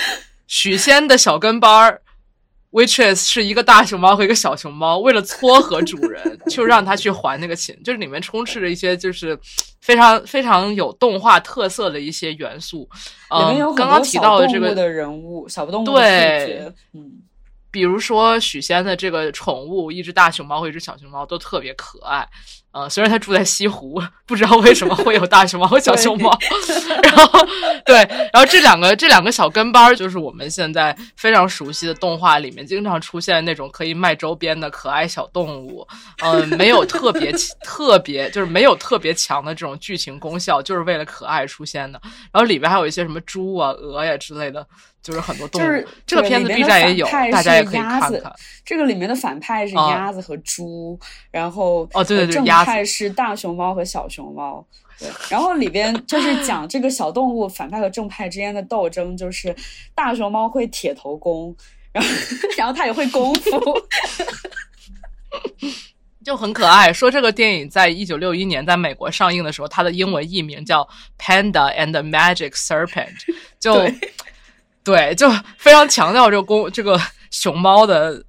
[0.49, 2.01] 许仙的小跟班儿。
[2.71, 7.76] Witches 是一个大熊猫和一个小熊猫，为了撮合主人， 就让他去还那个琴。
[7.84, 9.35] 就是里面充斥着一些就是
[9.81, 12.88] 非常非常有动画特色的一些元素。
[13.31, 17.23] 嗯，刚刚提到的这个的人物，小动物对，嗯，
[17.71, 22.30] 比如说许仙的这个宠物，一只大熊猫和一只小熊猫都特别可爱。
[22.71, 26.31] 呃，虽然他住在西湖，不知道为什么会有大熊猫和小熊猫。
[27.01, 27.39] 然后，
[27.83, 27.95] 对，
[28.31, 35.87] 然后这两个这两个小跟班儿，就是我们现在非常熟悉的动画里面经常出现那种可以卖周边的可爱小动物。
[36.21, 37.33] 嗯，没有特别
[37.63, 41.99] 特别，就是没有特别强的这种剧情功效，就是为了可爱出现的。
[42.31, 44.65] 然后里边还有一些什么猪啊、鹅呀之类的。
[45.01, 48.21] 就是很多动物，这个片子 B 站也有，大家也可以看看。
[48.65, 50.99] 这个里面的反派是鸭子和猪，
[51.31, 54.65] 然后哦对对对，正派是大熊猫和小熊猫。
[54.99, 59.56] 对，然后里边就是讲这个小动物反派和正派之间的斗争，就是
[59.95, 61.56] 大熊猫会铁头功，
[61.91, 62.10] 然后
[62.57, 63.81] 然后它也会功夫，
[66.23, 66.91] 就很可爱。
[66.91, 70.84] 说这个电影在一九六一年在美国上映的时候，它的英文译名叫
[71.18, 72.88] 《Panda and the Magic Serpent》，
[73.60, 73.90] 就。
[74.81, 76.99] 对，就非常强调这个公这个
[77.30, 78.23] 熊猫的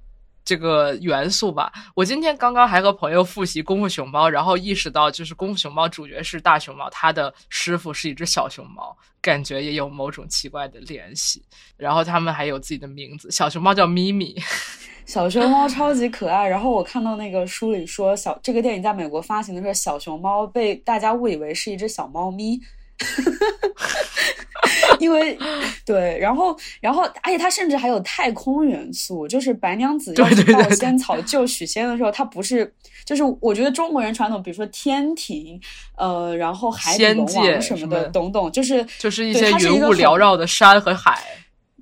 [0.51, 1.71] 这个元素吧。
[1.95, 11.41] 我今天刚刚还和朋友复习《功夫熊猫》，然后意识到，就是《功夫熊猫》主角是大熊猫，他的师傅是一只小熊猫，感觉也有某种奇怪的联系。
[11.77, 14.35] 然后他们还有自己的名字，小熊猫叫咪咪，
[15.07, 16.45] 小熊猫超级可爱。
[16.45, 22.59] 然后我看到那个书里说，小这个电影在美国发行的时候，小熊猫被大家误以为是一只小猫咪。
[24.99, 25.37] 因为
[25.85, 32.71] 对，然后然后，而且它甚至还有太空元素，就是白娘子要去盗仙草救许仙的时候，它不是，
[33.03, 35.59] 就是我觉得中国人传统，比如说天庭，
[35.97, 41.19] 呃，然后海底龙王什么的，等等，就是就是一些云雾缭绕的山和海。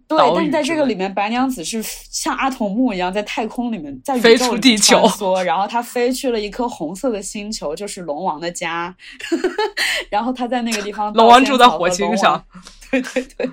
[0.09, 8.95] 对，但是在这个里面，白娘子是像阿童木一样在太空里面，在飞出地球穿梭，然后她飞去了一颗红色的星球，就是龙王的家。
[10.09, 12.43] 然后她在那个地方，龙王住在火星上。
[12.89, 13.47] 对对对，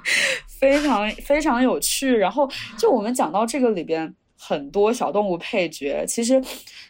[0.49, 2.17] 非常非常有趣。
[2.17, 4.15] 然后就我们讲到这个里边
[4.47, 6.43] 很多小动物配角，其实。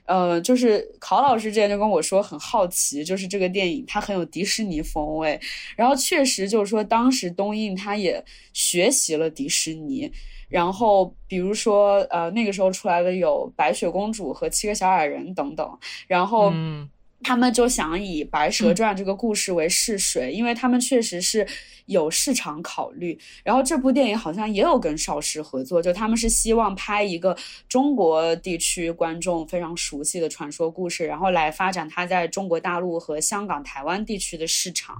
[0.09, 5.41] 呃，就是考老师之前就跟我说很好奇，就是这个电影它很有迪士尼风味，
[5.75, 10.09] 然后确实就是说当时东映它也学习了迪士尼，
[10.49, 16.53] 然后比如说呃那个时候出来的有白雪公主和七个小矮人等等，然后
[17.25, 21.45] 他们就想以《白蛇传》这个故事为试水，因为他们确实是
[21.87, 23.19] 有市场考虑。
[23.43, 27.37] 然后这部电影好像也有跟邵氏合作，就他们是希望拍一个
[27.69, 34.97] 中国地区观众非常熟悉的传说故事，然后来发展它在中国大陆和香港、台湾地区的市场。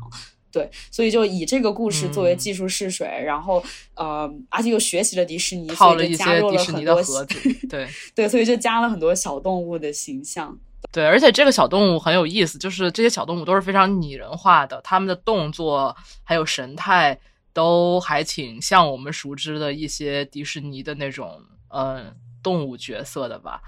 [0.53, 3.63] 对，所以就以这个故事作为技术试水，然后
[3.95, 7.05] 呃，而且又学习了迪士尼，所以就加入了很多。
[7.69, 10.59] 对 对，所以就加了很多小动物的形象。
[10.93, 15.95] 对，而且这个小动物很有意思，就是这些小动物都是非常拟人化的，它们的动作
[16.25, 17.19] 还有神态
[17.53, 23.61] 都还挺像我们熟知的一些迪士尼的那种嗯动物角色的吧。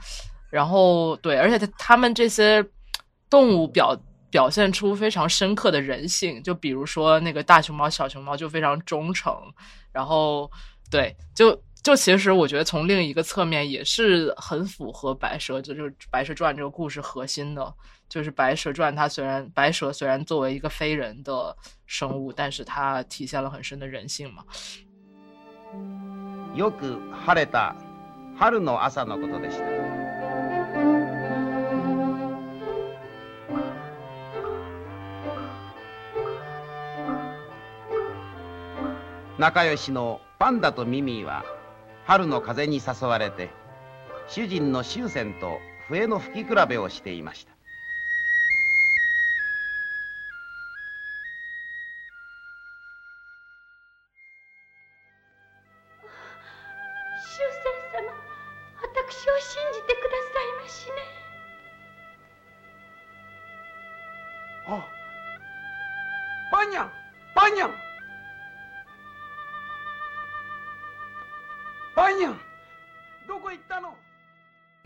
[0.51, 2.65] 然后对，而且他们这些
[3.29, 3.99] 动物表。
[4.31, 9.35] 表现出非常深刻的人性，就比如说那个大熊猫、小熊猫就非常忠诚，
[9.91, 10.51] 然后
[10.91, 17.74] 对，就就其实我觉得从另一个侧面也是很符合白蛇，就是《白蛇传》这个故事核心的，
[18.08, 21.56] 就是《白蛇传》它虽然白蛇虽然作为一个非人的
[21.86, 24.44] 生物，但是它体现了很深的人性嘛。
[26.56, 27.76] よく晴れた
[28.38, 29.66] 春の朝のことでした。
[39.40, 41.44] 仲良しのパンダとミミィは
[42.09, 43.51] 春の風に誘われて
[44.29, 45.59] 主人の終戦と
[45.89, 47.58] 笛の吹き比べをしていました。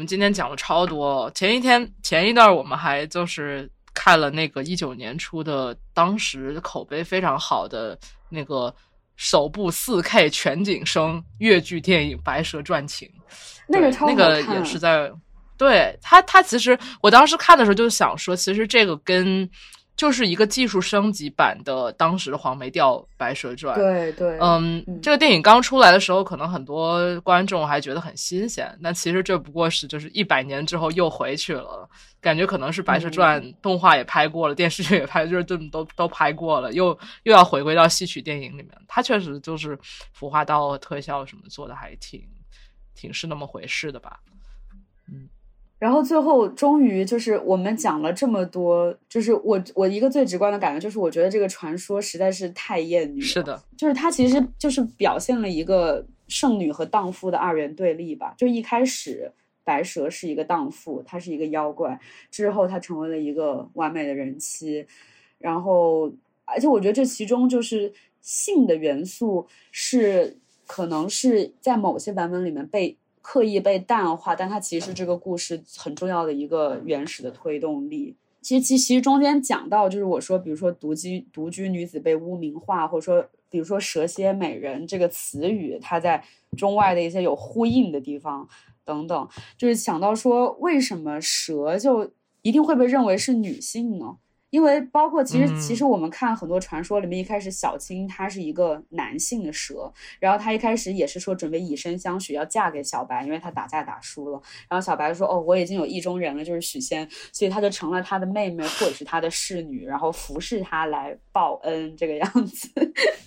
[0.02, 1.30] 们今天讲了超多。
[1.30, 7.96] 前一天前一段我们还就是看了那个一九年出的，当时口碑非常好的
[8.28, 8.74] 那个
[9.14, 13.08] 首部四 K 全景声越剧电影《白蛇传情》，
[13.68, 15.08] 那个超那个也是在
[15.56, 19.48] 对他他其实我当时看的时候就想说，其实这个跟。
[20.02, 23.78] 就是一个技术升级版的当时的黄梅调《白蛇传》。
[23.80, 28.76] 对对，嗯，这个电影刚出来的时候，可能很多观众还觉得很新鲜。
[28.82, 31.88] 但其实这不过是就是一百年之后又回去了，
[32.20, 36.86] 感觉可能是《白蛇传》动画也拍过了，电视剧也拍，就是这么都都拍过了，又
[37.22, 38.70] 又要回归到戏曲电影里面。
[38.88, 39.78] 它确实就是
[40.12, 42.20] 服化道特效什么做的还挺
[42.96, 44.18] 挺是那么回事的吧？
[45.06, 45.28] 嗯。
[45.82, 53.26] 然后最后终于就是我们讲了这么多，就是我我一个最直观的感觉就是，我觉得这个传说实在是太艳女了。
[53.26, 58.32] 是的，就是它其实就是表现了一个圣女和荡妇的二元对立吧。
[58.38, 59.32] 就一开始
[59.64, 61.98] 白蛇是一个荡妇，她是一个妖怪，
[62.30, 64.86] 之后她成为了一个完美的人妻。
[65.38, 66.12] 然后，
[66.44, 72.96] 而且我觉得这其中就是性的元素是可能是在某些版本里面被。
[73.22, 78.16] 刻意被淡化，但它其实这个故事很重要的一个原始的推动力。
[78.42, 86.22] 其实，其其实中间讲到，就是我说，比如说独居独居女子被污名化，或者说，比如说蛇蝎美人这个词语，它在
[86.56, 88.48] 中外的一些有呼应的地方
[88.84, 92.10] 等等，就是想到说，为什么蛇就
[92.42, 94.16] 一定会被认为是女性呢？
[94.52, 104.38] 因为包括其实其实我们看很多传说里面，一开始小青她是一个男性的蛇，然后她一开始也是说准备以身相许要嫁给小白，因为她打架打输了，
[104.68, 112.68] 然后小白说哦我已经有意中人了，就是许仙，所以他就成了他的妹妹或者是他的侍女，然后服侍他来报恩这个样子。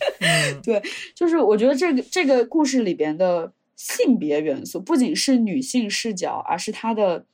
[0.64, 0.80] 对，
[1.16, 7.26] 就是我觉得这个这个故事里边的性别元素不仅是女性视角，而是他的。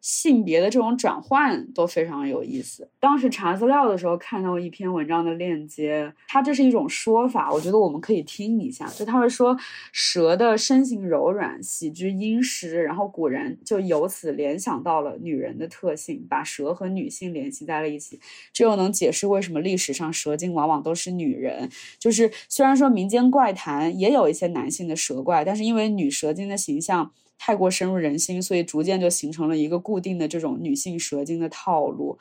[0.00, 2.88] 性别的这种转换都非常有意思。
[3.00, 8.86] 当时查资料的时候看到一篇文章的链接，它这是一种说法，我觉得我们可以听一下。
[8.88, 9.56] 就他会说，
[9.92, 18.20] 蛇的身形柔软，喜居阴湿，然后古人就由此联想到了女人的特性，把蛇和女性联系在了一起。
[18.52, 21.68] 这又能解释为什么历史上蛇精往往都是女人。
[21.98, 27.12] 就是虽然说民间怪谈也有一些男性的蛇怪，但是因为女蛇精的形象。
[27.38, 32.18] 太过深入人心，所以逐渐就形成了一个固定的这种女性蛇精的套路。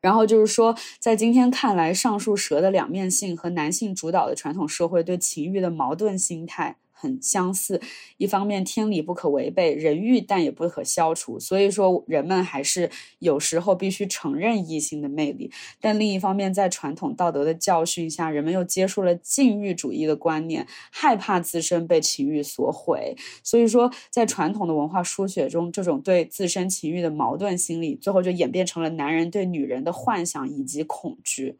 [0.00, 7.80] 然后就是说，在今天看来，上述蛇的两面性和男性主导的传统社会对情欲的矛盾心态很相似。
[8.16, 15.52] 一方面天理不可违背，人欲但也不可消除，所以说人们还是有时候必须承认异性的魅力。
[15.80, 23.14] 但另一方面，在传统道德的教训下，人们又接受了禁欲主义的观念，害怕自身被情欲所毁。
[23.42, 31.58] 所以说，在传统的文化书写中，这种对自身情欲的矛盾心理，最后就演变成了男人对女人的幻想以及恐惧。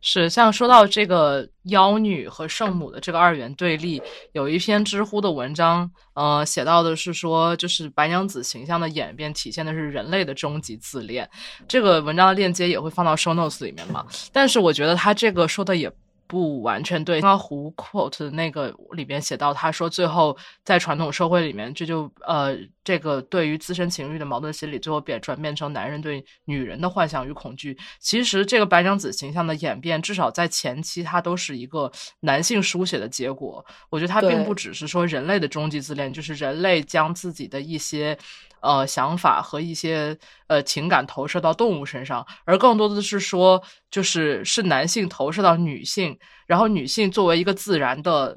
[0.00, 4.02] 是，像说到这个妖女和圣母的这个二元对立，
[4.32, 11.28] 有一篇知乎的文章，呃，写到的是说，就是白娘子形象的演变，体现的是人类的终极自恋。
[11.66, 14.06] 这个文章的链接也会放到 show notes 里面嘛。
[14.32, 15.92] 但是我觉得他这个说的也。
[16.28, 27.76] 不完全对，刚刚胡 quote 的那个里边写到，他说最后在传统社会里面，这就呃这个对于自身情欲的矛盾心理，最后变转变成男人对女人的幻想与恐惧。
[27.98, 31.90] 其实这个白娘子形象的演变，至少在前期，它都是一个
[32.20, 33.64] 男性书写的结果。
[33.88, 38.16] 我觉得它并不只是说人类的终极自恋，就是人类将自己的一些。
[38.60, 40.18] 呃，想法和一些
[40.48, 48.36] 呃情感投射到动物身上，而更多的是说，就是是男性投射到女性，然后女性作为一个自然的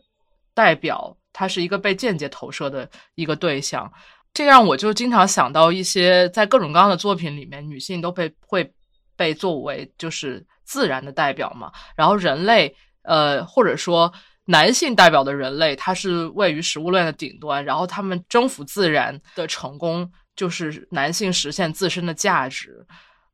[0.53, 3.91] 代表，它是一个被间接投射的一个对象。
[4.33, 8.71] 这样我就经常想到一些在各种各样的作品里面，女性都被会
[9.15, 12.73] 被作为就是自然的代表嘛，然后人类
[13.03, 14.11] 呃或者说
[14.45, 20.11] 男性代表的人类，他是位于食物链的顶端，然后他们征服自然的成功。
[20.41, 22.83] 就是男性实现自身的价值，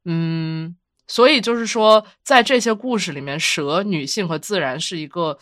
[0.03, 0.75] 嗯，
[1.07, 5.39] 所以就是说，在这些故事里面，蛇、女性和自然是一个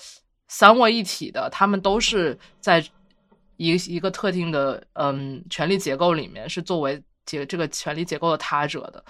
[0.48, 2.86] 三位一体的，他们都是在
[3.58, 9.04] 一一个特定的嗯权力结构里面，是作为结这个权力结构的他者的。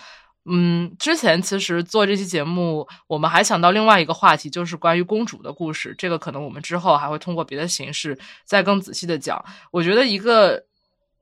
[0.49, 5.93] 嗯，之前其实做这期节目，我们还想到另外一个话题，就是关于公主的故事。
[5.97, 9.43] 这个可能我们之后还会通过别的形式再更仔细的讲。
[9.71, 10.63] 我觉得一个。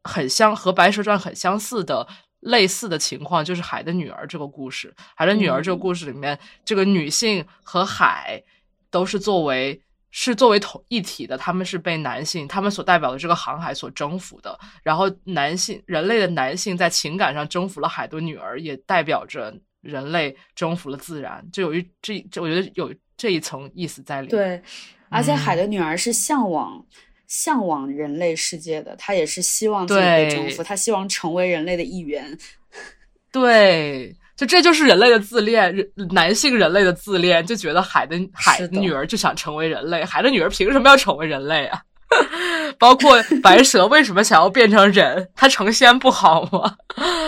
[0.03, 2.07] 很相和《白蛇传》很相似的
[2.41, 4.89] 类似的情况，就是《海的女儿》这个故事。
[5.15, 8.43] 《海的女儿》这个故事里面，这个女性和海
[8.89, 9.81] 都是作为
[10.11, 14.59] 是作为同一体的，他们是被男性他们所代表的这个航海所征服的。
[14.83, 21.43] 然后，男性人类的男性在情感上征服了海的女儿，也代表着人类征服了自然。
[21.51, 24.29] 就有一这这，我觉得有这一层意思在里面。
[24.29, 24.61] 对，
[25.09, 26.85] 而且海的女儿是向往。
[27.33, 32.37] 向往人类世界的他也是希望自己被征服，他希望成为人类的一员。
[33.33, 35.75] 对，就这就是人类的自恋，
[36.11, 41.81] 男性人类的自恋，就觉得海的海的女儿就想成为人类，海的女儿凭什么要成为人类啊？
[42.77, 45.27] 包括白蛇为什么想要变成人？
[45.35, 46.77] 他成仙不好吗？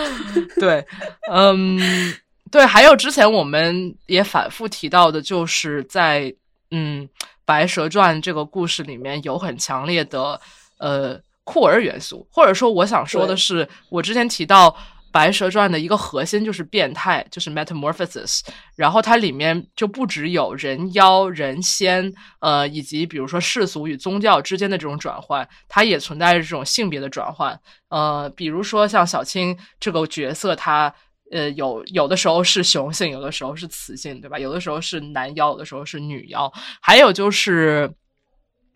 [0.60, 0.86] 对，
[1.32, 2.14] 嗯，
[2.52, 6.32] 对，还有之前我们也反复提到的，就是在
[6.70, 7.08] 嗯。
[7.46, 10.38] 《白蛇传》这个故事里面有很强烈的
[10.78, 14.68] 呃酷儿元素，或者说我想说的是，我之前提到
[15.12, 18.40] 《白蛇传》的一个核心就是变态，就是 metamorphosis。
[18.74, 27.58] 然后它里面就不只有人妖、人仙，呃，以及比如说世俗与宗教之间的这种转换，它也存在着这种性别的转换。
[27.88, 30.92] 呃，比如说像小青这个角色，他。
[31.30, 34.38] 呃，有有的时候是雄性，有的时候是雌性，对吧？
[34.38, 36.52] 有的时候是男妖，有的时候是女妖。
[36.80, 37.92] 还有就是，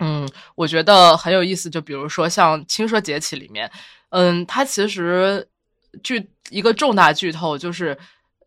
[0.00, 1.70] 嗯，我觉得很有意思。
[1.70, 3.70] 就比如说像《轻奢节气》里面，
[4.10, 5.48] 嗯，它其实
[6.02, 7.94] 剧一个重大剧透就是，《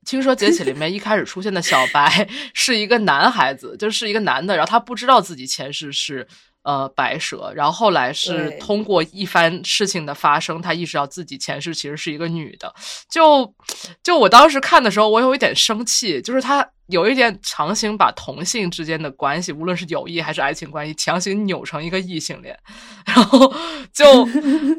[0.05, 6.27] 轻奢节气》里面一开始出现的小白 是一个男孩子，就是一个男的，然后他不知道自己前世是。
[6.63, 12.73] 呃，白蛇，然后后来是通过一番事情的发生，他意识到自己前世其实是一个女的。
[13.09, 13.53] 就
[14.01, 16.67] 就我当时看的时候，我有一点生气，就是他。
[16.93, 22.57] 有一点强行把同性之间的关系，无论是友谊还是爱情关系，强行扭成一个异性恋，
[23.05, 23.51] 然后
[23.91, 24.25] 就，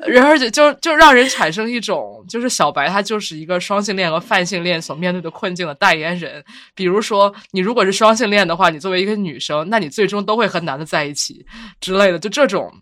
[0.06, 6.42] 然而且就就让人产生一种，就是小白他就是一个双性恋和泛性恋所面对的困境的代言人。
[6.74, 11.44] 比如说，你如果是双性恋的话，你作为一个女生，那你最终都会和男的在一起
[11.80, 12.72] 之类的，就这种。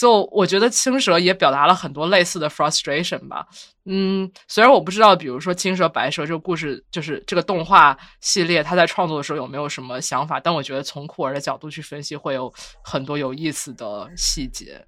[0.00, 3.46] 就我觉得青蛇也表达了很多类似的 frustration 吧，
[3.84, 12.50] 嗯，虽然我不知道，比如说青蛇白蛇这个故事，就是这个动画系列，他在创作的时候有没有什么想法，但我觉得从酷儿的角度去分析，会有
[12.82, 14.82] 很多有意思的细节。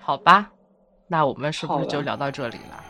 [0.00, 0.48] 好吧，
[1.08, 2.84] 那我们是不是就聊到这里了？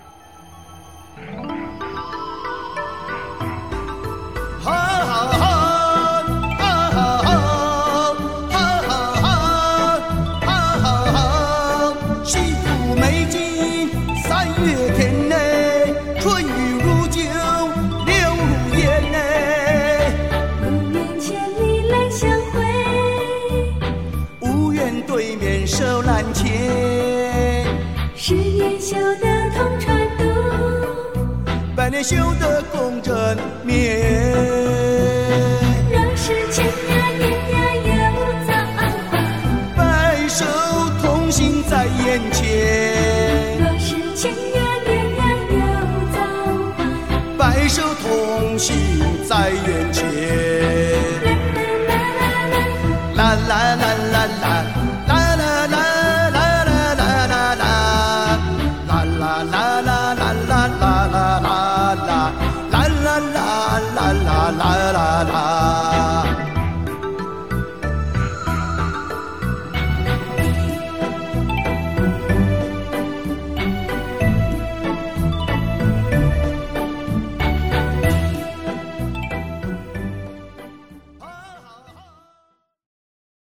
[4.62, 5.55] 手。
[31.96, 33.98] 年修得共枕眠。
[35.90, 37.56] 若是千呀年呀
[37.86, 37.90] 有
[38.46, 39.16] 造化，
[39.74, 40.44] 白首
[41.00, 43.58] 同心在眼前。
[43.58, 45.56] 若是千呀年呀有
[46.12, 46.18] 造
[46.76, 46.78] 化，
[47.38, 48.76] 白首同心
[49.26, 50.55] 在眼前。